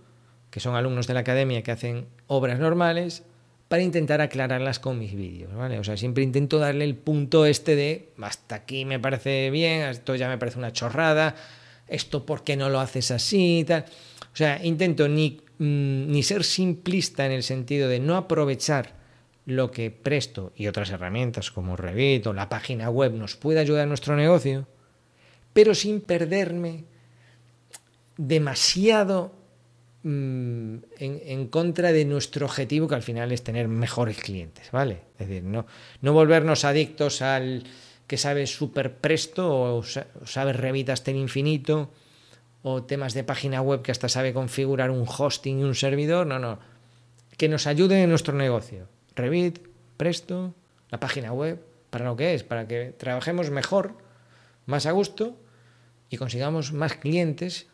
que 0.50 0.60
son 0.60 0.76
alumnos 0.76 1.08
de 1.08 1.14
la 1.14 1.22
academia 1.22 1.62
que 1.62 1.72
hacen 1.72 2.06
obras 2.28 2.60
normales, 2.60 3.24
para 3.68 3.82
intentar 3.82 4.22
aclararlas 4.22 4.78
con 4.78 5.00
mis 5.00 5.16
vídeos, 5.16 5.54
¿vale? 5.56 5.80
O 5.80 5.84
sea, 5.84 5.98
siempre 5.98 6.24
intento 6.24 6.60
darle 6.60 6.86
el 6.86 6.96
punto 6.96 7.46
este 7.46 7.76
de 7.76 8.10
hasta 8.22 8.56
aquí 8.56 8.86
me 8.86 9.00
parece 9.00 9.50
bien, 9.50 9.82
esto 9.82 10.16
ya 10.16 10.30
me 10.30 10.38
parece 10.38 10.60
una 10.60 10.72
chorrada, 10.72 11.36
esto 11.88 12.26
por 12.26 12.44
qué 12.44 12.56
no 12.56 12.70
lo 12.70 12.80
haces 12.80 13.10
así, 13.10 13.66
tal. 13.68 13.86
O 14.34 14.36
sea, 14.36 14.64
intento 14.64 15.08
ni, 15.08 15.42
mm, 15.60 16.12
ni 16.12 16.24
ser 16.24 16.44
simplista 16.44 17.26
en 17.26 17.32
el 17.32 17.44
sentido 17.44 17.88
de 17.88 18.00
no 18.00 18.18
aprovechar 18.18 19.04
lo 19.46 19.72
que 19.72 19.92
Presto 19.92 20.54
y 20.56 20.68
otras 20.68 20.90
herramientas 20.90 21.52
como 21.52 21.76
Revit 21.76 22.26
o 22.28 22.34
la 22.34 22.50
página 22.50 22.90
web 22.90 23.14
nos 23.14 23.36
puede 23.36 23.60
ayudar 23.60 23.84
a 23.84 23.88
nuestro 23.88 24.16
negocio, 24.16 24.68
pero 25.54 25.76
sin 25.76 26.02
perderme 26.02 26.86
demasiado 28.18 29.34
mm, 30.04 30.76
en, 31.00 31.48
contra 31.48 31.92
de 31.92 32.06
nuestro 32.06 32.46
objetivo, 32.46 32.88
que 32.88 32.96
al 32.96 33.04
final 33.04 33.32
es 33.32 33.44
tener 33.44 33.68
mejores 33.68 34.18
clientes, 34.18 34.72
¿vale? 34.72 35.02
Es 35.20 35.28
decir, 35.28 35.44
no, 35.44 35.66
no 36.02 36.14
volvernos 36.14 36.64
adictos 36.64 37.22
al 37.22 37.64
que 38.08 38.18
sabe 38.18 38.48
súper 38.48 38.96
presto 38.96 39.78
o 39.78 39.84
sabe 39.84 40.54
Revit 40.54 40.90
hasta 40.90 41.12
el 41.12 41.18
infinito 41.18 41.92
o 42.64 42.84
temas 42.84 43.14
de 43.14 43.24
página 43.24 43.62
web 43.62 43.82
que 43.82 43.92
hasta 43.92 44.10
sabe 44.10 44.34
configurar 44.34 44.90
un 44.90 45.06
hosting 45.06 45.60
y 45.60 45.64
un 45.64 45.76
servidor, 45.76 46.26
no, 46.26 46.40
no, 46.40 46.60
que 47.38 47.50
nos 47.50 47.68
ayuden 47.68 48.00
en 48.00 48.10
nuestro 48.10 48.34
negocio 48.34 48.88
Revit, 49.16 49.60
Presto, 49.98 50.56
la 50.90 51.00
página 51.00 51.34
web, 51.34 51.64
para 51.90 52.06
lo 52.06 52.16
que 52.16 52.34
es, 52.34 52.44
para 52.44 52.68
que 52.68 52.94
trabajemos 52.98 53.52
mejor, 53.52 53.96
más 54.66 54.86
a 54.86 54.92
gusto 54.92 55.38
y 56.10 56.18
consigamos 56.18 56.74
más 56.74 56.96
clientes, 56.96 57.68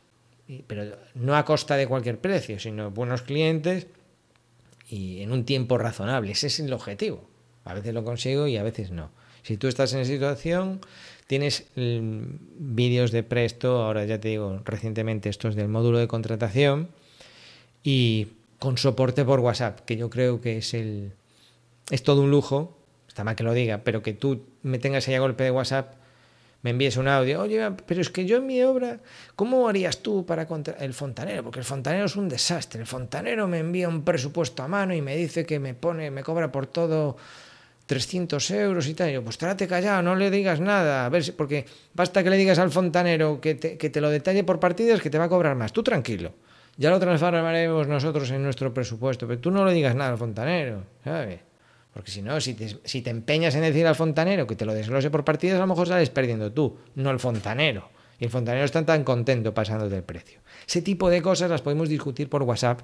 pero 0.67 0.97
no 1.13 1.35
a 1.35 1.45
costa 1.45 1.77
de 1.77 1.87
cualquier 1.87 2.19
precio, 2.19 2.59
sino 2.59 2.91
buenos 2.91 3.21
clientes 3.21 3.87
y 4.89 5.21
en 5.21 5.31
un 5.31 5.45
tiempo 5.45 5.77
razonable. 5.77 6.31
Ese 6.31 6.47
es 6.47 6.59
el 6.59 6.73
objetivo. 6.73 7.29
A 7.63 7.73
veces 7.73 7.93
lo 7.93 8.03
consigo 8.03 8.47
y 8.47 8.57
a 8.57 8.63
veces 8.63 8.91
no. 8.91 9.11
Si 9.43 9.57
tú 9.57 9.67
estás 9.67 9.93
en 9.93 9.99
esa 9.99 10.11
situación, 10.11 10.81
tienes 11.27 11.65
mm, 11.75 12.21
vídeos 12.57 13.11
de 13.11 13.23
Presto, 13.23 13.83
ahora 13.83 14.05
ya 14.05 14.19
te 14.19 14.29
digo, 14.29 14.61
recientemente 14.65 15.29
estos 15.29 15.55
del 15.55 15.67
módulo 15.67 15.99
de 15.99 16.07
contratación, 16.07 16.89
y 17.83 18.27
con 18.59 18.77
soporte 18.77 19.23
por 19.23 19.39
WhatsApp, 19.39 19.81
que 19.81 19.95
yo 19.95 20.09
creo 20.09 20.41
que 20.41 20.57
es 20.57 20.73
el, 20.73 21.13
es 21.89 22.03
todo 22.03 22.21
un 22.21 22.31
lujo, 22.31 22.77
está 23.07 23.23
mal 23.23 23.35
que 23.35 23.43
lo 23.43 23.53
diga, 23.53 23.81
pero 23.83 24.03
que 24.03 24.13
tú 24.13 24.43
me 24.63 24.79
tengas 24.79 25.07
ahí 25.07 25.15
a 25.15 25.19
golpe 25.19 25.43
de 25.43 25.51
WhatsApp, 25.51 25.93
me 26.61 26.71
envíes 26.71 26.97
un 26.97 27.07
audio, 27.07 27.41
oye, 27.41 27.71
pero 27.85 28.01
es 28.01 28.09
que 28.09 28.25
yo 28.25 28.37
en 28.37 28.45
mi 28.45 28.61
obra, 28.63 28.99
¿cómo 29.35 29.69
harías 29.69 29.99
tú 29.99 30.25
para 30.25 30.45
contra 30.45 30.73
el 30.79 30.93
fontanero? 30.93 31.43
Porque 31.43 31.59
el 31.59 31.65
fontanero 31.65 32.05
es 32.05 32.17
un 32.17 32.27
desastre. 32.27 32.81
El 32.81 32.87
fontanero 32.87 33.47
me 33.47 33.59
envía 33.59 33.87
un 33.87 34.03
presupuesto 34.03 34.61
a 34.63 34.67
mano 34.67 34.93
y 34.93 35.01
me 35.01 35.15
dice 35.15 35.45
que 35.45 35.57
me 35.59 35.73
pone, 35.73 36.11
me 36.11 36.21
cobra 36.21 36.51
por 36.51 36.67
todo 36.67 37.15
300 37.89 38.51
euros 38.51 38.87
y 38.87 38.93
tal. 38.93 39.09
yo, 39.09 39.23
pues 39.23 39.39
trate 39.39 39.67
callado, 39.67 40.03
no 40.03 40.15
le 40.15 40.29
digas 40.29 40.59
nada. 40.59 41.07
A 41.07 41.09
ver, 41.09 41.23
si, 41.23 41.31
porque 41.31 41.65
basta 41.95 42.23
que 42.23 42.29
le 42.29 42.37
digas 42.37 42.59
al 42.59 42.69
fontanero 42.69 43.41
que 43.41 43.55
te, 43.55 43.79
que 43.79 43.89
te 43.89 43.99
lo 43.99 44.11
detalle 44.11 44.43
por 44.43 44.59
partidas 44.59 45.01
que 45.01 45.09
te 45.09 45.17
va 45.17 45.23
a 45.23 45.29
cobrar 45.29 45.55
más. 45.55 45.73
Tú 45.73 45.81
tranquilo. 45.81 46.35
Ya 46.77 46.91
lo 46.91 46.99
transformaremos 46.99 47.87
nosotros 47.87 48.29
en 48.29 48.43
nuestro 48.43 48.71
presupuesto, 48.71 49.27
pero 49.27 49.39
tú 49.39 49.49
no 49.49 49.65
le 49.65 49.73
digas 49.73 49.95
nada 49.95 50.11
al 50.11 50.19
fontanero, 50.19 50.83
¿sabes? 51.03 51.39
Porque 51.91 52.11
si 52.11 52.21
no, 52.21 52.39
si 52.39 52.53
te, 52.53 53.09
empeñas 53.09 53.55
en 53.55 53.61
decir 53.61 53.87
al 53.87 53.95
fontanero 53.95 54.45
que 54.45 54.55
te 54.55 54.65
lo 54.65 54.75
desglose 54.75 55.09
por 55.09 55.25
partidas, 55.25 55.57
a 55.57 55.61
lo 55.61 55.67
mejor 55.67 55.87
sales 55.87 56.11
perdiendo 56.11 56.51
tú, 56.51 56.77
no 56.93 57.09
el 57.09 57.19
fontanero. 57.19 57.89
Y 58.19 58.25
el 58.25 58.29
fontanero 58.29 58.65
está 58.65 58.85
tan 58.85 59.03
contento 59.03 59.51
pasando 59.51 59.89
del 59.89 60.03
precio. 60.03 60.41
Ese 60.67 60.83
tipo 60.83 61.09
de 61.09 61.23
cosas 61.23 61.49
las 61.49 61.63
podemos 61.63 61.89
discutir 61.89 62.29
por 62.29 62.43
WhatsApp 62.43 62.81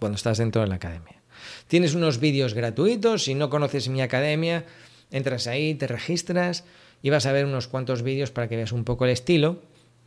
cuando 0.00 0.16
estás 0.16 0.38
dentro 0.38 0.62
de 0.62 0.68
la 0.68 0.76
academia. 0.76 1.23
Tienes 1.68 1.94
unos 1.94 2.18
vídeos 2.18 2.54
gratuitos, 2.54 3.24
si 3.24 3.34
no 3.34 3.50
conoces 3.50 3.88
mi 3.88 4.02
academia, 4.02 4.64
entras 5.10 5.46
ahí, 5.46 5.74
te 5.74 5.86
registras 5.86 6.64
y 7.02 7.10
vas 7.10 7.26
a 7.26 7.32
ver 7.32 7.44
unos 7.44 7.68
cuantos 7.68 8.02
vídeos 8.02 8.30
para 8.30 8.48
que 8.48 8.56
veas 8.56 8.72
un 8.72 8.84
poco 8.84 9.04
el 9.04 9.10
estilo 9.10 9.62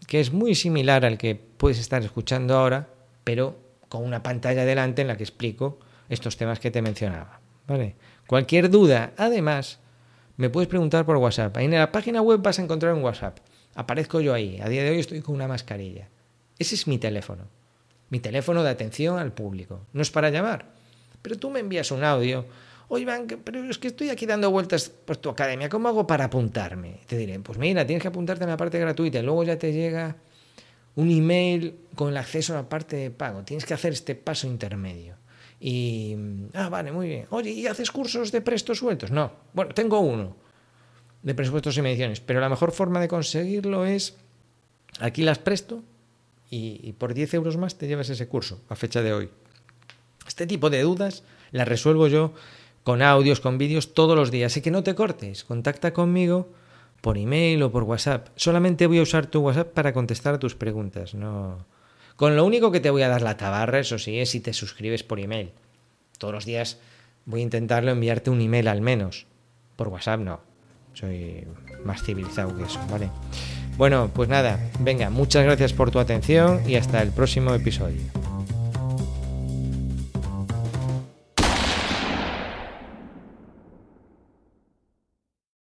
que 0.05 0.19
es 0.19 0.31
muy 0.31 0.53
similar 0.53 1.05
al 1.05 1.17
que 1.17 1.35
puedes 1.35 1.79
estar 1.79 2.03
escuchando 2.03 2.55
ahora, 2.55 2.89
pero 3.23 3.57
con 3.89 4.03
una 4.03 4.21
pantalla 4.21 4.65
delante 4.65 5.01
en 5.01 5.07
la 5.07 5.17
que 5.17 5.23
explico 5.23 5.79
estos 6.09 6.37
temas 6.37 6.59
que 6.59 6.71
te 6.71 6.81
mencionaba. 6.81 7.39
¿vale? 7.67 7.95
Cualquier 8.27 8.69
duda, 8.69 9.13
además, 9.17 9.79
me 10.35 10.49
puedes 10.49 10.69
preguntar 10.69 11.05
por 11.05 11.17
WhatsApp. 11.17 11.57
Ahí 11.57 11.65
en 11.65 11.71
la 11.71 11.91
página 11.91 12.21
web 12.21 12.41
vas 12.41 12.59
a 12.59 12.61
encontrar 12.61 12.93
un 12.93 13.03
WhatsApp. 13.03 13.39
Aparezco 13.75 14.21
yo 14.21 14.33
ahí. 14.33 14.59
A 14.61 14.69
día 14.69 14.83
de 14.83 14.91
hoy 14.91 14.99
estoy 14.99 15.21
con 15.21 15.35
una 15.35 15.47
mascarilla. 15.47 16.09
Ese 16.59 16.75
es 16.75 16.87
mi 16.87 16.97
teléfono. 16.97 17.43
Mi 18.09 18.19
teléfono 18.19 18.63
de 18.63 18.69
atención 18.69 19.19
al 19.19 19.33
público. 19.33 19.85
No 19.93 20.01
es 20.01 20.11
para 20.11 20.29
llamar. 20.29 20.76
Pero 21.21 21.37
tú 21.37 21.49
me 21.49 21.59
envías 21.59 21.91
un 21.91 22.03
audio. 22.03 22.45
Oye, 22.89 23.03
Iván, 23.03 23.27
pero 23.43 23.63
es 23.69 23.77
que 23.77 23.89
estoy 23.89 24.09
aquí 24.09 24.25
dando 24.25 24.49
vueltas 24.49 24.89
por 24.89 25.17
tu 25.17 25.29
academia. 25.29 25.67
¿Cómo 25.69 25.89
hago 25.89 26.07
para 26.07 26.25
apuntarme? 26.25 27.01
Te 27.05 27.17
diré, 27.17 27.39
pues 27.39 27.57
mira, 27.57 27.85
tienes 27.85 28.01
que 28.01 28.07
apuntarte 28.07 28.43
en 28.43 28.49
la 28.49 28.57
parte 28.57 28.79
gratuita. 28.79 29.19
Y 29.19 29.23
luego 29.23 29.43
ya 29.43 29.57
te 29.57 29.73
llega 29.73 30.15
un 30.95 31.11
email 31.11 31.79
con 31.95 32.09
el 32.09 32.17
acceso 32.17 32.53
a 32.53 32.57
la 32.57 32.69
parte 32.69 32.95
de 32.95 33.11
pago. 33.11 33.43
Tienes 33.43 33.65
que 33.65 33.73
hacer 33.73 33.93
este 33.93 34.15
paso 34.15 34.47
intermedio. 34.47 35.15
Y, 35.59 36.15
ah, 36.53 36.69
vale, 36.69 36.91
muy 36.91 37.07
bien. 37.07 37.25
Oye, 37.29 37.51
¿y 37.51 37.67
haces 37.67 37.91
cursos 37.91 38.31
de 38.31 38.41
prestos 38.41 38.77
sueltos? 38.77 39.11
No. 39.11 39.31
Bueno, 39.53 39.73
tengo 39.73 39.99
uno 39.99 40.35
de 41.23 41.35
presupuestos 41.35 41.77
y 41.77 41.81
mediciones, 41.81 42.19
pero 42.21 42.39
la 42.39 42.49
mejor 42.49 42.71
forma 42.71 42.99
de 43.01 43.07
conseguirlo 43.07 43.85
es, 43.85 44.15
aquí 44.99 45.23
las 45.23 45.39
presto 45.39 45.83
y, 46.49 46.93
por 46.93 47.13
10 47.13 47.33
euros 47.33 47.57
más 47.57 47.77
te 47.77 47.87
llevas 47.87 48.09
ese 48.09 48.27
curso 48.27 48.61
a 48.69 48.75
fecha 48.75 49.01
de 49.01 49.13
hoy. 49.13 49.29
Este 50.37 50.45
tipo 50.45 50.69
de 50.69 50.83
dudas 50.83 51.23
las 51.49 51.67
resuelvo 51.67 52.07
yo 52.07 52.31
con 52.83 53.01
audios, 53.01 53.39
con 53.39 53.57
vídeos 53.57 53.95
todos 53.95 54.15
los 54.15 54.29
días. 54.29 54.53
Así 54.53 54.61
que 54.61 54.69
no 54.69 54.83
te 54.83 54.93
cortes, 54.93 55.43
contacta 55.43 55.93
conmigo 55.93 56.49
por 57.01 57.17
email 57.17 57.63
o 57.63 57.71
por 57.71 57.81
WhatsApp. 57.81 58.27
Solamente 58.35 58.85
voy 58.85 58.99
a 58.99 59.01
usar 59.01 59.25
tu 59.25 59.39
WhatsApp 59.39 59.73
para 59.73 59.93
contestar 59.93 60.35
a 60.35 60.39
tus 60.39 60.53
preguntas, 60.53 61.15
no 61.15 61.65
con 62.15 62.35
lo 62.35 62.45
único 62.45 62.71
que 62.71 62.79
te 62.79 62.91
voy 62.91 63.01
a 63.01 63.09
dar 63.09 63.23
la 63.23 63.35
tabarra, 63.35 63.79
eso 63.79 63.97
sí, 63.97 64.19
es 64.19 64.29
si 64.29 64.39
te 64.39 64.53
suscribes 64.53 65.01
por 65.01 65.19
email. 65.19 65.53
Todos 66.19 66.35
los 66.35 66.45
días 66.45 66.77
voy 67.25 67.39
a 67.39 67.43
intentarlo 67.43 67.89
enviarte 67.89 68.29
un 68.29 68.39
email 68.39 68.67
al 68.67 68.81
menos. 68.81 69.25
Por 69.75 69.87
WhatsApp 69.87 70.19
no. 70.19 70.39
Soy 70.93 71.47
más 71.83 72.03
civilizado 72.03 72.55
que 72.55 72.63
eso, 72.63 72.79
¿vale? 72.91 73.09
Bueno, 73.75 74.11
pues 74.13 74.29
nada, 74.29 74.59
venga, 74.81 75.09
muchas 75.09 75.43
gracias 75.43 75.73
por 75.73 75.89
tu 75.89 75.97
atención 75.97 76.61
y 76.69 76.75
hasta 76.75 77.01
el 77.01 77.09
próximo 77.09 77.55
episodio. 77.55 78.01